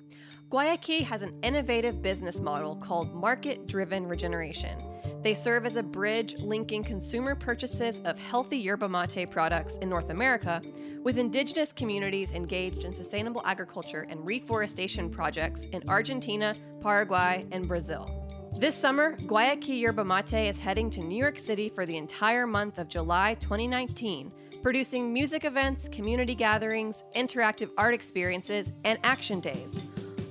Guayaki 0.49 1.03
has 1.03 1.23
an 1.23 1.35
innovative 1.43 2.01
business 2.03 2.39
model 2.39 2.77
called 2.77 3.13
market 3.13 3.67
driven 3.67 4.07
regeneration. 4.07 4.79
They 5.21 5.35
serve 5.35 5.67
as 5.67 5.75
a 5.75 5.83
bridge 5.83 6.41
linking 6.41 6.85
consumer 6.85 7.35
purchases 7.35 8.01
of 8.05 8.17
healthy 8.17 8.57
yerba 8.57 8.89
mate 8.89 9.29
products 9.29 9.77
in 9.83 9.89
North 9.89 10.11
America 10.11 10.63
with 11.03 11.19
indigenous 11.19 11.73
communities 11.73 12.31
engaged 12.31 12.85
in 12.85 12.93
sustainable 12.93 13.43
agriculture 13.45 14.07
and 14.09 14.25
reforestation 14.25 15.11
projects 15.11 15.65
in 15.73 15.83
Argentina, 15.89 16.55
Paraguay, 16.81 17.45
and 17.51 17.67
Brazil. 17.67 18.09
This 18.57 18.77
summer, 18.77 19.17
Guayaki 19.17 19.81
Yerba 19.81 20.05
Mate 20.05 20.49
is 20.49 20.59
heading 20.59 20.89
to 20.91 21.01
New 21.01 21.19
York 21.19 21.39
City 21.39 21.69
for 21.69 21.85
the 21.85 21.97
entire 21.97 22.47
month 22.47 22.79
of 22.79 22.89
July 22.89 23.35
2019, 23.35 24.33
producing 24.63 25.13
music 25.13 25.45
events, 25.45 25.89
community 25.89 26.35
gatherings, 26.35 27.03
interactive 27.15 27.69
art 27.77 27.93
experiences, 27.93 28.73
and 28.85 28.99
action 29.03 29.41
days, 29.41 29.83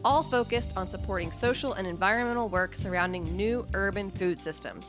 all 0.06 0.24
focused 0.24 0.78
on 0.78 0.88
supporting 0.88 1.32
social 1.32 1.74
and 1.74 1.86
environmental 1.88 2.48
work 2.48 2.76
surrounding 2.76 3.26
new 3.36 3.68
urban 3.74 4.12
food 4.12 4.39
systems. 4.39 4.88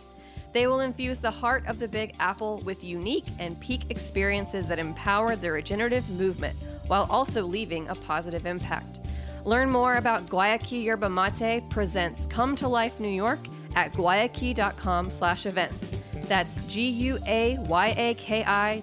They 0.52 0.66
will 0.66 0.80
infuse 0.80 1.18
the 1.18 1.30
heart 1.30 1.64
of 1.66 1.78
the 1.78 1.88
Big 1.88 2.14
Apple 2.20 2.62
with 2.64 2.84
unique 2.84 3.26
and 3.40 3.58
peak 3.60 3.90
experiences 3.90 4.68
that 4.68 4.78
empower 4.78 5.34
the 5.34 5.50
regenerative 5.50 6.08
movement 6.10 6.54
while 6.86 7.06
also 7.10 7.44
leaving 7.44 7.88
a 7.88 7.94
positive 7.94 8.46
impact. 8.46 9.00
Learn 9.44 9.70
more 9.70 9.96
about 9.96 10.22
Guayaki 10.26 10.84
Yerba 10.84 11.08
Mate 11.08 11.62
presents 11.70 12.26
Come 12.26 12.54
to 12.56 12.68
Life 12.68 13.00
New 13.00 13.08
York 13.08 13.38
at 13.74 13.92
guayaki.com 13.92 15.10
slash 15.10 15.46
events. 15.46 16.00
That's 16.26 16.54
G-U-A-Y-A-K-I 16.68 17.62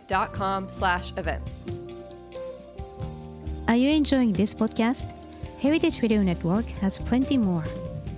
dot 0.08 0.34
com 0.34 0.70
slash 0.70 1.12
events. 1.18 1.66
Are 3.68 3.76
you 3.76 3.90
enjoying 3.90 4.34
this 4.34 4.54
podcast? 4.54 5.23
Heritage 5.64 6.02
Radio 6.02 6.22
Network 6.22 6.66
has 6.84 7.00
plenty 7.00 7.38
more. 7.38 7.64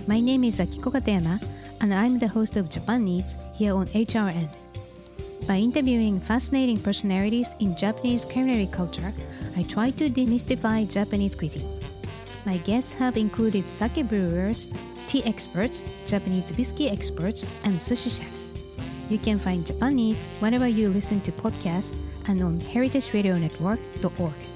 My 0.08 0.18
name 0.18 0.42
is 0.42 0.58
Akiko 0.58 0.90
Katayama, 0.90 1.38
and 1.80 1.94
I'm 1.94 2.18
the 2.18 2.26
host 2.26 2.56
of 2.56 2.68
Japan 2.68 3.06
Eats 3.06 3.36
here 3.54 3.72
on 3.72 3.86
HRN. 3.94 4.48
By 5.46 5.58
interviewing 5.58 6.18
fascinating 6.18 6.80
personalities 6.80 7.54
in 7.60 7.76
Japanese 7.76 8.24
culinary 8.24 8.66
culture, 8.66 9.12
I 9.56 9.62
try 9.62 9.90
to 9.90 10.10
demystify 10.10 10.90
Japanese 10.90 11.36
cuisine. 11.36 11.62
My 12.44 12.56
guests 12.66 12.90
have 12.94 13.16
included 13.16 13.68
sake 13.68 14.08
brewers, 14.08 14.68
tea 15.06 15.22
experts, 15.22 15.84
Japanese 16.08 16.50
whiskey 16.58 16.90
experts, 16.90 17.46
and 17.62 17.74
sushi 17.74 18.10
chefs. 18.10 18.50
You 19.08 19.18
can 19.18 19.38
find 19.38 19.64
Japan 19.64 19.96
Eats 20.00 20.24
wherever 20.40 20.66
you 20.66 20.88
listen 20.88 21.20
to 21.20 21.30
podcasts 21.30 21.94
and 22.26 22.42
on 22.42 22.58
heritageradionetwork.org. 22.58 24.55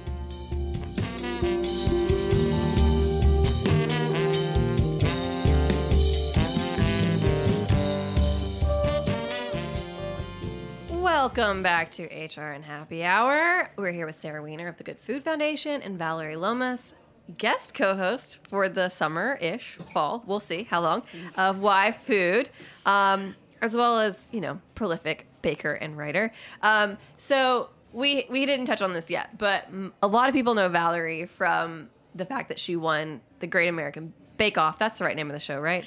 Welcome 11.40 11.62
back 11.62 11.90
to 11.92 12.06
HRN 12.06 12.62
Happy 12.62 13.02
Hour. 13.02 13.70
We're 13.78 13.92
here 13.92 14.04
with 14.04 14.14
Sarah 14.14 14.42
Weiner 14.42 14.68
of 14.68 14.76
the 14.76 14.84
Good 14.84 14.98
Food 14.98 15.24
Foundation 15.24 15.80
and 15.80 15.98
Vallery 15.98 16.36
Lomas, 16.36 16.92
guest 17.38 17.72
co-host 17.72 18.40
for 18.50 18.68
the 18.68 18.90
summer-ish 18.90 19.78
fall. 19.94 20.22
We'll 20.26 20.40
see 20.40 20.64
how 20.64 20.82
long 20.82 21.02
of 21.38 21.62
Why 21.62 21.92
Food, 21.92 22.50
um, 22.84 23.34
as 23.62 23.74
well 23.74 23.98
as 24.00 24.28
you 24.32 24.42
know 24.42 24.60
prolific 24.74 25.28
baker 25.40 25.72
and 25.72 25.96
writer. 25.96 26.30
Um, 26.60 26.98
so 27.16 27.70
we 27.94 28.26
we 28.28 28.44
didn't 28.44 28.66
touch 28.66 28.82
on 28.82 28.92
this 28.92 29.08
yet, 29.08 29.38
but 29.38 29.66
a 30.02 30.06
lot 30.06 30.28
of 30.28 30.34
people 30.34 30.54
know 30.54 30.68
Vallery 30.68 31.24
from 31.24 31.88
the 32.14 32.26
fact 32.26 32.50
that 32.50 32.58
she 32.58 32.76
won 32.76 33.22
the 33.38 33.46
Great 33.46 33.68
American 33.68 34.12
Bake 34.36 34.58
Off. 34.58 34.78
That's 34.78 34.98
the 34.98 35.06
right 35.06 35.16
name 35.16 35.28
of 35.28 35.32
the 35.32 35.40
show, 35.40 35.56
right? 35.56 35.86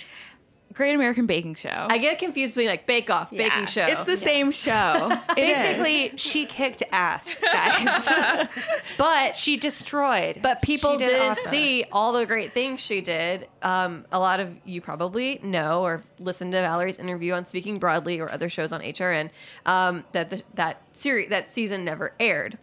Great 0.73 0.95
american 0.95 1.25
baking 1.25 1.55
show 1.55 1.87
I 1.89 1.97
get 1.97 2.19
confused 2.19 2.53
between 2.55 2.69
like 2.69 2.85
Bake 2.85 3.09
Off, 3.09 3.29
Yeah. 3.31 3.49
baking 3.49 3.67
show. 3.67 3.85
it's 3.85 4.05
the 4.05 4.17
same 4.17 4.51
show 4.51 5.11
It 5.37 5.49
is. 5.49 5.57
Basically, 5.57 6.11
she 6.17 6.45
kicked 6.45 6.83
ass, 6.91 7.39
guys. 7.39 8.07
but 8.97 9.35
she 9.35 9.57
destroyed. 9.57 10.39
But 10.41 10.61
people 10.61 10.97
did 10.97 11.07
didn't 11.07 11.31
awesome. 11.31 11.51
see 11.51 11.85
all 11.91 12.13
the 12.13 12.25
great 12.25 12.53
things 12.53 12.81
she 12.81 13.01
did. 13.01 13.47
Um, 13.61 14.05
a 14.11 14.19
lot 14.19 14.39
of 14.39 14.55
you 14.65 14.79
probably 14.81 15.39
know 15.43 15.81
or 15.83 16.03
listened 16.19 16.51
to 16.53 16.59
Vallery's 16.61 16.99
interview 16.99 17.33
on 17.33 17.45
Speaking 17.45 17.79
Broadly 17.79 18.19
or 18.19 18.31
other 18.31 18.47
shows 18.49 18.71
on 18.71 18.81
HRN 18.81 19.29
um, 19.65 20.03
that 20.11 20.29
the, 20.29 20.43
that 20.55 20.81
series 20.93 21.29
that 21.29 21.53
season 21.53 21.83
never 21.83 22.13
aired. 22.19 22.57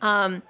Um, 0.00 0.42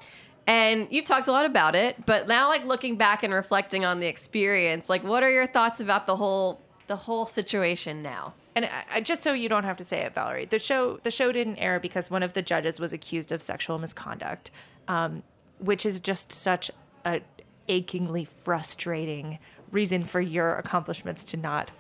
and 0.47 0.87
you've 0.91 1.05
talked 1.05 1.27
a 1.27 1.33
lot 1.33 1.45
about 1.47 1.75
it, 1.75 2.07
but 2.07 2.29
now 2.29 2.49
like 2.49 2.65
looking 2.65 2.97
back 2.97 3.23
and 3.23 3.35
reflecting 3.35 3.85
on 3.85 4.01
the 4.01 4.07
experience, 4.07 4.89
like 4.89 5.03
what 5.05 5.23
are 5.23 5.31
your 5.31 5.47
thoughts 5.47 5.81
about 5.81 6.07
the 6.07 6.17
whole 6.17 6.61
the 6.89 6.97
whole 6.97 7.25
situation 7.25 8.03
now? 8.03 8.35
And 8.57 8.65
I, 8.65 8.85
I- 8.97 9.01
just 9.01 9.23
so 9.23 9.33
you 9.33 9.49
don't 9.49 9.65
have 9.65 9.77
to 9.77 9.85
say 9.85 10.01
it, 10.01 10.15
Vallery, 10.15 10.45
the 10.47 10.59
show 10.59 10.99
the 11.05 11.11
show 11.11 11.31
didn't 11.33 11.57
air 11.59 11.79
because 11.79 12.11
one 12.11 12.23
of 12.25 12.33
the 12.33 12.43
judges 12.43 12.81
was 12.81 12.93
accused 12.93 13.31
of 13.31 13.41
sexual 13.41 13.79
misconduct, 13.79 14.51
um, 14.89 15.23
which 15.61 15.87
is 15.87 16.01
just 16.01 16.33
such 16.33 16.71
a 17.05 17.21
achingly 17.69 18.25
frustrating 18.25 19.39
reason 19.71 20.03
for 20.03 20.21
your 20.21 20.55
accomplishments 20.57 21.23
to 21.25 21.37
not 21.37 21.71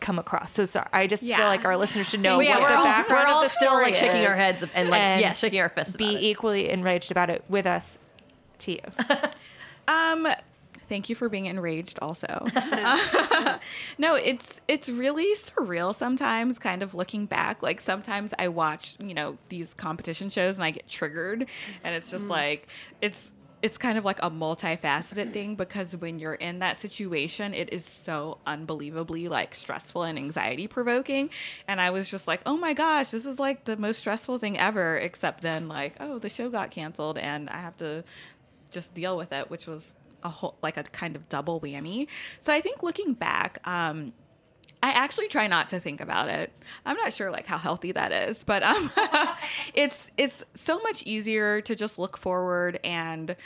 come 0.00 0.18
across. 0.18 0.52
So 0.52 0.64
sorry, 0.64 0.88
I 0.92 1.06
just 1.06 1.22
Yeah. 1.22 1.36
feel 1.36 1.46
like 1.46 1.64
our 1.64 1.76
listeners 1.76 2.08
should 2.08 2.20
know 2.20 2.40
Yeah, 2.40 2.54
what 2.58 2.62
we're 2.62 2.68
the 2.70 2.76
all- 2.78 2.84
background 2.84 3.24
we're 3.28 3.32
all 3.32 3.38
of 3.42 3.44
the 3.44 3.48
still, 3.50 3.70
story 3.70 3.84
like, 3.86 3.94
shaking 3.94 4.26
our 4.26 4.34
heads 4.34 4.62
and, 4.74 4.90
like, 4.90 5.00
yeah, 5.20 5.32
shaking 5.32 5.60
our 5.60 5.68
fists 5.68 5.96
Be 5.96 6.04
about 6.10 6.16
it. 6.16 6.22
equally 6.26 6.68
enraged 6.70 7.10
about 7.10 7.30
it 7.30 7.44
with 7.48 7.66
us. 7.66 7.98
To 8.60 8.72
you. 8.72 8.80
Um, 9.86 10.26
thank 10.94 11.08
you 11.08 11.16
for 11.16 11.28
being 11.28 11.46
enraged. 11.46 11.98
Also, 12.00 12.26
no, 13.98 14.14
it's 14.14 14.60
it's 14.68 14.88
really 14.88 15.34
surreal 15.34 15.92
sometimes. 15.92 16.60
Kind 16.60 16.84
of 16.84 16.94
looking 16.94 17.26
back, 17.26 17.64
like 17.64 17.80
sometimes 17.80 18.32
I 18.38 18.46
watch 18.46 18.94
you 19.00 19.12
know 19.12 19.36
these 19.48 19.74
competition 19.74 20.30
shows 20.30 20.56
and 20.56 20.64
I 20.64 20.70
get 20.70 20.88
triggered, 20.88 21.46
and 21.82 21.94
it's 21.96 22.12
just 22.12 22.24
mm-hmm. 22.24 22.32
like 22.32 22.68
it's 23.00 23.32
it's 23.60 23.76
kind 23.76 23.98
of 23.98 24.04
like 24.04 24.22
a 24.22 24.30
multifaceted 24.30 25.32
thing 25.32 25.56
because 25.56 25.96
when 25.96 26.20
you're 26.20 26.34
in 26.34 26.60
that 26.60 26.76
situation, 26.76 27.54
it 27.54 27.72
is 27.72 27.84
so 27.84 28.38
unbelievably 28.46 29.26
like 29.26 29.54
stressful 29.54 30.04
and 30.04 30.16
anxiety 30.16 30.68
provoking. 30.68 31.30
And 31.66 31.80
I 31.80 31.90
was 31.90 32.08
just 32.08 32.28
like, 32.28 32.42
oh 32.46 32.56
my 32.56 32.74
gosh, 32.74 33.08
this 33.08 33.24
is 33.24 33.40
like 33.40 33.64
the 33.64 33.76
most 33.78 33.98
stressful 33.98 34.38
thing 34.38 34.58
ever. 34.58 34.98
Except 34.98 35.40
then, 35.40 35.66
like, 35.66 35.94
oh, 35.98 36.20
the 36.20 36.28
show 36.28 36.50
got 36.50 36.70
canceled 36.70 37.18
and 37.18 37.48
I 37.50 37.56
have 37.62 37.76
to 37.78 38.04
just 38.70 38.92
deal 38.92 39.16
with 39.16 39.32
it, 39.32 39.50
which 39.50 39.66
was 39.66 39.94
a 40.24 40.28
whole 40.28 40.56
like 40.62 40.76
a 40.76 40.82
kind 40.82 41.16
of 41.16 41.28
double 41.28 41.60
whammy. 41.60 42.08
So 42.40 42.52
I 42.52 42.60
think 42.60 42.82
looking 42.82 43.14
back, 43.14 43.58
um, 43.66 44.12
I 44.82 44.90
actually 44.90 45.28
try 45.28 45.46
not 45.46 45.68
to 45.68 45.80
think 45.80 46.00
about 46.00 46.28
it. 46.28 46.52
I'm 46.84 46.96
not 46.96 47.12
sure 47.12 47.30
like 47.30 47.46
how 47.46 47.58
healthy 47.58 47.92
that 47.92 48.12
is, 48.12 48.44
but 48.44 48.62
um, 48.62 48.90
it's 49.74 50.10
it's 50.16 50.44
so 50.54 50.78
much 50.80 51.02
easier 51.04 51.60
to 51.62 51.74
just 51.74 51.98
look 51.98 52.16
forward 52.16 52.80
and 52.84 53.36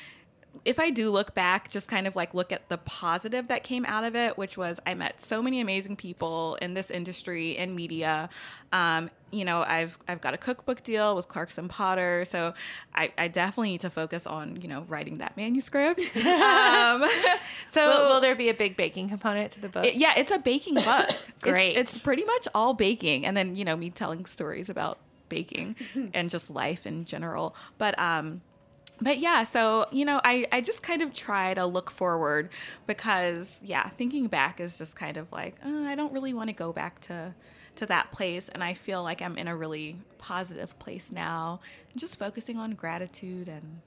if 0.65 0.79
I 0.79 0.91
do 0.91 1.11
look 1.11 1.35
back, 1.35 1.71
just 1.71 1.89
kind 1.89 2.07
of 2.07 2.17
like 2.17 2.35
look 2.35 2.53
at 2.53 2.69
the 2.69 2.79
positive 2.79 3.49
that 3.49 3.65
came 3.65 3.85
out 3.87 4.05
of 4.05 4.17
it, 4.17 4.37
which 4.37 4.57
was 4.59 4.81
I 4.87 4.95
met 4.95 5.21
so 5.21 5.43
many 5.43 5.61
amazing 5.61 5.97
people 5.97 6.57
in 6.61 6.75
this 6.75 6.91
industry 6.91 7.57
in 7.57 7.75
media. 7.75 8.29
Um, 8.73 9.11
you 9.31 9.45
know, 9.45 9.63
I've 9.63 9.99
I've 10.09 10.21
got 10.21 10.35
a 10.35 10.37
cookbook 10.39 10.83
deal 10.83 11.15
with 11.15 11.29
Clarkson 11.29 11.69
Potter, 11.69 12.25
so 12.25 12.55
I, 12.95 13.13
I 13.19 13.29
definitely 13.29 13.71
need 13.73 13.81
to 13.83 13.91
focus 13.91 14.27
on 14.27 14.61
you 14.63 14.69
know 14.69 14.85
writing 14.89 15.19
that 15.19 15.37
manuscript. 15.37 16.01
um, 16.27 17.05
so 17.69 17.89
will, 17.89 18.09
will 18.15 18.21
there 18.21 18.35
be 18.35 18.49
a 18.49 18.55
big 18.55 18.77
baking 18.77 19.09
component 19.09 19.53
to 19.53 19.61
the 19.61 19.69
book? 19.69 19.85
it- 19.85 19.95
yeah, 19.97 20.13
it's 20.17 20.31
a 20.31 20.39
baking 20.39 20.75
book. 20.75 20.87
It's- 21.09 21.53
Great. 21.53 21.77
It's, 21.77 21.99
pretty 22.01 22.25
much 22.25 22.49
all 22.55 22.75
baking, 22.75 23.25
and 23.27 23.37
then 23.37 23.55
you 23.55 23.65
know 23.65 23.77
me 23.77 23.91
telling 23.91 24.25
stories 24.27 24.69
about 24.69 24.99
baking 25.29 25.77
and 26.15 26.31
just 26.31 26.51
life 26.51 26.87
in 26.87 27.05
general. 27.05 27.55
But 27.77 27.97
um, 27.99 28.41
but 29.01 29.19
yeah, 29.19 29.45
so 29.45 29.87
you 29.93 30.05
know, 30.05 30.21
I 30.25 30.47
I 30.51 30.61
just 30.61 30.83
kind 30.83 31.03
of 31.03 31.13
try 31.15 31.55
to 31.55 31.65
look 31.67 31.91
forward 31.91 32.49
because 32.87 33.61
yeah, 33.63 33.89
thinking 33.91 34.27
back 34.27 34.59
is 34.59 34.77
just 34.77 34.97
kind 34.97 35.17
of 35.17 35.31
like 35.31 35.55
uh, 35.65 35.69
I 35.85 35.95
don't 35.95 36.13
really 36.13 36.35
want 36.35 36.49
to 36.49 36.55
go 36.55 36.73
back 36.73 36.99
to 37.03 37.35
to 37.79 37.87
that 37.87 38.13
place, 38.13 38.49
and 38.49 38.63
I 38.63 38.75
feel 38.75 39.03
like 39.03 39.23
I'm 39.23 39.37
in 39.37 39.49
a 39.49 39.57
really 39.57 39.97
positive 40.19 40.79
place 40.79 41.11
now, 41.13 41.61
just 41.97 42.19
focusing 42.19 42.59
on 42.59 42.73
gratitude 42.73 43.49
and. 43.49 43.81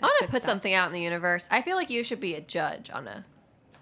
I 0.00 0.06
want 0.06 0.18
to 0.20 0.24
put 0.26 0.42
stuff. 0.42 0.52
something 0.52 0.74
out 0.74 0.86
in 0.86 0.92
the 0.92 1.00
universe. 1.00 1.48
I 1.50 1.60
feel 1.60 1.74
like 1.74 1.90
you 1.90 2.04
should 2.04 2.20
be 2.20 2.34
a 2.34 2.40
judge 2.40 2.88
on 2.88 3.08
a 3.08 3.24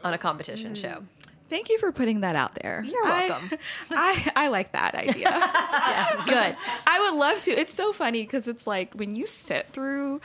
on 0.02 0.14
a 0.14 0.18
competition 0.18 0.72
mm. 0.72 0.76
show. 0.80 1.02
Thank 1.48 1.68
you 1.68 1.78
for 1.78 1.92
putting 1.92 2.20
that 2.20 2.34
out 2.34 2.54
there. 2.60 2.82
You're 2.84 3.04
welcome. 3.04 3.50
I, 3.90 4.32
I, 4.34 4.48
like 4.48 4.72
that 4.72 4.94
idea. 4.94 5.28
Good. 6.26 6.56
I 6.86 7.00
would 7.00 7.18
love 7.18 7.42
to. 7.42 7.50
It's 7.52 7.72
so 7.72 7.92
funny 7.92 8.22
because 8.22 8.48
it's 8.48 8.66
like 8.66 8.94
when 8.94 9.14
you 9.14 9.26
sit 9.26 9.72
through 9.72 10.20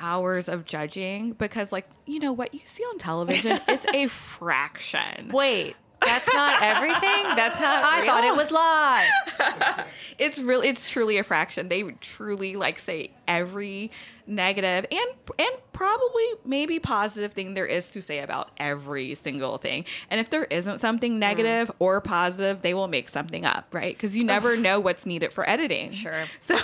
hours 0.00 0.48
of 0.48 0.64
judging, 0.64 1.32
because 1.32 1.72
like 1.72 1.88
you 2.06 2.20
know 2.20 2.32
what 2.32 2.54
you 2.54 2.60
see 2.64 2.82
on 2.84 2.98
television, 2.98 3.60
it's 3.68 3.86
a 3.92 4.06
fraction. 4.06 5.30
Wait, 5.32 5.76
that's 6.08 6.32
not 6.32 6.62
everything. 6.62 7.22
That's 7.36 7.60
not. 7.60 7.84
I 7.84 8.06
thought 8.06 8.24
it 8.24 8.36
was 8.36 8.50
live. 8.50 9.86
It's 10.18 10.38
really, 10.38 10.68
it's 10.68 10.90
truly 10.90 11.18
a 11.18 11.24
fraction. 11.24 11.68
They 11.68 11.82
truly 12.00 12.56
like 12.56 12.78
say 12.78 13.12
every 13.28 13.90
negative 14.26 14.84
and 14.90 15.10
and 15.38 15.50
probably 15.72 16.24
maybe 16.44 16.78
positive 16.78 17.32
thing 17.32 17.54
there 17.54 17.64
is 17.66 17.90
to 17.92 18.02
say 18.02 18.18
about 18.18 18.50
every 18.58 19.14
single 19.14 19.58
thing. 19.58 19.84
And 20.10 20.20
if 20.20 20.28
there 20.30 20.44
isn't 20.44 20.78
something 20.80 21.18
negative 21.18 21.70
or 21.78 22.00
positive, 22.00 22.62
they 22.62 22.74
will 22.74 22.88
make 22.88 23.08
something 23.08 23.46
up, 23.46 23.72
right? 23.72 23.96
Because 23.96 24.16
you 24.16 24.24
never 24.24 24.56
know 24.56 24.80
what's 24.80 25.06
needed 25.06 25.32
for 25.32 25.48
editing. 25.48 25.92
Sure. 25.92 26.24
So, 26.40 26.56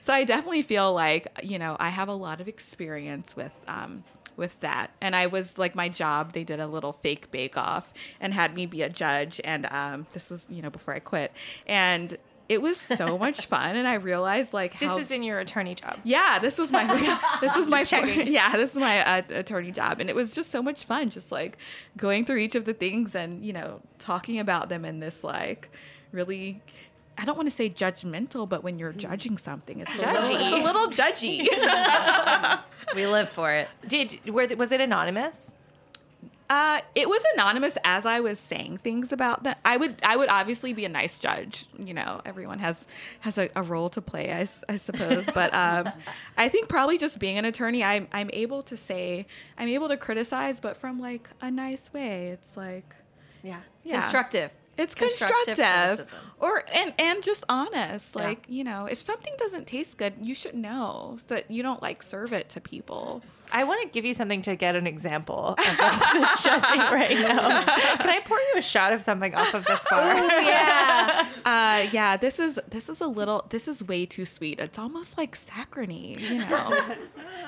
so 0.00 0.12
I 0.12 0.24
definitely 0.24 0.62
feel 0.62 0.92
like 0.92 1.26
you 1.42 1.58
know 1.58 1.76
I 1.78 1.88
have 1.88 2.08
a 2.08 2.14
lot 2.14 2.40
of 2.40 2.48
experience 2.48 3.36
with 3.36 3.52
um, 3.68 4.04
with 4.36 4.58
that, 4.60 4.90
and 5.00 5.14
I 5.16 5.26
was 5.26 5.58
like 5.58 5.74
my 5.74 5.88
job. 5.88 6.32
They 6.32 6.44
did 6.44 6.60
a 6.60 6.66
little 6.66 6.92
fake 6.92 7.30
bake 7.30 7.56
off 7.56 7.92
and 8.20 8.32
had 8.34 8.54
me 8.54 8.66
be 8.66 8.82
a 8.82 8.88
judge, 8.88 9.40
and 9.44 9.66
um, 9.66 10.06
this 10.12 10.30
was 10.30 10.46
you 10.50 10.62
know 10.62 10.70
before 10.70 10.94
I 10.94 10.98
quit, 11.00 11.32
and 11.66 12.16
it 12.48 12.60
was 12.60 12.78
so 12.78 13.16
much 13.26 13.46
fun, 13.46 13.74
and 13.76 13.88
I 13.88 13.94
realized 13.94 14.52
like 14.52 14.78
This 14.78 14.96
is 14.98 15.10
in 15.10 15.22
your 15.22 15.38
attorney 15.38 15.74
job. 15.74 15.98
yeah, 16.04 16.38
this 16.38 16.58
was 16.58 16.70
my 16.70 16.84
this 17.40 17.56
was 17.56 17.68
my 17.70 17.82
checking. 17.84 18.26
yeah, 18.32 18.52
this 18.52 18.72
is 18.72 18.76
my 18.76 19.18
uh, 19.18 19.22
attorney 19.30 19.70
job, 19.70 20.00
and 20.00 20.10
it 20.10 20.16
was 20.16 20.32
just 20.32 20.50
so 20.50 20.62
much 20.62 20.84
fun, 20.84 21.10
just 21.10 21.32
like 21.32 21.56
going 21.96 22.24
through 22.24 22.36
each 22.38 22.54
of 22.54 22.64
the 22.66 22.74
things 22.74 23.14
and 23.14 23.44
you 23.44 23.52
know 23.52 23.80
talking 23.98 24.38
about 24.38 24.68
them 24.68 24.84
in 24.84 25.00
this 25.00 25.24
like 25.24 25.70
really. 26.12 26.60
I 27.16 27.24
don't 27.24 27.36
want 27.36 27.48
to 27.48 27.54
say 27.54 27.70
judgmental, 27.70 28.48
but 28.48 28.62
when 28.64 28.78
you're 28.78 28.92
judging 28.92 29.38
something, 29.38 29.80
it's 29.80 30.02
a 30.02 30.06
little, 30.06 30.36
it's 30.36 30.52
a 30.54 30.58
little 30.58 30.88
judgy. 30.88 31.48
We 32.94 33.06
live 33.06 33.28
for 33.30 33.52
it. 33.52 33.68
Did 33.88 34.20
were, 34.26 34.46
was 34.56 34.70
it 34.70 34.80
anonymous? 34.80 35.54
Uh, 36.50 36.80
it 36.94 37.08
was 37.08 37.24
anonymous 37.34 37.78
as 37.82 38.04
I 38.04 38.20
was 38.20 38.38
saying 38.38 38.76
things 38.76 39.10
about 39.10 39.44
that. 39.44 39.58
I 39.64 39.78
would, 39.78 39.96
I 40.04 40.16
would 40.16 40.28
obviously 40.28 40.74
be 40.74 40.84
a 40.84 40.88
nice 40.90 41.18
judge. 41.18 41.64
You 41.78 41.94
know, 41.94 42.20
everyone 42.26 42.58
has 42.58 42.86
has 43.20 43.38
a, 43.38 43.48
a 43.56 43.62
role 43.62 43.88
to 43.90 44.02
play, 44.02 44.30
I, 44.30 44.40
s- 44.40 44.62
I 44.68 44.76
suppose. 44.76 45.28
But 45.32 45.52
um, 45.54 45.88
I 46.36 46.48
think 46.50 46.68
probably 46.68 46.98
just 46.98 47.18
being 47.18 47.38
an 47.38 47.46
attorney, 47.46 47.82
I'm 47.82 48.06
I'm 48.12 48.28
able 48.34 48.62
to 48.64 48.76
say, 48.76 49.26
I'm 49.56 49.68
able 49.68 49.88
to 49.88 49.96
criticize, 49.96 50.60
but 50.60 50.76
from 50.76 51.00
like 51.00 51.28
a 51.40 51.50
nice 51.50 51.90
way. 51.94 52.28
It's 52.28 52.56
like 52.56 52.94
Yeah. 53.42 53.60
Yeah. 53.82 54.02
Constructive. 54.02 54.50
It's 54.76 54.94
Constructive 54.94 55.56
constructive, 55.56 56.14
or 56.40 56.64
and 56.74 56.94
and 56.98 57.22
just 57.22 57.44
honest. 57.48 58.14
Yeah. 58.16 58.22
Like 58.22 58.46
you 58.48 58.64
know, 58.64 58.86
if 58.86 59.00
something 59.00 59.32
doesn't 59.38 59.66
taste 59.66 59.98
good, 59.98 60.14
you 60.20 60.34
should 60.34 60.54
know 60.54 61.16
so 61.20 61.34
that 61.34 61.50
you 61.50 61.62
don't 61.62 61.80
like 61.82 62.02
serve 62.02 62.32
it 62.32 62.48
to 62.50 62.60
people. 62.60 63.22
I 63.52 63.62
want 63.64 63.82
to 63.82 63.88
give 63.88 64.04
you 64.04 64.14
something 64.14 64.42
to 64.42 64.56
get 64.56 64.74
an 64.74 64.86
example 64.86 65.50
of 65.50 65.56
the 65.56 66.40
judging 66.42 66.80
right 66.80 67.16
now. 67.16 67.62
Can 67.98 68.10
I 68.10 68.20
pour 68.24 68.38
you 68.38 68.54
a 68.56 68.62
shot 68.62 68.92
of 68.92 69.02
something 69.02 69.32
off 69.34 69.54
of 69.54 69.64
this 69.64 69.84
bar? 69.90 70.14
yeah. 70.42 71.28
Uh, 71.44 71.86
yeah, 71.92 72.16
this 72.16 72.38
is 72.38 72.58
this 72.68 72.88
is 72.88 73.00
a 73.02 73.06
little 73.06 73.44
this 73.50 73.68
is 73.68 73.84
way 73.84 74.06
too 74.06 74.24
sweet. 74.24 74.58
It's 74.58 74.78
almost 74.78 75.18
like 75.18 75.36
saccharine, 75.36 76.18
you 76.18 76.38
know. 76.38 76.72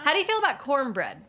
How 0.03 0.13
do 0.13 0.19
you 0.19 0.25
feel 0.25 0.39
about 0.39 0.59
cornbread? 0.59 1.23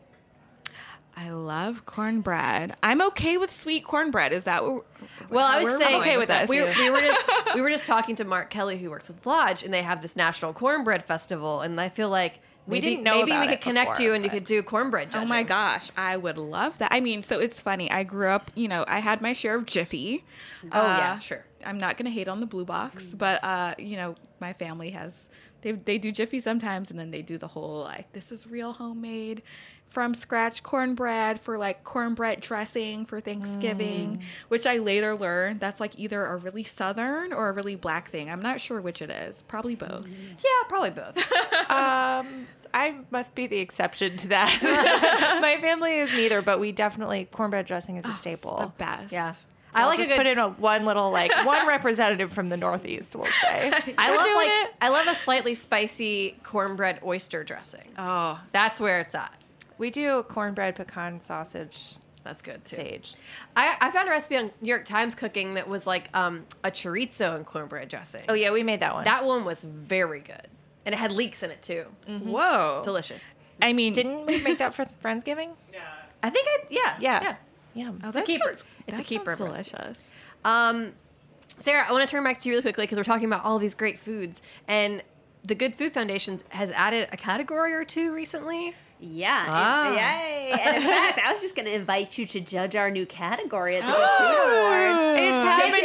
I 1.20 1.30
love 1.30 1.84
cornbread. 1.84 2.76
I'm 2.80 3.02
okay 3.02 3.38
with 3.38 3.50
sweet 3.50 3.84
cornbread. 3.84 4.32
Is 4.32 4.44
that 4.44 4.62
what? 4.64 4.84
Well, 5.30 5.44
I 5.44 5.60
was 5.62 5.76
saying 5.76 6.00
okay 6.00 6.16
with 6.16 6.28
that. 6.28 6.48
we, 6.48 6.62
we 6.62 6.90
were 6.90 7.00
just 7.00 7.28
we 7.56 7.60
were 7.60 7.70
just 7.70 7.86
talking 7.86 8.14
to 8.16 8.24
Mark 8.24 8.50
Kelly 8.50 8.78
who 8.78 8.88
works 8.88 9.08
with 9.08 9.26
Lodge, 9.26 9.64
and 9.64 9.74
they 9.74 9.82
have 9.82 10.00
this 10.00 10.14
National 10.14 10.52
Cornbread 10.52 11.02
Festival, 11.04 11.60
and 11.62 11.80
I 11.80 11.88
feel 11.88 12.08
like 12.08 12.38
We 12.68 12.76
maybe, 12.76 12.90
didn't 12.90 13.02
know 13.02 13.16
maybe 13.16 13.32
about 13.32 13.40
we 13.40 13.46
could 13.48 13.54
it 13.54 13.60
connect 13.62 13.90
before, 13.94 14.06
you 14.06 14.14
and 14.14 14.22
you 14.24 14.30
could 14.30 14.44
do 14.44 14.62
cornbread. 14.62 15.08
Oh 15.16 15.24
my 15.24 15.42
gosh, 15.42 15.90
I 15.96 16.16
would 16.16 16.38
love 16.38 16.78
that. 16.78 16.92
I 16.92 17.00
mean, 17.00 17.24
so 17.24 17.40
it's 17.40 17.60
funny. 17.60 17.90
I 17.90 18.04
grew 18.04 18.28
up, 18.28 18.52
you 18.54 18.68
know, 18.68 18.84
I 18.86 19.00
had 19.00 19.20
my 19.20 19.32
share 19.32 19.56
of 19.56 19.66
Jiffy. 19.66 20.24
Oh, 20.72 20.86
yeah, 20.86 21.14
Uh, 21.14 21.18
sure. 21.18 21.44
I'm 21.64 21.78
not 21.78 21.96
gonna 21.96 22.10
hate 22.10 22.28
on 22.28 22.38
the 22.38 22.46
blue 22.46 22.64
box, 22.64 23.12
but 23.12 23.42
uh, 23.42 23.74
you 23.76 23.96
know, 23.96 24.14
my 24.40 24.52
family 24.52 24.90
has 24.90 25.28
they 25.62 25.72
they 25.72 25.98
do 25.98 26.12
Jiffy 26.12 26.38
sometimes, 26.38 26.92
and 26.92 27.00
then 27.00 27.10
they 27.10 27.22
do 27.22 27.36
the 27.38 27.48
whole 27.48 27.82
like 27.82 28.12
this 28.12 28.30
is 28.30 28.46
real 28.46 28.72
homemade 28.72 29.42
from 29.90 30.14
scratch 30.14 30.62
cornbread 30.62 31.40
for 31.40 31.56
like 31.58 31.82
cornbread 31.84 32.40
dressing 32.40 33.06
for 33.06 33.20
Thanksgiving, 33.20 34.22
which 34.48 34.66
I 34.66 34.78
later 34.78 35.14
learned 35.14 35.60
that's 35.60 35.80
like 35.80 35.98
either 35.98 36.24
a 36.26 36.36
really 36.36 36.64
southern 36.64 37.32
or 37.32 37.48
a 37.48 37.52
really 37.52 37.74
black 37.76 38.08
thing. 38.08 38.30
I'm 38.30 38.42
not 38.42 38.60
sure 38.60 38.80
which 38.80 39.00
it 39.02 39.10
is. 39.10 39.42
Probably 39.48 39.74
both. 39.74 40.06
Yeah, 40.08 40.68
probably 40.68 40.90
both. 40.90 41.16
Um, 41.70 42.46
I 42.74 42.96
must 43.10 43.34
be 43.34 43.46
the 43.46 43.58
exception 43.58 44.16
to 44.18 44.28
that. 44.28 45.38
My 45.42 45.58
family 45.60 45.98
is 45.98 46.12
neither, 46.12 46.40
but 46.42 46.58
we 46.60 46.72
definitely 46.72 47.26
cornbread 47.30 47.66
dressing 47.66 47.96
is 47.96 48.06
a 48.06 48.12
staple. 48.12 48.58
The 48.58 48.66
best. 48.78 49.12
Yeah. 49.12 49.32
So 49.32 49.44
I 49.74 49.82
I'll 49.82 49.88
like 49.88 49.98
a 49.98 50.00
just 50.02 50.10
good. 50.10 50.16
put 50.16 50.26
in 50.26 50.38
a 50.38 50.48
one 50.48 50.84
little 50.86 51.10
like 51.10 51.30
one 51.46 51.66
representative 51.66 52.32
from 52.32 52.48
the 52.48 52.56
Northeast. 52.56 53.14
We'll 53.16 53.26
say 53.26 53.70
I 53.98 54.10
We're 54.10 54.16
love 54.16 54.26
like 54.34 54.48
it. 54.48 54.74
I 54.80 54.88
love 54.88 55.06
a 55.08 55.14
slightly 55.16 55.54
spicy 55.54 56.36
cornbread 56.42 57.00
oyster 57.04 57.44
dressing. 57.44 57.90
Oh, 57.98 58.40
That's 58.52 58.80
where 58.80 59.00
it's 59.00 59.14
at. 59.14 59.32
We 59.78 59.90
do 59.90 60.22
cornbread 60.24 60.74
pecan 60.76 61.20
sausage 61.20 61.96
That's 62.24 62.42
good 62.42 62.64
too. 62.64 62.76
sage. 62.76 63.14
I, 63.56 63.76
I 63.80 63.90
found 63.90 64.08
a 64.08 64.10
recipe 64.10 64.36
on 64.36 64.50
New 64.60 64.68
York 64.68 64.84
Times 64.84 65.14
Cooking 65.14 65.54
that 65.54 65.68
was 65.68 65.86
like 65.86 66.08
um, 66.14 66.44
a 66.64 66.70
chorizo 66.70 67.34
and 67.36 67.46
cornbread 67.46 67.88
dressing. 67.88 68.24
Oh 68.28 68.34
yeah, 68.34 68.50
we 68.50 68.62
made 68.62 68.80
that 68.80 68.92
one. 68.94 69.04
That 69.04 69.24
one 69.24 69.44
was 69.44 69.62
very 69.62 70.20
good, 70.20 70.46
and 70.84 70.94
it 70.94 70.98
had 70.98 71.12
leeks 71.12 71.42
in 71.42 71.50
it 71.50 71.62
too. 71.62 71.84
whoa. 72.06 72.82
Delicious. 72.84 73.24
I 73.62 73.72
mean, 73.72 73.92
Didn't 73.92 74.26
we 74.26 74.40
make 74.42 74.58
that 74.58 74.74
for 74.74 74.86
Friendsgiving? 75.04 75.50
Yeah. 75.72 75.80
I 76.22 76.30
think 76.30 76.46
I 76.48 76.58
yeah 76.70 76.96
Yeah. 77.00 77.22
yeah. 77.22 77.36
Yeah. 77.74 77.92
oh, 78.04 78.08
a 78.18 78.22
keeper. 78.22 78.44
sounds- 78.46 78.64
It's 78.86 79.00
a 79.00 79.04
keeper 79.04 79.36
delicious. 79.36 80.10
Um, 80.44 80.92
Sarah, 81.60 81.84
I 81.88 81.92
want 81.92 82.06
to 82.08 82.10
turn 82.10 82.22
back 82.24 82.38
to 82.40 82.48
you 82.48 82.52
really 82.54 82.62
quickly 82.62 82.84
because 82.84 82.98
we're 82.98 83.04
talking 83.04 83.26
about 83.26 83.44
all 83.44 83.58
these 83.58 83.74
great 83.74 83.98
foods, 83.98 84.42
and 84.68 85.02
the 85.44 85.54
Good 85.54 85.74
Food 85.76 85.92
Foundation 85.92 86.40
has 86.50 86.70
added 86.72 87.08
a 87.12 87.16
category 87.16 87.72
or 87.74 87.84
two 87.84 88.12
recently. 88.14 88.74
Yeah. 89.00 89.42
and- 89.42 89.50
Ah. 89.50 89.92
yay. 89.94 90.52
And 90.64 90.76
in 90.78 90.82
fact, 90.82 91.20
I 91.24 91.30
was 91.32 91.40
just 91.42 91.54
going 91.54 91.66
to 91.66 91.74
invite 91.74 92.16
you 92.18 92.24
to 92.26 92.40
judge 92.40 92.74
our 92.74 92.90
new 92.90 93.04
category 93.06 93.76
at 93.76 93.82
the 93.86 93.92
Food 93.92 94.48
Awards. 94.48 95.18
It's 95.20 95.42
happening. 95.42 95.84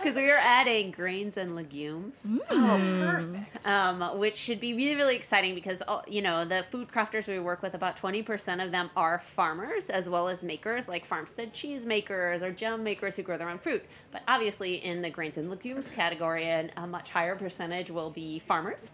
Because 0.00 0.16
we 0.22 0.30
are 0.30 0.38
adding 0.40 0.90
grains 0.90 1.36
and 1.36 1.54
legumes. 1.54 2.26
Oh, 2.50 3.00
perfect. 3.00 3.66
Um, 3.66 4.18
which 4.18 4.36
should 4.36 4.60
be 4.60 4.74
really, 4.74 4.96
really 4.96 5.16
exciting 5.16 5.54
because, 5.54 5.82
oh, 5.88 6.02
you 6.08 6.22
know, 6.22 6.44
the 6.44 6.62
food 6.62 6.88
crafters 6.88 7.28
we 7.28 7.38
work 7.38 7.62
with, 7.62 7.74
about 7.74 7.96
20% 7.96 8.64
of 8.64 8.72
them 8.72 8.90
are 8.96 9.18
farmers 9.18 9.90
as 9.90 10.08
well 10.08 10.28
as 10.28 10.42
makers, 10.44 10.88
like 10.88 11.04
farmstead 11.04 11.52
cheese 11.52 11.84
makers 11.86 12.42
or 12.42 12.50
jam 12.50 12.82
makers 12.82 13.16
who 13.16 13.22
grow 13.22 13.36
their 13.38 13.48
own 13.48 13.58
fruit. 13.58 13.84
But 14.10 14.22
obviously, 14.28 14.74
in 14.84 15.02
the 15.02 15.10
grains 15.10 15.36
and 15.36 15.50
legumes 15.50 15.90
category, 15.90 16.48
a 16.48 16.86
much 16.86 17.10
higher 17.10 17.36
percentage 17.36 17.90
will 17.90 18.10
be 18.10 18.38
farmers. 18.38 18.90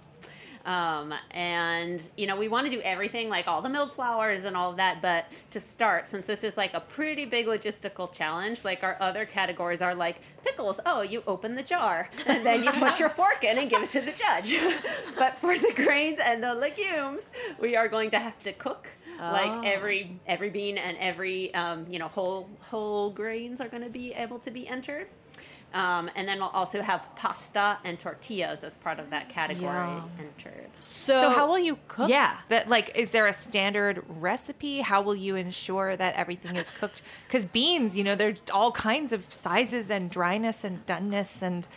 Um, 0.64 1.14
and 1.30 2.08
you 2.16 2.26
know, 2.26 2.36
we 2.36 2.48
want 2.48 2.66
to 2.66 2.70
do 2.70 2.80
everything 2.82 3.28
like 3.28 3.48
all 3.48 3.62
the 3.62 3.68
milled 3.68 3.92
flours 3.92 4.44
and 4.44 4.56
all 4.56 4.70
of 4.70 4.76
that. 4.76 5.02
But 5.02 5.26
to 5.50 5.60
start, 5.60 6.06
since 6.06 6.26
this 6.26 6.44
is 6.44 6.56
like 6.56 6.74
a 6.74 6.80
pretty 6.80 7.24
big 7.24 7.46
logistical 7.46 8.12
challenge, 8.12 8.64
like 8.64 8.84
our 8.84 8.96
other 9.00 9.24
categories 9.24 9.82
are 9.82 9.94
like 9.94 10.20
pickles. 10.44 10.80
Oh, 10.84 11.02
you 11.02 11.22
open 11.26 11.54
the 11.54 11.62
jar 11.62 12.10
and 12.26 12.44
then 12.44 12.64
you 12.64 12.70
put 12.72 13.00
your 13.00 13.08
fork 13.08 13.44
in 13.44 13.58
and 13.58 13.70
give 13.70 13.82
it 13.82 13.90
to 13.90 14.00
the 14.00 14.12
judge. 14.12 14.56
but 15.18 15.36
for 15.36 15.58
the 15.58 15.72
grains 15.74 16.18
and 16.22 16.42
the 16.42 16.54
legumes, 16.54 17.30
we 17.58 17.76
are 17.76 17.88
going 17.88 18.10
to 18.10 18.18
have 18.18 18.40
to 18.42 18.52
cook. 18.52 18.88
Oh. 19.20 19.32
Like 19.32 19.66
every 19.66 20.18
every 20.26 20.50
bean 20.50 20.78
and 20.78 20.96
every 20.98 21.52
um, 21.54 21.86
you 21.90 21.98
know 21.98 22.08
whole 22.08 22.48
whole 22.60 23.10
grains 23.10 23.60
are 23.60 23.68
going 23.68 23.82
to 23.82 23.90
be 23.90 24.12
able 24.12 24.38
to 24.40 24.50
be 24.50 24.66
entered. 24.66 25.08
Um, 25.72 26.10
and 26.16 26.26
then 26.26 26.40
we'll 26.40 26.48
also 26.48 26.82
have 26.82 27.06
pasta 27.14 27.78
and 27.84 27.96
tortillas 27.98 28.64
as 28.64 28.74
part 28.74 28.98
of 28.98 29.10
that 29.10 29.28
category 29.28 29.72
Yum. 29.72 30.10
entered. 30.18 30.66
So, 30.80 31.14
So 31.20 31.30
how 31.30 31.46
will 31.48 31.60
you 31.60 31.78
cook? 31.86 32.08
Yeah. 32.08 32.38
That 32.48 32.68
like, 32.68 32.90
is 32.96 33.12
there 33.12 33.26
a 33.28 33.32
standard 33.32 34.02
recipe? 34.08 34.80
How 34.80 35.00
will 35.00 35.14
you 35.14 35.36
ensure 35.36 35.96
that 35.96 36.14
everything 36.16 36.56
is 36.56 36.70
cooked? 36.70 37.02
Because 37.26 37.46
beans, 37.46 37.94
you 37.94 38.02
know, 38.02 38.16
there's 38.16 38.42
all 38.52 38.72
kinds 38.72 39.12
of 39.12 39.32
sizes 39.32 39.90
and 39.90 40.10
dryness 40.10 40.64
and 40.64 40.84
doneness 40.86 41.42
and. 41.42 41.68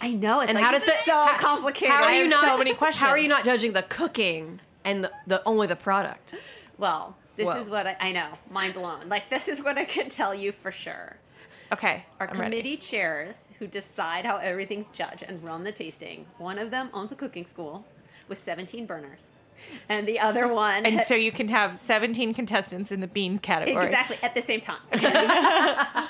I 0.00 0.12
know, 0.12 0.40
it's 0.40 0.48
and 0.50 0.54
like, 0.56 0.64
how 0.64 0.70
does 0.70 0.84
this 0.84 0.90
that 0.94 1.00
is 1.00 1.04
so 1.06 1.12
how- 1.12 1.38
complicated. 1.38 1.92
How 1.92 2.04
are 2.04 2.08
I 2.10 2.14
you 2.14 2.22
have 2.22 2.30
not? 2.30 2.44
so 2.44 2.58
many 2.64 2.72
questions? 2.74 3.02
How 3.02 3.08
are 3.10 3.18
you 3.18 3.28
not 3.28 3.44
judging 3.44 3.72
the 3.72 3.82
cooking 3.82 4.60
and 4.84 5.02
the, 5.04 5.12
the 5.26 5.42
only 5.46 5.66
the 5.66 5.74
product? 5.76 6.34
Well, 6.76 7.16
this 7.34 7.46
Whoa. 7.46 7.56
is 7.56 7.68
what 7.70 7.86
I, 7.86 7.96
I 8.00 8.12
know. 8.12 8.28
Mind 8.50 8.74
blown. 8.74 9.08
Like 9.08 9.28
this 9.28 9.48
is 9.48 9.60
what 9.62 9.76
I 9.76 9.84
can 9.84 10.08
tell 10.08 10.34
you 10.34 10.52
for 10.52 10.70
sure. 10.70 11.16
Okay, 11.72 12.04
Our 12.18 12.28
I'm 12.28 12.40
ready. 12.40 12.56
committee 12.56 12.76
chairs 12.76 13.50
who 13.58 13.66
decide 13.66 14.24
how 14.24 14.38
everything's 14.38 14.90
judged 14.90 15.22
and 15.22 15.42
run 15.42 15.64
the 15.64 15.72
tasting. 15.72 16.26
One 16.38 16.58
of 16.58 16.70
them 16.70 16.88
owns 16.94 17.12
a 17.12 17.14
cooking 17.14 17.44
school 17.44 17.84
with 18.28 18.38
17 18.38 18.86
burners, 18.86 19.30
and 19.88 20.06
the 20.06 20.20
other 20.20 20.48
one 20.48 20.86
And 20.86 21.00
so 21.00 21.14
you 21.14 21.32
can 21.32 21.48
have 21.48 21.76
17 21.76 22.34
contestants 22.34 22.92
in 22.92 23.00
the 23.00 23.06
bean 23.06 23.38
category. 23.38 23.86
Exactly 23.86 24.18
at 24.22 24.34
the 24.34 24.42
same 24.42 24.60
time. 24.60 24.80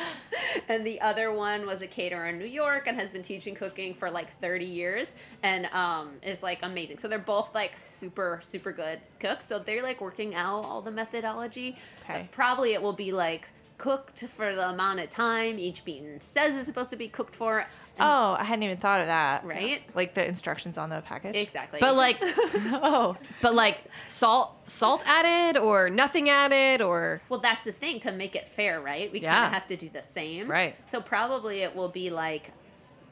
and 0.68 0.86
the 0.86 1.00
other 1.00 1.32
one 1.32 1.66
was 1.66 1.82
a 1.82 1.86
caterer 1.86 2.26
in 2.26 2.38
New 2.38 2.46
York 2.46 2.86
and 2.86 2.98
has 2.98 3.10
been 3.10 3.22
teaching 3.22 3.54
cooking 3.54 3.94
for 3.94 4.10
like 4.10 4.38
30 4.40 4.64
years 4.66 5.14
and 5.42 5.66
um, 5.66 6.12
is 6.22 6.42
like 6.42 6.60
amazing. 6.62 6.98
So 6.98 7.08
they're 7.08 7.18
both 7.18 7.54
like 7.54 7.72
super 7.78 8.38
super 8.42 8.72
good 8.72 9.00
cooks. 9.20 9.46
So 9.46 9.58
they're 9.58 9.82
like 9.82 10.00
working 10.00 10.34
out 10.34 10.64
all 10.64 10.82
the 10.82 10.90
methodology. 10.90 11.76
Okay. 12.04 12.22
But 12.22 12.30
probably 12.30 12.74
it 12.74 12.82
will 12.82 12.92
be 12.92 13.12
like 13.12 13.48
cooked 13.78 14.20
for 14.20 14.54
the 14.54 14.68
amount 14.68 15.00
of 15.00 15.08
time 15.08 15.58
each 15.58 15.84
bean 15.84 16.20
says 16.20 16.56
it's 16.56 16.66
supposed 16.66 16.90
to 16.90 16.96
be 16.96 17.08
cooked 17.08 17.34
for. 17.34 17.66
Oh, 18.00 18.36
I 18.38 18.44
hadn't 18.44 18.62
even 18.62 18.76
thought 18.76 19.00
of 19.00 19.06
that. 19.06 19.44
Right? 19.44 19.82
Like 19.94 20.14
the 20.14 20.26
instructions 20.26 20.78
on 20.78 20.88
the 20.90 21.00
package. 21.00 21.34
Exactly. 21.34 21.80
But 21.80 21.96
like, 21.96 22.18
Oh, 22.22 23.16
but 23.42 23.54
like 23.54 23.78
salt 24.06 24.52
salt 24.68 25.02
added 25.04 25.58
or 25.58 25.90
nothing 25.90 26.28
added 26.30 26.80
or 26.80 27.20
Well, 27.28 27.40
that's 27.40 27.64
the 27.64 27.72
thing 27.72 27.98
to 28.00 28.12
make 28.12 28.36
it 28.36 28.46
fair, 28.46 28.80
right? 28.80 29.12
We 29.12 29.20
kind 29.20 29.46
of 29.46 29.52
have 29.52 29.66
to 29.68 29.76
do 29.76 29.88
the 29.88 30.02
same. 30.02 30.48
Right. 30.48 30.76
So 30.88 31.00
probably 31.00 31.62
it 31.62 31.74
will 31.74 31.88
be 31.88 32.10
like 32.10 32.52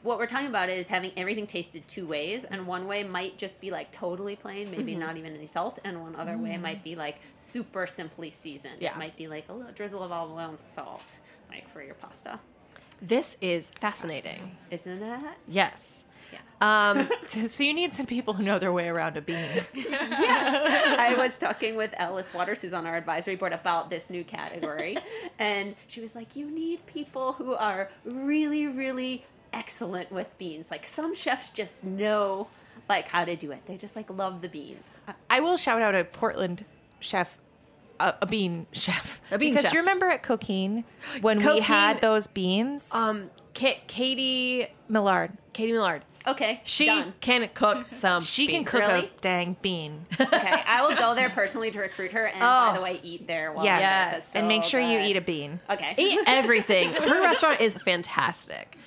what 0.03 0.17
we're 0.17 0.27
talking 0.27 0.47
about 0.47 0.69
is 0.69 0.87
having 0.87 1.11
everything 1.17 1.47
tasted 1.47 1.87
two 1.87 2.05
ways, 2.07 2.43
and 2.45 2.67
one 2.67 2.87
way 2.87 3.03
might 3.03 3.37
just 3.37 3.59
be 3.59 3.71
like 3.71 3.91
totally 3.91 4.35
plain, 4.35 4.69
maybe 4.71 4.91
Mm-hmm. 4.91 4.99
not 5.01 5.17
even 5.17 5.35
any 5.35 5.47
salt, 5.47 5.79
and 5.83 6.01
one 6.01 6.15
other 6.15 6.37
way 6.37 6.57
might 6.57 6.83
be 6.83 6.95
like 6.95 7.17
super 7.35 7.85
simply 7.87 8.29
seasoned. 8.29 8.75
Yeah. 8.79 8.91
It 8.93 8.97
might 8.97 9.17
be 9.17 9.27
like 9.27 9.45
a 9.49 9.53
little 9.53 9.71
drizzle 9.73 10.03
of 10.03 10.11
olive 10.11 10.31
oil 10.31 10.49
and 10.49 10.59
some 10.59 10.69
salt, 10.69 11.03
like 11.49 11.67
for 11.69 11.81
your 11.83 11.95
pasta. 11.95 12.39
this 13.01 13.37
is 13.41 13.69
fascinating. 13.71 14.55
Isn't 14.71 14.99
that? 15.01 15.37
Yes. 15.47 16.05
Yeah. 16.33 16.39
Um, 16.59 17.09
so, 17.25 17.47
so 17.47 17.63
you 17.63 17.73
need 17.73 17.93
some 17.93 18.05
people 18.05 18.33
who 18.33 18.43
know 18.43 18.59
their 18.59 18.73
way 18.73 18.87
around 18.89 19.15
a 19.17 19.21
bean. 19.21 19.63
yes. 19.73 20.97
I 20.99 21.15
was 21.17 21.37
talking 21.37 21.75
with 21.75 21.93
Alice 21.97 22.33
Waters, 22.33 22.61
who's 22.61 22.73
on 22.73 22.85
our 22.85 22.95
advisory 22.95 23.35
board, 23.35 23.53
about 23.53 23.89
this 23.89 24.09
new 24.09 24.23
category. 24.23 24.97
and 25.39 25.75
she 25.87 26.01
was 26.01 26.15
like, 26.15 26.35
You 26.35 26.49
need 26.49 26.85
people 26.85 27.33
who 27.33 27.53
are 27.55 27.89
really, 28.03 28.67
really 28.67 29.25
excellent 29.57 30.11
with 30.11 30.37
beans. 30.37 30.69
Like 30.71 30.85
some 30.85 31.15
chefs 31.15 31.49
just 31.49 31.83
know 31.83 32.47
like 32.87 33.07
how 33.07 33.25
to 33.25 33.35
do 33.35 33.51
it. 33.51 33.65
They 33.65 33.75
just 33.75 33.95
like 33.95 34.09
love 34.09 34.41
the 34.41 34.49
beans. 34.49 34.89
I 35.29 35.39
will 35.39 35.57
shout 35.57 35.81
out 35.81 35.95
a 35.95 36.03
Portland 36.03 36.63
chef, 36.99 37.37
a, 37.99 38.13
a 38.21 38.25
bean 38.25 38.67
chef. 38.71 39.19
A 39.31 39.37
bean 39.37 39.49
chef. 39.53 39.55
because 39.55 39.63
chef. 39.65 39.73
you 39.73 39.79
remember 39.79 40.05
at 40.07 40.23
Coquine 40.23 40.83
when 41.21 41.39
we 41.43 41.59
had 41.59 42.01
those 42.01 42.27
beans? 42.27 42.89
um, 42.93 43.29
Ka- 43.53 43.81
Katy 43.87 44.67
Millard. 44.87 45.33
Katy 45.53 45.71
Millard. 45.71 46.03
Okay. 46.27 46.61
She 46.65 46.85
done. 46.87 47.13
can 47.21 47.49
cook 47.53 47.85
some. 47.91 48.21
She 48.21 48.47
can 48.47 48.59
beans. 48.59 48.69
cook 48.69 48.81
Really? 48.81 49.05
a 49.05 49.09
dang 49.21 49.55
bean. 49.61 50.05
Okay. 50.19 50.63
I 50.67 50.85
will 50.85 50.95
go 50.97 51.15
there 51.15 51.29
personally 51.29 51.71
to 51.71 51.79
recruit 51.79 52.11
her 52.11 52.25
and 52.25 52.39
by 52.39 52.69
Oh. 52.71 52.75
the 52.77 52.81
way 52.83 52.99
eat 53.03 53.27
there 53.27 53.51
while 53.53 53.63
yes. 53.65 53.75
I'm 53.77 53.81
there, 53.81 54.11
'cause 54.19 54.35
and 54.35 54.43
so 54.43 54.47
make 54.47 54.63
sure 54.63 54.79
you 54.79 54.99
good. 54.99 55.05
eat 55.07 55.17
a 55.17 55.21
bean. 55.21 55.59
Okay. 55.69 55.95
Eat 55.97 56.19
everything. 56.27 56.93
Her 56.93 57.21
restaurant 57.21 57.61
is 57.61 57.75
fantastic. 57.75 58.77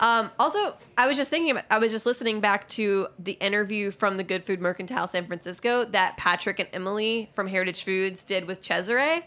Um, 0.00 0.30
also, 0.38 0.74
I 0.98 1.06
was 1.06 1.16
just 1.16 1.30
thinking 1.30 1.50
about. 1.52 1.64
I 1.70 1.78
was 1.78 1.90
just 1.90 2.04
listening 2.04 2.40
back 2.40 2.68
to 2.70 3.08
the 3.18 3.32
interview 3.32 3.90
from 3.90 4.18
the 4.18 4.22
Good 4.24 4.44
Food 4.44 4.60
Mercantile 4.60 5.06
San 5.06 5.26
Francisco 5.26 5.84
that 5.86 6.16
Patrick 6.18 6.58
and 6.60 6.68
Emily 6.74 7.30
from 7.34 7.46
Heritage 7.46 7.82
Foods 7.84 8.22
did 8.24 8.46
with 8.46 8.60
Cesare, 8.60 9.22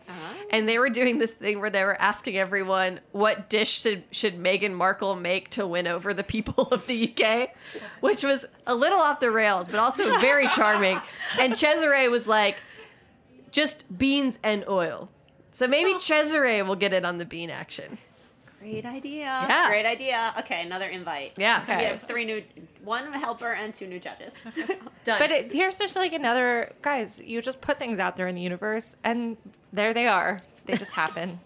and 0.51 0.69
they 0.69 0.77
were 0.77 0.89
doing 0.89 1.17
this 1.17 1.31
thing 1.31 1.59
where 1.59 1.71
they 1.71 1.83
were 1.83 1.99
asking 1.99 2.37
everyone 2.37 2.99
what 3.11 3.49
dish 3.49 3.81
should 3.81 4.03
should 4.11 4.37
Meghan 4.37 4.73
Markle 4.73 5.15
make 5.15 5.49
to 5.51 5.65
win 5.65 5.87
over 5.87 6.13
the 6.13 6.23
people 6.23 6.65
of 6.71 6.85
the 6.85 7.09
UK, 7.11 7.49
which 7.99 8.23
was 8.23 8.45
a 8.67 8.75
little 8.75 8.99
off 8.99 9.19
the 9.19 9.31
rails, 9.31 9.67
but 9.67 9.77
also 9.77 10.17
very 10.19 10.47
charming. 10.55 10.99
And 11.39 11.57
Cesare 11.57 12.09
was 12.09 12.27
like, 12.27 12.57
just 13.51 13.85
beans 13.97 14.39
and 14.43 14.63
oil. 14.67 15.09
So 15.51 15.67
maybe 15.67 15.91
oh. 15.95 15.99
Cesare 15.99 16.63
will 16.63 16.75
get 16.75 16.93
it 16.93 17.05
on 17.05 17.17
the 17.17 17.25
bean 17.25 17.49
action. 17.49 17.97
Great 18.59 18.85
idea. 18.85 19.25
Yeah. 19.25 19.67
Great 19.69 19.85
idea. 19.85 20.33
Okay, 20.39 20.61
another 20.63 20.87
invite. 20.87 21.33
Yeah. 21.37 21.61
Okay. 21.63 21.77
We 21.77 21.83
have 21.85 22.03
three 22.03 22.25
new, 22.25 22.43
one 22.83 23.13
helper 23.13 23.53
and 23.53 23.73
two 23.73 23.87
new 23.87 23.99
judges. 23.99 24.35
Done. 25.05 25.19
But 25.19 25.31
it, 25.31 25.51
here's 25.51 25.77
just 25.77 25.95
like 25.95 26.11
another, 26.11 26.69
guys, 26.81 27.21
you 27.23 27.41
just 27.41 27.61
put 27.61 27.79
things 27.79 27.99
out 27.99 28.17
there 28.17 28.27
in 28.27 28.35
the 28.35 28.41
universe 28.41 28.97
and 29.03 29.37
there 29.71 29.93
they 29.93 30.07
are. 30.07 30.39
They 30.65 30.75
just 30.75 30.91
happen. 30.91 31.39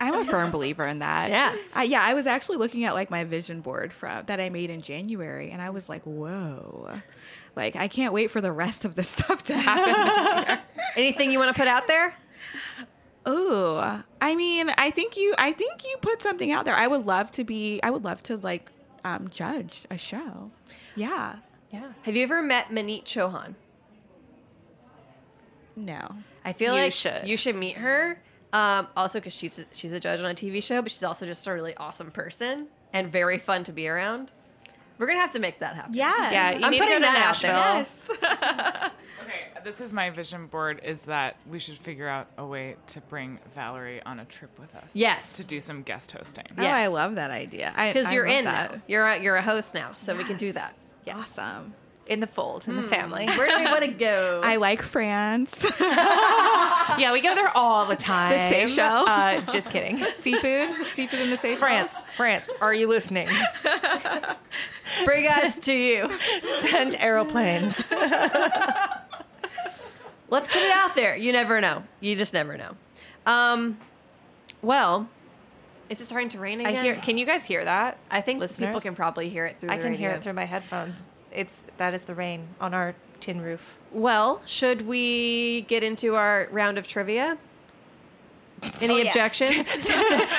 I'm 0.00 0.14
a 0.14 0.24
firm 0.24 0.50
believer 0.50 0.86
in 0.86 0.98
that. 0.98 1.30
Yeah. 1.30 1.56
I, 1.74 1.84
yeah, 1.84 2.02
I 2.02 2.14
was 2.14 2.26
actually 2.26 2.58
looking 2.58 2.84
at 2.84 2.94
like 2.94 3.10
my 3.10 3.24
vision 3.24 3.60
board 3.60 3.92
from 3.92 4.24
that 4.26 4.40
I 4.40 4.50
made 4.50 4.68
in 4.70 4.82
January, 4.82 5.50
and 5.50 5.62
I 5.62 5.70
was 5.70 5.88
like, 5.88 6.02
"Whoa!" 6.04 6.90
Like 7.54 7.76
I 7.76 7.88
can't 7.88 8.12
wait 8.12 8.30
for 8.30 8.40
the 8.40 8.52
rest 8.52 8.84
of 8.84 8.94
this 8.94 9.08
stuff 9.16 9.42
to 9.44 9.54
happen 9.56 9.94
this 9.94 10.46
year. 10.48 10.60
Anything 10.96 11.30
you 11.32 11.38
want 11.38 11.54
to 11.54 11.58
put 11.58 11.68
out 11.68 11.86
there? 11.86 12.14
Oh, 13.24 14.02
I 14.20 14.34
mean, 14.36 14.70
I 14.78 14.90
think 14.90 15.16
you, 15.16 15.34
I 15.36 15.50
think 15.52 15.82
you 15.84 15.96
put 16.00 16.22
something 16.22 16.52
out 16.52 16.64
there. 16.64 16.76
I 16.76 16.86
would 16.86 17.06
love 17.06 17.30
to 17.32 17.42
be, 17.44 17.80
I 17.82 17.90
would 17.90 18.04
love 18.04 18.22
to 18.24 18.36
like 18.36 18.70
um, 19.04 19.28
judge 19.30 19.82
a 19.90 19.98
show. 19.98 20.50
Yeah. 20.94 21.36
Yeah. 21.72 21.92
Have 22.02 22.14
you 22.14 22.22
ever 22.22 22.40
met 22.40 22.68
Maneet 22.68 23.02
Chauhan? 23.04 23.54
No. 25.74 26.08
I 26.44 26.52
feel 26.52 26.74
You 26.76 26.82
like 26.82 26.92
should. 26.92 27.26
you 27.26 27.36
should 27.36 27.56
meet 27.56 27.76
her. 27.78 28.18
Um, 28.56 28.86
also, 28.96 29.18
because 29.18 29.34
she's 29.34 29.58
a, 29.58 29.64
she's 29.74 29.92
a 29.92 30.00
judge 30.00 30.20
on 30.20 30.26
a 30.26 30.34
TV 30.34 30.62
show, 30.62 30.80
but 30.80 30.90
she's 30.90 31.04
also 31.04 31.26
just 31.26 31.46
a 31.46 31.52
really 31.52 31.76
awesome 31.76 32.10
person 32.10 32.68
and 32.94 33.12
very 33.12 33.38
fun 33.38 33.64
to 33.64 33.72
be 33.72 33.86
around. 33.86 34.32
We're 34.98 35.06
gonna 35.06 35.20
have 35.20 35.32
to 35.32 35.38
make 35.40 35.58
that 35.58 35.76
happen. 35.76 35.92
Yeah. 35.92 36.30
Yeah, 36.30 36.50
you 36.52 36.64
I'm 36.64 36.70
need 36.70 36.78
to 36.78 36.84
go 36.84 36.86
putting 36.86 37.02
to 37.02 37.02
that 37.02 37.26
out 37.28 37.42
there. 37.42 37.52
Nashville. 37.52 38.16
Yes. 38.22 38.90
Okay, 39.22 39.64
this 39.64 39.80
is 39.80 39.92
my 39.92 40.10
vision 40.10 40.46
board 40.46 40.80
is 40.84 41.02
that 41.02 41.36
we 41.50 41.58
should 41.58 41.76
figure 41.76 42.06
out 42.06 42.28
a 42.38 42.46
way 42.46 42.76
to 42.88 43.00
bring 43.00 43.40
Vallery 43.56 44.00
on 44.06 44.20
a 44.20 44.24
trip 44.24 44.56
with 44.56 44.76
us. 44.76 44.90
Yes. 44.94 45.32
To 45.38 45.44
do 45.44 45.58
some 45.58 45.82
guest 45.82 46.12
hosting. 46.12 46.44
Oh, 46.56 46.64
I 46.64 46.86
love 46.86 47.16
that 47.16 47.32
idea. 47.32 47.72
Because 47.76 48.12
you're 48.12 48.26
love 48.28 48.38
in 48.38 48.44
that. 48.44 48.72
now. 48.72 48.82
You're 48.86 49.06
a, 49.06 49.20
you're 49.20 49.36
a 49.36 49.42
host 49.42 49.74
now, 49.74 49.94
so 49.96 50.16
we 50.16 50.22
can 50.22 50.36
do 50.36 50.52
that. 50.52 50.74
Awesome. 51.12 51.74
In 52.06 52.20
the 52.20 52.26
fold, 52.26 52.68
in 52.68 52.76
the 52.76 52.82
family. 52.82 53.26
Where 53.36 53.48
do 53.48 53.58
we 53.58 53.64
want 53.64 53.82
to 53.82 53.90
go? 53.90 54.40
I 54.42 54.56
like 54.56 54.82
France. 54.82 55.66
yeah, 55.80 57.10
we 57.12 57.20
go 57.20 57.34
there 57.34 57.50
all 57.54 57.84
the 57.86 57.96
time. 57.96 58.32
The 58.32 58.48
Seychelles. 58.48 59.08
Uh, 59.08 59.40
just 59.52 59.70
kidding. 59.70 59.98
seafood, 60.14 60.70
seafood 60.88 61.20
in 61.20 61.30
the 61.30 61.36
Seychelles. 61.36 61.58
France, 61.58 62.02
France, 62.14 62.52
are 62.60 62.74
you 62.74 62.88
listening? 62.88 63.28
Bring 65.04 65.26
us 65.26 65.58
to 65.58 65.72
you. 65.72 66.10
Send 66.42 66.94
aeroplanes. 66.96 67.82
Let's 70.28 70.48
put 70.48 70.56
it 70.56 70.72
out 70.74 70.94
there. 70.94 71.16
You 71.16 71.32
never 71.32 71.60
know. 71.60 71.84
You 72.00 72.16
just 72.16 72.34
never 72.34 72.56
know. 72.56 72.72
Um, 73.24 73.78
well, 74.62 75.08
is 75.88 76.00
it 76.00 76.06
starting 76.06 76.28
to 76.30 76.38
rain 76.38 76.60
again? 76.60 76.66
I 76.66 76.70
again? 76.70 76.84
hear. 76.84 76.96
Can 76.96 77.18
you 77.18 77.26
guys 77.26 77.46
hear 77.46 77.64
that? 77.64 77.98
I 78.10 78.20
think 78.20 78.42
people 78.56 78.80
can 78.80 78.94
probably 78.94 79.28
hear 79.28 79.46
it 79.46 79.60
through. 79.60 79.68
Their 79.68 79.78
I 79.78 79.80
the 79.80 79.84
can 79.84 79.94
hear 79.94 80.10
it 80.10 80.22
through 80.22 80.32
my 80.32 80.44
headphones. 80.44 81.02
It's 81.36 81.62
that 81.76 81.94
is 81.94 82.02
the 82.04 82.14
rain 82.14 82.48
on 82.60 82.72
our 82.74 82.94
tin 83.20 83.40
roof. 83.40 83.76
Well, 83.92 84.40
should 84.46 84.86
we 84.86 85.62
get 85.68 85.82
into 85.84 86.14
our 86.16 86.48
round 86.50 86.78
of 86.78 86.86
trivia? 86.88 87.36
Any 88.82 88.94
Oh, 88.94 88.96
yeah. 88.96 89.08
objections? 89.08 89.66
Sarah's 89.84 89.84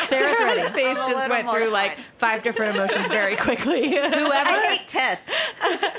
Sarah's 0.10 0.40
ready. 0.40 0.62
face 0.74 0.98
just 0.98 1.08
little 1.10 1.30
went 1.30 1.52
through 1.52 1.70
like 1.70 2.00
five 2.18 2.42
different 2.42 2.76
emotions 2.76 3.08
very 3.10 3.36
quickly. 3.36 3.90
Whoever 3.92 4.50
I 4.50 4.76
hate 4.78 4.88
tests. 4.88 5.24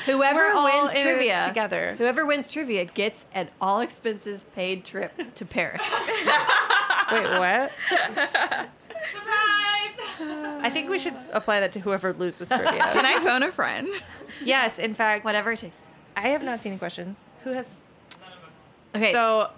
whoever 0.05 0.35
We're 0.49 0.53
all 0.53 0.65
wins 0.65 0.91
in 0.91 0.95
this 0.95 1.03
trivia 1.05 1.45
together. 1.47 1.95
Whoever 1.97 2.27
wins 2.27 2.51
trivia 2.51 2.87
gets 2.87 3.25
an 3.35 3.49
all 3.61 3.81
expenses 3.81 4.45
paid 4.57 4.85
trip 4.85 5.13
to 5.37 5.45
Paris. 5.45 5.81
Wait, 7.13 7.39
what? 7.39 7.71
I 10.21 10.71
think 10.71 10.89
we 10.91 10.99
should 10.99 11.15
apply 11.33 11.61
that 11.61 11.73
to 11.73 11.81
whoever 11.81 12.13
loses 12.13 12.49
trivia. 12.49 12.71
Can 12.93 13.07
I 13.07 13.21
phone 13.25 13.43
a 13.43 13.53
friend? 13.53 13.89
yes, 14.45 14.79
in 14.79 14.95
fact, 14.95 15.25
Whatever 15.25 15.53
it 15.53 15.61
takes. 15.61 15.77
I 16.17 16.29
have 16.29 16.43
not 16.43 16.61
seen 16.61 16.73
any 16.73 16.79
questions. 16.79 17.31
Who 17.45 17.51
has? 17.53 17.83
None 18.21 18.31
of 18.33 18.39
us. 18.45 18.51
Okay. 18.97 19.13
So, 19.13 19.51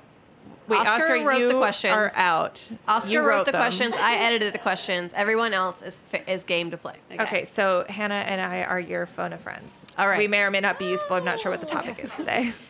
wait, 0.68 0.78
Oscar 0.80 0.90
Oscar, 1.14 1.24
wrote 1.26 1.38
you 1.40 1.48
the 1.48 1.54
questions. 1.54 1.94
are 1.94 2.12
out. 2.14 2.68
Oscar 2.86 3.10
You 3.10 3.20
wrote, 3.26 3.46
the 3.46 3.52
them. 3.52 3.60
questions. 3.62 3.94
I 3.98 4.16
edited 4.16 4.52
the 4.52 4.58
questions. 4.58 5.12
Everyone 5.14 5.54
else 5.54 5.80
is 5.80 5.98
fa- 6.10 6.30
is 6.30 6.44
game 6.44 6.70
to 6.72 6.76
play. 6.76 6.96
Okay. 7.18 7.44
so 7.46 7.86
Hannah 7.88 8.14
and 8.26 8.40
I 8.40 8.62
are 8.64 8.78
your 8.80 9.06
phone 9.06 9.32
of 9.32 9.40
friends. 9.40 9.86
All 9.96 10.06
right. 10.06 10.18
We 10.18 10.28
may 10.28 10.42
or 10.42 10.50
may 10.50 10.60
not 10.60 10.78
be 10.78 10.86
useful. 10.90 11.16
I'm 11.16 11.24
not 11.24 11.40
sure 11.40 11.50
what 11.50 11.60
the 11.60 11.66
topic 11.66 11.98
is 11.98 12.14
today. 12.16 12.52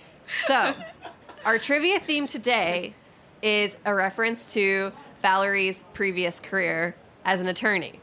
So, 0.46 0.74
our 1.44 1.58
trivia 1.58 1.98
theme 1.98 2.28
today 2.28 2.94
is 3.42 3.76
a 3.84 3.92
reference 3.92 4.52
to 4.52 4.92
Vallery's 5.22 5.82
previous 5.92 6.38
career 6.38 6.94
as 7.24 7.40
an 7.40 7.46
attorney. 7.48 7.98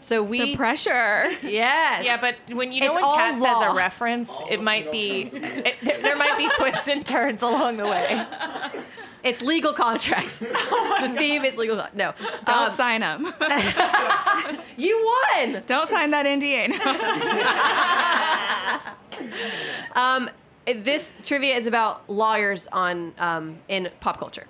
So 0.00 0.22
we 0.22 0.38
The 0.52 0.56
pressure. 0.56 1.32
yes, 1.42 2.04
Yeah, 2.04 2.16
but 2.20 2.36
when 2.54 2.70
you 2.70 2.80
know 2.80 2.86
It's 2.86 2.94
when 2.94 3.02
all 3.04 3.16
Kat 3.16 3.34
says 3.34 3.42
law. 3.42 3.72
a 3.72 3.74
reference, 3.74 4.40
it 4.48 4.62
might 4.62 4.92
be 4.92 5.22
it, 5.32 5.80
there 6.02 6.14
might 6.16 6.38
be 6.38 6.48
twists 6.56 6.86
and 6.88 7.04
turns 7.04 7.42
along 7.42 7.78
the 7.78 7.86
way. 7.86 8.24
it's 9.24 9.42
legal 9.42 9.72
contracts. 9.72 10.36
the 10.38 11.14
theme 11.18 11.44
is 11.44 11.56
legal. 11.56 11.84
No, 11.94 12.14
Don't 12.44 12.68
Um, 12.70 12.72
sign 12.72 13.00
them. 13.00 13.24
you 14.76 15.12
won. 15.34 15.62
Don't 15.66 15.88
sign 15.90 16.10
that 16.12 16.24
NDA. 16.26 16.68
No. 16.68 16.78
Um, 19.96 20.28
this 20.66 21.12
trivia 21.22 21.56
is 21.56 21.66
about 21.66 22.08
lawyers 22.08 22.68
on 22.70 23.14
um, 23.18 23.58
in 23.68 23.88
pop 24.00 24.18
culture. 24.18 24.44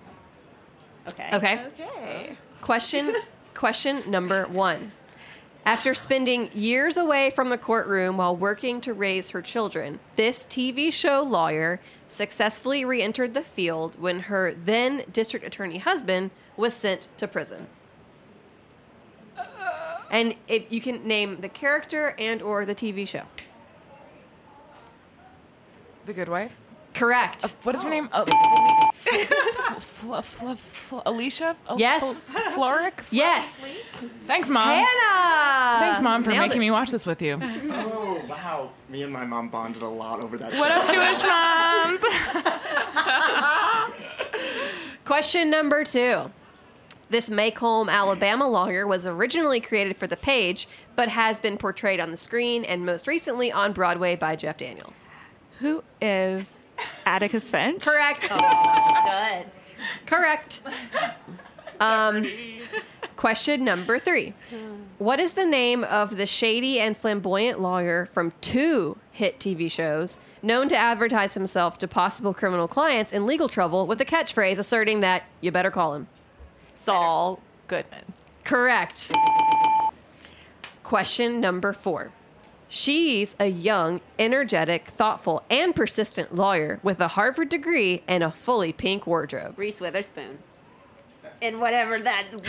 Okay. 1.08 1.28
Okay. 1.32 1.64
okay. 1.80 2.36
Question 2.62 3.14
question 3.56 4.02
number 4.08 4.46
one. 4.46 4.92
After 5.64 5.94
spending 5.94 6.48
years 6.54 6.96
away 6.96 7.30
from 7.30 7.48
the 7.48 7.58
courtroom 7.58 8.18
while 8.18 8.36
working 8.36 8.80
to 8.82 8.94
raise 8.94 9.30
her 9.30 9.42
children, 9.42 9.98
this 10.14 10.44
TV 10.44 10.92
show 10.92 11.22
lawyer 11.22 11.80
successfully 12.08 12.84
re 12.84 13.02
entered 13.02 13.34
the 13.34 13.42
field 13.42 14.00
when 14.00 14.20
her 14.20 14.54
then 14.54 15.02
district 15.12 15.44
attorney 15.44 15.78
husband 15.78 16.30
was 16.56 16.72
sent 16.72 17.08
to 17.16 17.26
prison. 17.26 17.66
And 20.08 20.36
if 20.46 20.70
you 20.70 20.80
can 20.80 21.04
name 21.04 21.40
the 21.40 21.48
character 21.48 22.14
and 22.16 22.40
or 22.42 22.64
the 22.64 22.76
TV 22.76 23.08
show. 23.08 23.24
The 26.04 26.12
Good 26.12 26.28
Wife. 26.28 26.52
Correct. 26.94 27.44
What 27.64 27.74
is 27.74 27.82
her 27.82 27.90
name? 27.90 28.08
Uh, 28.12 28.24
Fl- 28.24 28.30
Fl- 28.30 28.54
Fl- 28.80 28.85
Alicia? 31.06 31.56
Oh, 31.68 31.78
yes. 31.78 32.02
Fl- 32.20 32.38
Florrick? 32.54 32.94
yes. 33.10 33.52
Thanks, 34.26 34.50
Mom. 34.50 34.68
Hannah. 34.68 35.80
Thanks, 35.80 36.00
Mom, 36.00 36.22
for 36.24 36.30
Nailed 36.30 36.42
making 36.48 36.58
it. 36.58 36.66
me 36.66 36.70
watch 36.70 36.90
this 36.90 37.06
with 37.06 37.22
you. 37.22 37.38
Oh 37.42 38.20
wow! 38.28 38.70
Me 38.88 39.02
and 39.02 39.12
my 39.12 39.24
mom 39.24 39.48
bonded 39.48 39.82
a 39.82 39.88
lot 39.88 40.20
over 40.20 40.36
that. 40.38 40.54
What 40.54 40.68
show. 40.68 40.74
up, 40.74 40.90
Jewish 40.92 41.22
moms? 41.24 42.00
Question 45.04 45.50
number 45.50 45.84
two. 45.84 46.30
This 47.08 47.30
Maycomb, 47.30 47.88
Alabama 47.88 48.48
lawyer 48.48 48.84
was 48.86 49.06
originally 49.06 49.60
created 49.60 49.96
for 49.96 50.08
the 50.08 50.16
page, 50.16 50.66
but 50.96 51.08
has 51.08 51.38
been 51.38 51.56
portrayed 51.56 52.00
on 52.00 52.10
the 52.10 52.16
screen 52.16 52.64
and 52.64 52.84
most 52.84 53.06
recently 53.06 53.52
on 53.52 53.72
Broadway 53.72 54.16
by 54.16 54.34
Jeff 54.34 54.56
Daniels. 54.56 55.04
Who 55.60 55.84
is 56.00 56.58
Atticus 57.04 57.50
Finch? 57.50 57.82
Correct. 57.82 58.28
Good. 58.28 59.46
Correct. 60.06 60.60
Um, 61.80 62.26
question 63.16 63.64
number 63.64 63.98
three. 63.98 64.34
What 64.98 65.20
is 65.20 65.34
the 65.34 65.44
name 65.44 65.84
of 65.84 66.16
the 66.16 66.26
shady 66.26 66.80
and 66.80 66.96
flamboyant 66.96 67.60
lawyer 67.60 68.08
from 68.12 68.32
two 68.40 68.96
hit 69.12 69.38
TV 69.38 69.70
shows 69.70 70.18
known 70.42 70.68
to 70.68 70.76
advertise 70.76 71.34
himself 71.34 71.78
to 71.78 71.88
possible 71.88 72.32
criminal 72.32 72.68
clients 72.68 73.12
in 73.12 73.26
legal 73.26 73.48
trouble 73.48 73.86
with 73.86 73.98
the 73.98 74.04
catchphrase 74.04 74.58
asserting 74.58 75.00
that 75.00 75.24
you 75.40 75.50
better 75.50 75.70
call 75.70 75.94
him? 75.94 76.06
Saul 76.70 77.40
Goodman. 77.68 78.04
Correct. 78.44 79.10
Question 80.84 81.40
number 81.40 81.72
four. 81.72 82.12
She's 82.68 83.36
a 83.38 83.46
young, 83.46 84.00
energetic, 84.18 84.88
thoughtful, 84.88 85.44
and 85.48 85.74
persistent 85.74 86.34
lawyer 86.34 86.80
with 86.82 87.00
a 87.00 87.08
Harvard 87.08 87.48
degree 87.48 88.02
and 88.08 88.24
a 88.24 88.30
fully 88.32 88.72
pink 88.72 89.06
wardrobe. 89.06 89.58
Reese 89.58 89.80
Witherspoon. 89.80 90.38
And 91.42 91.60
whatever 91.60 91.98
that 92.00 92.26
was. 92.32 92.42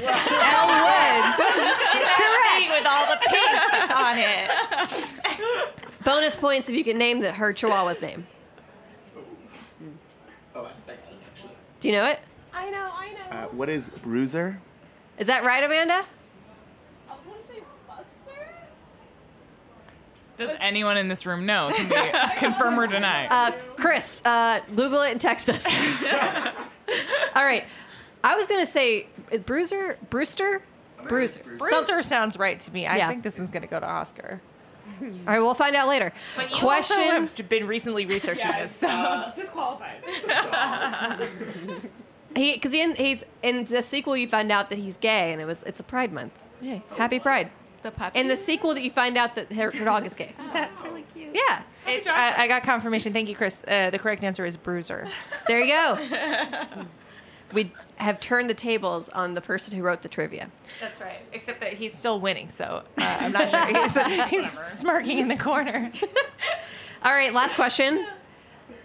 Correct. 2.18 2.70
with 2.72 2.88
all 2.88 3.06
the 3.10 3.20
pink 3.28 3.92
on 3.92 4.18
it. 4.18 5.70
Bonus 6.04 6.36
points 6.36 6.68
if 6.70 6.76
you 6.76 6.84
can 6.84 6.98
name 6.98 7.20
the, 7.20 7.32
her 7.32 7.54
chihuahua's 7.54 8.02
name. 8.02 8.26
Oh, 10.56 10.64
I 10.66 10.72
think 10.88 11.00
I 11.06 11.14
actually. 11.32 11.52
Do 11.82 11.90
you 11.90 11.94
know 11.96 12.06
it? 12.08 12.20
I 12.54 12.70
know, 12.72 12.90
I 12.92 13.10
know. 13.12 13.38
Uh, 13.38 13.48
what 13.50 13.70
is 13.70 13.90
Bruiser? 13.90 14.60
Is 15.20 15.28
that 15.28 15.44
right, 15.44 15.64
Amanda? 15.64 16.04
Does 20.38 20.52
anyone 20.60 20.98
in 20.98 21.08
this 21.08 21.26
room 21.26 21.46
know? 21.46 21.72
Can 21.74 21.90
we 21.90 22.30
confirm 22.38 22.80
or 22.80 22.88
deny? 22.88 23.28
Uh, 23.28 23.52
Chris, 23.76 24.22
uh, 24.24 24.62
Google 24.76 25.02
it 25.02 25.12
and 25.12 25.20
text 25.22 25.50
us. 25.50 25.66
All 27.36 27.44
right. 27.44 27.66
I 28.24 28.36
was 28.36 28.48
going 28.48 28.66
to 28.66 28.72
say, 28.72 29.08
is 29.32 29.42
Bruiser, 29.42 29.98
Brewster? 30.10 30.62
Bruiser. 31.08 31.42
Bruiser 31.58 32.02
sounds 32.02 32.38
right 32.38 32.60
to 32.60 32.72
me. 32.72 32.86
I 32.88 32.98
Yeah. 32.98 33.08
think 33.10 33.24
this 33.24 33.40
is 33.40 33.50
going 33.50 33.62
to 33.64 33.68
go 33.68 33.80
to 33.80 33.86
Oscar. 33.88 34.42
All 35.00 35.08
right, 35.28 35.40
we'll 35.40 35.54
find 35.54 35.76
out 35.76 35.88
later. 35.88 36.12
But 36.36 36.50
you 36.50 36.58
Question. 36.58 36.98
also 37.00 37.12
have 37.12 37.50
been 37.50 37.68
recently 37.68 38.06
researching 38.08 38.50
this. 38.52 38.72
So. 38.76 39.32
disqualified. 39.36 40.04
He 42.36 42.54
because 42.54 42.72
he, 42.72 42.94
he's 42.94 43.24
in 43.42 43.66
the 43.66 43.82
sequel 43.82 44.16
you 44.18 44.28
find 44.28 44.52
out 44.52 44.70
that 44.70 44.78
he's 44.80 44.98
gay 44.98 45.32
and 45.32 45.42
it 45.42 45.46
was 45.46 45.64
it's 45.64 45.80
a 45.80 45.84
Pride 45.84 46.12
Month. 46.12 46.34
Yay! 46.62 46.84
Happy 46.96 47.20
Pride. 47.20 47.50
The 47.84 47.92
puppy. 47.92 48.20
In 48.20 48.28
the 48.28 48.38
sequel 48.38 48.74
that 48.74 48.84
you 48.84 48.92
find 48.92 49.18
out 49.18 49.36
that 49.36 49.52
her, 49.54 49.72
her 49.72 49.86
dog 49.86 50.06
is 50.06 50.14
gay. 50.14 50.34
That's 50.54 50.82
really 50.82 51.06
cute. 51.14 51.36
Yeah, 51.36 51.62
It's, 51.86 52.08
I, 52.08 52.44
I 52.44 52.48
got 52.48 52.64
confirmation. 52.64 53.14
Thank 53.14 53.30
you, 53.30 53.36
Chris. 53.36 53.62
Uh, 53.68 53.90
the 53.90 54.00
correct 54.00 54.24
answer 54.24 54.46
is 54.46 54.58
Bruiser. 54.58 55.08
there 55.48 55.62
you 55.62 55.74
go. 55.74 56.86
we 57.54 57.72
have 57.98 58.20
turned 58.20 58.50
the 58.50 58.54
tables 58.54 59.10
on 59.10 59.34
the 59.34 59.42
person 59.42 59.76
who 59.78 59.84
wrote 59.84 60.02
the 60.02 60.10
trivia. 60.10 60.50
That's 60.80 61.00
right. 61.02 61.20
Except 61.34 61.60
that 61.62 61.74
he's 61.74 61.98
still 61.98 62.20
winning, 62.20 62.50
so 62.50 62.84
uh, 62.98 63.18
I'm 63.20 63.32
not 63.32 63.50
sure. 63.50 63.66
He's, 63.66 64.30
he's 64.30 64.60
smirking 64.80 65.20
in 65.20 65.28
the 65.28 65.38
corner. 65.38 65.92
All 67.04 67.12
right, 67.12 67.34
last 67.34 67.56
question. 67.56 68.06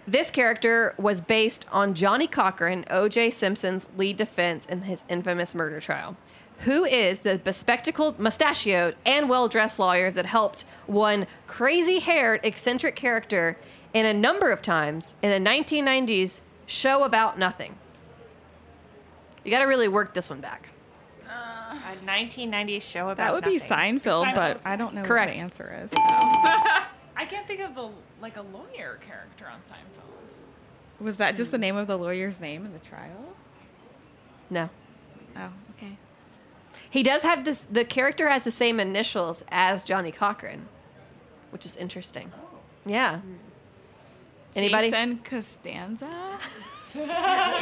This 0.05 0.29
character 0.29 0.95
was 0.97 1.21
based 1.21 1.65
on 1.71 1.93
Johnnie 1.93 2.27
Cochran, 2.27 2.83
O.J. 2.89 3.29
Simpson's 3.29 3.87
lead 3.97 4.17
defense 4.17 4.65
in 4.65 4.81
his 4.81 5.01
infamous 5.07 5.55
murder 5.55 5.79
trial. 5.79 6.17
Who 6.63 6.85
is 6.85 7.19
the 7.19 7.37
bespectacled, 7.37 8.19
mustachioed, 8.19 8.95
and 9.05 9.27
well 9.27 9.47
dressed 9.47 9.79
lawyer 9.79 10.11
that 10.11 10.25
helped 10.25 10.65
one 10.87 11.27
crazy 11.45 11.99
haired, 11.99 12.39
eccentric 12.43 12.95
character 12.95 13.57
in 13.93 14.05
a 14.05 14.13
number 14.13 14.49
of 14.49 14.61
times 14.61 15.15
in 15.21 15.31
a 15.31 15.49
1990s 15.49 16.41
show 16.65 17.03
about 17.03 17.37
nothing? 17.37 17.75
You 19.43 19.51
got 19.51 19.59
to 19.59 19.65
really 19.65 19.89
work 19.89 20.13
this 20.13 20.29
one 20.29 20.39
back. 20.39 20.69
Uh, 21.27 21.75
a 21.75 22.05
1990s 22.05 22.81
show 22.81 23.09
about 23.09 23.17
that 23.17 23.33
would 23.33 23.43
be 23.43 23.57
nothing. 23.57 23.99
Seinfeld, 23.99 24.25
Seinfeld. 24.25 24.35
but 24.35 24.61
I 24.63 24.77
don't 24.77 24.93
know 24.93 25.03
Correct. 25.03 25.31
what 25.31 25.37
the 25.37 25.43
answer 25.43 25.81
is. 25.83 25.91
I 25.97 27.25
can 27.25 27.27
can't 27.27 27.47
think 27.47 27.59
of 27.61 27.75
the 27.75 27.89
like 28.21 28.37
a 28.37 28.41
lawyer 28.41 28.99
character 29.05 29.47
on 29.51 29.59
Seinfeld. 29.59 30.03
Was 30.99 31.17
that 31.17 31.35
just 31.35 31.51
the 31.51 31.57
hmm. 31.57 31.61
name 31.61 31.75
of 31.75 31.87
the 31.87 31.97
lawyer's 31.97 32.39
name 32.39 32.65
in 32.65 32.71
the 32.71 32.79
trial? 32.79 33.33
No. 34.49 34.69
Oh, 35.35 35.49
okay. 35.71 35.97
He 36.93 37.01
does 37.01 37.23
have 37.23 37.43
this. 37.43 37.65
The 37.71 37.83
character 37.83 38.29
has 38.29 38.43
the 38.43 38.51
same 38.51 38.79
initials 38.79 39.43
as 39.49 39.83
Johnnie 39.83 40.11
Cochran, 40.11 40.67
which 41.49 41.65
is 41.65 41.75
interesting. 41.75 42.31
Oh. 42.35 42.59
Yeah. 42.85 43.21
Anybody? 44.55 44.91
Jason 44.91 45.17
Costanza? 45.23 46.37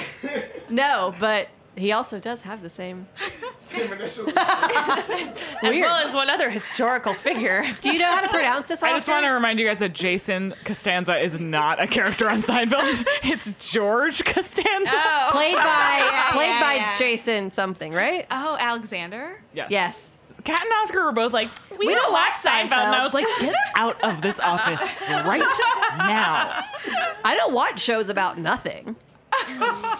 No, 0.69 1.15
but 1.17 1.47
he 1.75 1.91
also 1.91 2.19
does 2.19 2.41
have 2.41 2.61
the 2.61 2.69
same. 2.69 3.07
Same 3.55 3.93
initials. 3.93 4.33
As 4.35 5.07
Weird. 5.63 5.81
well 5.81 6.05
as 6.05 6.13
one 6.15 6.29
other 6.29 6.49
historical 6.49 7.13
figure. 7.13 7.63
Do 7.79 7.93
you 7.93 7.99
know 7.99 8.07
how 8.11 8.21
to 8.21 8.27
pronounce 8.27 8.67
this? 8.69 8.81
I 8.81 8.91
just 8.91 9.07
want 9.07 9.23
to 9.25 9.29
remind 9.29 9.59
you 9.59 9.67
guys 9.67 9.77
that 9.79 9.93
Jason 9.93 10.55
Costanza 10.65 11.15
is 11.17 11.39
not 11.39 11.81
a 11.81 11.85
character 11.87 12.27
on 12.27 12.41
Seinfeld. 12.41 13.07
It's 13.23 13.71
George 13.71 14.25
Costanza. 14.25 14.91
Oh. 14.93 15.29
played 15.31 15.53
by 15.55 15.61
yeah, 15.61 16.31
played 16.31 16.47
yeah, 16.47 16.59
by 16.59 16.73
yeah. 16.73 16.95
Jason 16.97 17.51
something, 17.51 17.93
right? 17.93 18.25
Oh, 18.31 18.57
Alexander? 18.59 19.41
Yes. 19.53 19.67
Yes. 19.69 20.17
Kat 20.43 20.63
and 20.63 20.71
Oscar 20.81 21.03
were 21.05 21.11
both 21.11 21.33
like, 21.33 21.49
we, 21.77 21.85
We 21.85 21.93
don't, 21.93 22.03
don't 22.03 22.13
watch 22.13 22.33
watch 22.43 22.51
Seinfeld. 22.53 22.71
And 22.73 22.95
I 22.95 23.03
was 23.03 23.13
like, 23.13 23.27
get 23.39 23.55
out 23.75 24.03
of 24.03 24.21
this 24.21 24.39
office 24.39 24.81
right 25.09 25.39
now. 25.99 26.63
I 27.23 27.35
don't 27.35 27.53
watch 27.53 27.79
shows 27.79 28.09
about 28.09 28.37
nothing. 28.39 28.95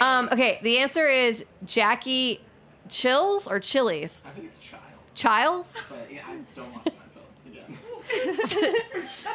Um, 0.00 0.28
okay, 0.30 0.60
the 0.62 0.78
answer 0.78 1.08
is 1.08 1.44
Jackie 1.64 2.40
Chills 2.88 3.48
or 3.48 3.58
Chilies? 3.58 4.22
I 4.26 4.30
think 4.30 4.46
it's 4.46 4.60
child. 4.60 4.84
Childs? 5.14 5.74
But 5.88 6.06
yeah, 6.12 6.20
I 6.26 6.36
don't 6.54 6.72
watch 6.72 6.84
Seinfeld. 6.94 7.26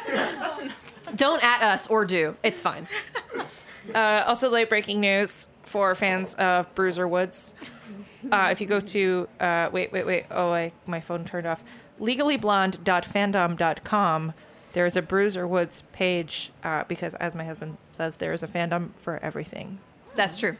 Again. 0.56 0.72
Don't 1.16 1.42
at 1.44 1.62
us 1.62 1.86
or 1.88 2.04
do. 2.04 2.36
It's 2.42 2.60
fine. 2.60 2.86
Uh, 3.94 4.24
also, 4.26 4.48
late 4.48 4.70
breaking 4.70 4.98
news 4.98 5.50
for 5.62 5.94
fans 5.94 6.34
of 6.36 6.74
Bruiser 6.74 7.06
Woods. 7.06 7.54
Uh, 8.32 8.48
if 8.50 8.58
you 8.58 8.66
go 8.66 8.80
to 8.80 9.28
uh, 9.38 9.68
wait, 9.72 9.92
wait, 9.92 10.06
wait. 10.06 10.24
Oh, 10.30 10.50
I, 10.50 10.72
my 10.86 11.02
phone 11.02 11.26
turned 11.26 11.46
off. 11.46 11.62
Legallyblonde.fandom.com. 12.00 14.32
There 14.74 14.86
is 14.86 14.96
a 14.96 15.02
Bruiser 15.02 15.46
Woods 15.46 15.82
page 15.92 16.52
uh, 16.64 16.84
because, 16.88 17.14
as 17.14 17.34
my 17.34 17.44
husband 17.44 17.78
says, 17.88 18.16
there 18.16 18.32
is 18.32 18.42
a 18.42 18.48
fandom 18.48 18.90
for 18.96 19.18
everything. 19.22 19.78
That's 20.16 20.38
true. 20.38 20.56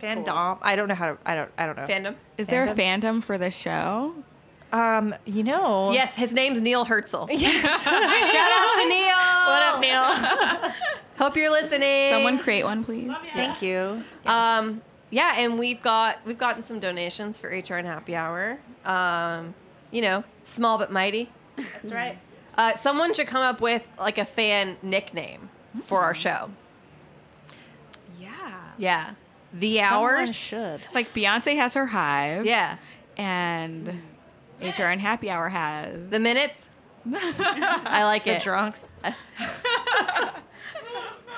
Fandom. 0.00 0.58
I 0.62 0.76
don't 0.76 0.88
know 0.88 0.94
how 0.94 1.12
to. 1.12 1.18
I 1.26 1.34
don't. 1.34 1.50
I 1.58 1.66
don't 1.66 1.76
know. 1.76 1.86
Fandom. 1.86 2.14
Is 2.38 2.46
there 2.46 2.64
a 2.66 2.74
fandom 2.74 3.22
for 3.22 3.38
this 3.38 3.54
show? 3.54 4.14
Um, 4.72 5.14
you 5.26 5.42
know. 5.42 5.90
Yes, 5.92 6.14
his 6.14 6.32
name's 6.32 6.60
Neil 6.60 6.84
Herzl. 6.84 7.26
Yes. 7.30 7.84
Shout 7.84 7.92
out 7.94 8.74
to 8.80 8.88
Neil. 8.88 9.16
what 9.46 9.62
up, 9.62 9.80
Neil? 9.80 10.72
Hope 11.18 11.36
you're 11.36 11.50
listening. 11.50 12.10
Someone 12.10 12.38
create 12.38 12.64
one, 12.64 12.84
please. 12.84 13.12
Thank 13.34 13.60
you. 13.60 14.02
Um, 14.24 14.80
yeah, 15.10 15.34
and 15.38 15.58
we've 15.58 15.82
got 15.82 16.24
we've 16.24 16.38
gotten 16.38 16.62
some 16.62 16.78
donations 16.78 17.38
for 17.38 17.50
HRN 17.50 17.84
Happy 17.84 18.14
Hour. 18.14 18.58
Um, 18.84 19.54
you 19.90 20.00
know, 20.00 20.24
small 20.44 20.78
but 20.78 20.90
mighty. 20.90 21.30
That's 21.56 21.92
right. 21.92 22.18
Uh, 22.56 22.74
someone 22.74 23.14
should 23.14 23.26
come 23.26 23.42
up 23.42 23.60
with 23.60 23.88
like 23.98 24.18
a 24.18 24.24
fan 24.24 24.76
nickname 24.82 25.48
for 25.84 26.00
our 26.02 26.14
show. 26.14 26.50
Yeah. 28.20 28.58
Yeah, 28.78 29.10
the 29.52 29.78
Someone 29.78 29.92
hours. 30.20 30.36
should. 30.36 30.80
Like 30.94 31.12
Beyonce 31.14 31.56
has 31.56 31.74
her 31.74 31.86
hive. 31.86 32.46
Yeah, 32.46 32.76
And 33.16 34.02
HRN 34.60 34.98
Happy 34.98 35.30
Hour 35.30 35.48
has. 35.48 36.08
the 36.10 36.18
minutes. 36.18 36.68
I 37.12 38.04
like 38.04 38.24
The 38.24 38.36
it. 38.36 38.42
drunks. 38.42 38.96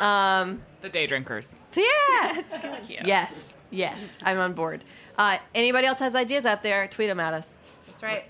Um, 0.01 0.61
The 0.81 0.89
day 0.89 1.07
drinkers. 1.07 1.55
yeah, 1.77 2.43
yes, 3.05 3.57
yes, 3.71 4.19
I'm 4.23 4.39
on 4.39 4.53
board. 4.53 4.85
Uh, 5.17 5.39
anybody 5.55 5.87
else 5.87 6.01
has 6.01 6.15
ideas 6.17 6.45
out 6.45 6.63
there? 6.65 6.89
Tweet 6.89 7.09
them 7.09 7.21
at 7.21 7.33
us. 7.33 7.47
That's 7.87 8.03
right. 8.03 8.25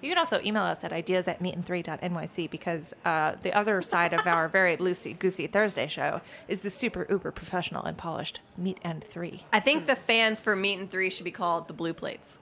You 0.00 0.08
can 0.08 0.18
also 0.18 0.40
email 0.44 0.62
us 0.62 0.84
at 0.84 0.92
ideas 0.92 1.26
at 1.28 1.40
meetin3.nyc 1.40 2.50
because 2.50 2.94
uh, 3.04 3.34
the 3.42 3.52
other 3.52 3.82
side 3.82 4.12
of 4.12 4.26
our 4.26 4.48
very 4.48 4.76
loosey 4.76 5.18
goosey 5.18 5.46
Thursday 5.46 5.88
show 5.88 6.20
is 6.46 6.60
the 6.60 6.70
super 6.70 7.06
uber 7.10 7.32
professional 7.32 7.82
and 7.84 7.96
polished 7.96 8.40
Meat 8.56 8.78
and 8.82 9.02
Three. 9.02 9.42
I 9.52 9.60
think 9.60 9.86
the 9.86 9.96
fans 9.96 10.40
for 10.40 10.54
Meat 10.54 10.78
and 10.78 10.90
Three 10.90 11.10
should 11.10 11.24
be 11.24 11.30
called 11.32 11.68
the 11.68 11.74
Blue 11.74 11.92
Plates. 11.92 12.38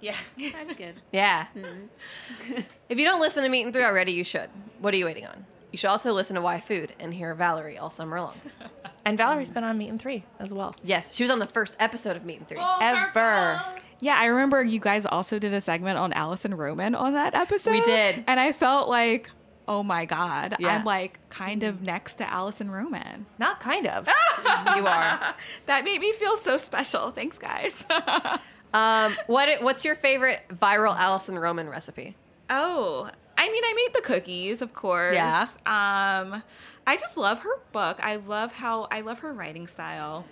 Yeah. 0.00 0.16
That's 0.52 0.74
good. 0.74 0.94
Yeah. 1.12 1.46
if 2.88 2.98
you 2.98 3.04
don't 3.04 3.20
listen 3.20 3.42
to 3.44 3.48
Meat 3.48 3.62
and 3.64 3.72
Three 3.72 3.84
already, 3.84 4.12
you 4.12 4.24
should. 4.24 4.50
What 4.80 4.92
are 4.92 4.96
you 4.96 5.04
waiting 5.04 5.26
on? 5.26 5.46
You 5.72 5.78
should 5.78 5.88
also 5.88 6.12
listen 6.12 6.36
to 6.36 6.42
Why 6.42 6.60
Food 6.60 6.92
and 6.98 7.12
hear 7.12 7.34
Vallery 7.34 7.76
all 7.78 7.90
summer 7.90 8.20
long. 8.20 8.34
And 9.04 9.16
Vallery's 9.16 9.50
been 9.50 9.62
on 9.64 9.78
Meat 9.78 9.88
and 9.88 10.00
Three 10.00 10.24
as 10.38 10.52
well. 10.52 10.74
Yes, 10.82 11.14
she 11.14 11.22
was 11.22 11.30
on 11.30 11.38
the 11.38 11.46
first 11.46 11.76
episode 11.78 12.16
of 12.16 12.24
Meat 12.24 12.38
and 12.38 12.48
Three. 12.48 12.58
Ever. 12.60 13.62
Yeah, 14.00 14.16
I 14.18 14.26
remember 14.26 14.62
you 14.62 14.78
guys 14.80 15.06
also 15.06 15.38
did 15.38 15.52
a 15.54 15.60
segment 15.60 15.98
on 15.98 16.12
Alison 16.12 16.54
Roman 16.54 16.94
on 16.94 17.14
that 17.14 17.34
episode. 17.34 17.70
We 17.72 17.80
did. 17.82 18.24
And 18.26 18.38
I 18.38 18.52
felt 18.52 18.88
like, 18.88 19.30
oh 19.68 19.82
my 19.82 20.04
God, 20.04 20.56
Yeah. 20.58 20.68
I'm 20.76 20.84
like 20.84 21.18
kind 21.30 21.62
of 21.62 21.82
next 21.82 22.16
to 22.16 22.30
Alison 22.30 22.70
Roman. 22.70 23.26
Not 23.38 23.60
kind 23.60 23.86
of. 23.86 24.08
You 24.76 24.86
are. 24.86 25.34
That 25.66 25.84
made 25.84 26.00
me 26.00 26.12
feel 26.12 26.36
so 26.36 26.58
special. 26.58 27.10
Thanks, 27.10 27.38
guys. 27.38 27.84
Um, 28.74 29.16
what 29.26 29.62
what's 29.62 29.86
your 29.86 29.94
favorite 29.94 30.40
viral 30.52 30.94
Alison 30.98 31.38
Roman 31.38 31.66
recipe? 31.68 32.14
oh, 32.50 33.08
I 33.38 33.48
mean, 33.50 33.62
I 33.64 33.72
made 33.74 33.94
the 33.94 34.02
cookies, 34.02 34.60
of 34.60 34.74
course. 34.74 35.14
Yeah. 35.14 35.42
Um, 35.64 36.42
I 36.86 36.96
just 36.98 37.16
love 37.16 37.38
her 37.40 37.58
book. 37.72 37.98
I 38.02 38.16
love 38.16 38.52
how 38.52 38.88
I 38.90 39.00
love 39.00 39.20
her 39.20 39.32
writing 39.32 39.66
style. 39.66 40.26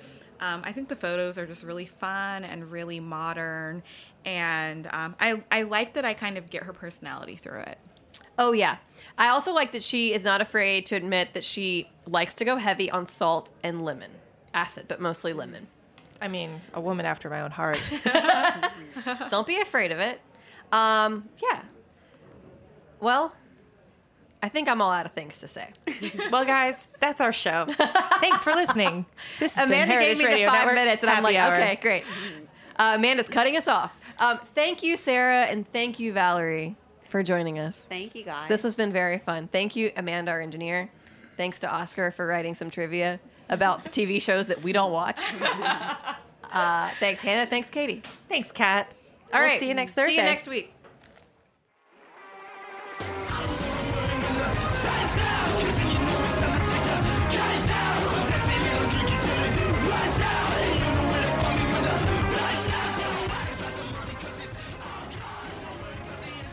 Um, 0.44 0.60
I 0.62 0.72
think 0.72 0.88
the 0.88 0.96
photos 0.96 1.38
are 1.38 1.46
just 1.46 1.62
really 1.62 1.86
fun 1.86 2.44
and 2.44 2.70
really 2.70 3.00
modern, 3.00 3.82
and 4.26 4.86
um, 4.92 5.16
I 5.18 5.42
I 5.50 5.62
like 5.62 5.94
that 5.94 6.04
I 6.04 6.12
kind 6.12 6.36
of 6.36 6.50
get 6.50 6.64
her 6.64 6.74
personality 6.74 7.36
through 7.36 7.60
it. 7.60 7.78
Oh 8.38 8.52
yeah. 8.52 8.76
I 9.16 9.28
also 9.28 9.54
like 9.54 9.72
that 9.72 9.82
she 9.82 10.12
is 10.12 10.22
not 10.22 10.42
afraid 10.42 10.84
to 10.86 10.96
admit 10.96 11.32
that 11.32 11.44
she 11.44 11.88
likes 12.06 12.34
to 12.34 12.44
go 12.44 12.56
heavy 12.56 12.90
on 12.90 13.06
salt 13.06 13.50
and 13.62 13.84
lemon. 13.84 14.10
Acid, 14.52 14.84
but 14.86 15.00
mostly 15.00 15.32
lemon. 15.32 15.66
I 16.20 16.28
mean, 16.28 16.60
a 16.74 16.80
woman 16.80 17.06
after 17.06 17.30
my 17.30 17.40
own 17.40 17.50
heart. 17.50 17.80
Don't 19.30 19.46
be 19.46 19.60
afraid 19.60 19.92
of 19.92 19.98
it. 19.98 20.20
Um, 20.72 21.28
yeah. 21.42 21.62
Well, 23.00 23.34
I 24.44 24.50
think 24.50 24.68
I'm 24.68 24.82
all 24.82 24.90
out 24.92 25.06
of 25.06 25.12
things 25.12 25.40
to 25.40 25.48
say. 25.48 25.70
well, 26.30 26.44
guys, 26.44 26.88
that's 27.00 27.22
our 27.22 27.32
show. 27.32 27.64
Thanks 28.20 28.44
for 28.44 28.52
listening. 28.52 29.06
This 29.40 29.54
has 29.56 29.64
been 29.64 29.72
Amanda 29.72 29.92
Heritage 29.94 30.18
gave 30.18 30.26
me 30.26 30.32
Radio 30.34 30.46
the 30.46 30.50
five 30.50 30.58
Network 30.66 30.74
minutes, 30.74 31.02
and 31.02 31.10
I'm 31.10 31.22
like, 31.22 31.36
Hour. 31.36 31.54
okay, 31.54 31.78
great. 31.80 32.04
Uh, 32.76 32.92
Amanda's 32.96 33.28
cutting 33.28 33.56
us 33.56 33.66
off. 33.66 33.90
Um, 34.18 34.38
thank 34.54 34.82
you, 34.82 34.98
Sarah, 34.98 35.44
and 35.44 35.66
thank 35.72 35.98
you, 35.98 36.12
Vallery, 36.12 36.76
for 37.08 37.22
joining 37.22 37.58
us. 37.58 37.78
Thank 37.78 38.14
you 38.14 38.22
guys. 38.22 38.50
This 38.50 38.62
has 38.64 38.76
been 38.76 38.92
very 38.92 39.18
fun. 39.18 39.48
Thank 39.48 39.76
you, 39.76 39.90
Amanda, 39.96 40.30
our 40.32 40.42
engineer. 40.42 40.90
Thanks 41.38 41.58
to 41.60 41.68
Oscar 41.72 42.10
for 42.10 42.26
writing 42.26 42.54
some 42.54 42.68
trivia 42.68 43.20
about 43.48 43.86
TV 43.86 44.20
shows 44.20 44.46
that 44.48 44.62
we 44.62 44.72
don't 44.72 44.92
watch. 44.92 45.20
Uh, 46.52 46.88
thanks, 47.00 47.20
Hannah. 47.20 47.50
Thanks, 47.50 47.68
Katie. 47.68 48.00
Thanks, 48.28 48.52
Kat. 48.52 48.92
All 49.32 49.40
We'll 49.40 49.48
right. 49.48 49.58
see 49.58 49.66
you 49.66 49.74
next 49.74 49.94
Thursday. 49.94 50.12
See 50.12 50.18
you 50.18 50.28
next 50.28 50.46
week. 50.46 50.73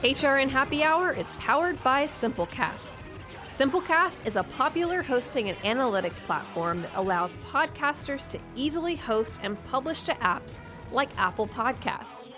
HRN 0.01 0.49
Happy 0.49 0.83
Hour 0.83 1.11
is 1.11 1.29
powered 1.37 1.81
by 1.83 2.05
Simplecast. 2.05 2.93
Simplecast 3.49 4.25
is 4.25 4.35
a 4.35 4.41
popular 4.41 5.03
hosting 5.03 5.49
and 5.49 5.57
analytics 5.59 6.15
platform 6.21 6.81
that 6.81 6.95
allows 6.95 7.35
podcasters 7.47 8.27
to 8.31 8.39
easily 8.55 8.95
host 8.95 9.39
and 9.43 9.63
publish 9.65 10.01
to 10.01 10.13
apps 10.13 10.57
like 10.91 11.15
Apple 11.19 11.47
Podcasts. 11.47 12.31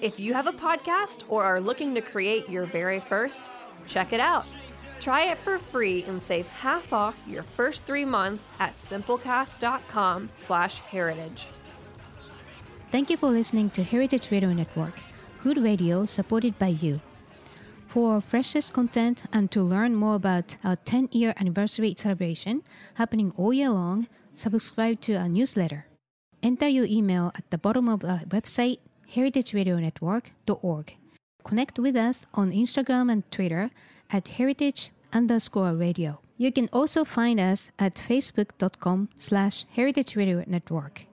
If 0.00 0.18
you 0.18 0.34
have 0.34 0.48
a 0.48 0.52
podcast 0.52 1.22
or 1.28 1.44
are 1.44 1.60
looking 1.60 1.94
to 1.94 2.00
create 2.00 2.48
your 2.48 2.66
very 2.66 2.98
first, 2.98 3.48
check 3.86 4.12
it 4.12 4.18
out. 4.18 4.46
Try 4.98 5.26
it 5.26 5.38
for 5.38 5.58
free 5.58 6.02
and 6.08 6.20
save 6.20 6.48
half 6.48 6.92
off 6.92 7.16
your 7.28 7.44
first 7.44 7.84
three 7.84 8.04
months 8.04 8.48
at 8.58 8.76
simplecast.com 8.76 10.30
slash 10.34 10.80
heritage. 10.80 11.46
Thank 12.90 13.08
you 13.08 13.16
for 13.16 13.28
listening 13.28 13.70
to 13.70 13.84
Heritage 13.84 14.32
Radio 14.32 14.52
Network, 14.52 14.94
Hood 15.44 15.58
Radio 15.58 16.06
supported 16.06 16.58
by 16.58 16.68
you. 16.68 17.02
For 17.88 18.22
freshest 18.22 18.72
content 18.72 19.24
and 19.30 19.50
to 19.50 19.60
learn 19.60 19.94
more 19.94 20.14
about 20.14 20.56
our 20.64 20.76
10 20.76 21.10
year 21.12 21.34
anniversary 21.36 21.94
celebration 21.98 22.62
happening 22.94 23.30
all 23.36 23.52
year 23.52 23.68
long, 23.68 24.08
subscribe 24.34 25.02
to 25.02 25.16
our 25.16 25.28
newsletter. 25.28 25.84
Enter 26.42 26.68
your 26.68 26.86
email 26.86 27.30
at 27.34 27.50
the 27.50 27.58
bottom 27.58 27.90
of 27.90 28.02
our 28.06 28.20
website, 28.20 28.78
heritageradionetwork.org. 29.12 30.96
Connect 31.44 31.78
with 31.78 31.94
us 31.94 32.24
on 32.32 32.50
Instagram 32.50 33.12
and 33.12 33.30
Twitter 33.30 33.70
at 34.08 34.28
heritage 34.28 34.92
underscore 35.12 35.74
radio. 35.74 36.20
You 36.38 36.52
can 36.52 36.70
also 36.72 37.04
find 37.04 37.38
us 37.38 37.70
at 37.78 37.96
facebook.com 37.96 39.10
slash 39.14 39.66
heritage 39.76 40.16
radio 40.16 40.42
network. 40.46 41.04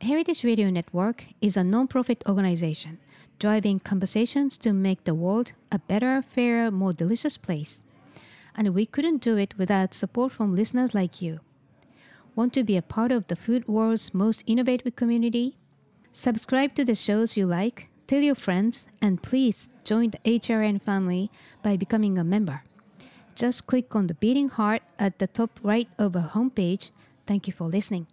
Heritage 0.00 0.42
Radio 0.42 0.68
Network 0.68 1.26
is 1.40 1.56
a 1.56 1.62
non-profit 1.62 2.24
organization 2.28 2.98
driving 3.38 3.78
conversations 3.80 4.58
to 4.58 4.72
make 4.72 5.04
the 5.04 5.14
world 5.14 5.52
a 5.70 5.78
better, 5.78 6.22
fairer, 6.22 6.70
more 6.70 6.92
delicious 6.92 7.36
place. 7.36 7.82
And 8.54 8.74
we 8.74 8.86
couldn't 8.86 9.22
do 9.22 9.36
it 9.36 9.56
without 9.56 9.94
support 9.94 10.32
from 10.32 10.56
listeners 10.56 10.94
like 10.94 11.22
you. 11.22 11.40
Want 12.34 12.52
to 12.54 12.64
be 12.64 12.76
a 12.76 12.82
part 12.82 13.12
of 13.12 13.26
the 13.26 13.36
food 13.36 13.66
world's 13.68 14.12
most 14.12 14.42
innovative 14.46 14.96
community? 14.96 15.56
Subscribe 16.12 16.74
to 16.74 16.84
the 16.84 16.94
shows 16.94 17.36
you 17.36 17.46
like, 17.46 17.88
tell 18.06 18.20
your 18.20 18.34
friends, 18.34 18.86
and 19.00 19.22
please 19.22 19.68
join 19.84 20.10
the 20.10 20.18
HRN 20.38 20.82
family 20.82 21.30
by 21.62 21.76
becoming 21.76 22.18
a 22.18 22.24
member. 22.24 22.62
Just 23.34 23.66
click 23.66 23.94
on 23.94 24.08
the 24.08 24.14
beating 24.14 24.48
heart 24.48 24.82
at 24.98 25.20
the 25.20 25.28
top 25.28 25.60
right 25.62 25.88
of 25.98 26.16
our 26.16 26.28
homepage. 26.28 26.90
Thank 27.26 27.46
you 27.46 27.52
for 27.52 27.68
listening. 27.68 28.08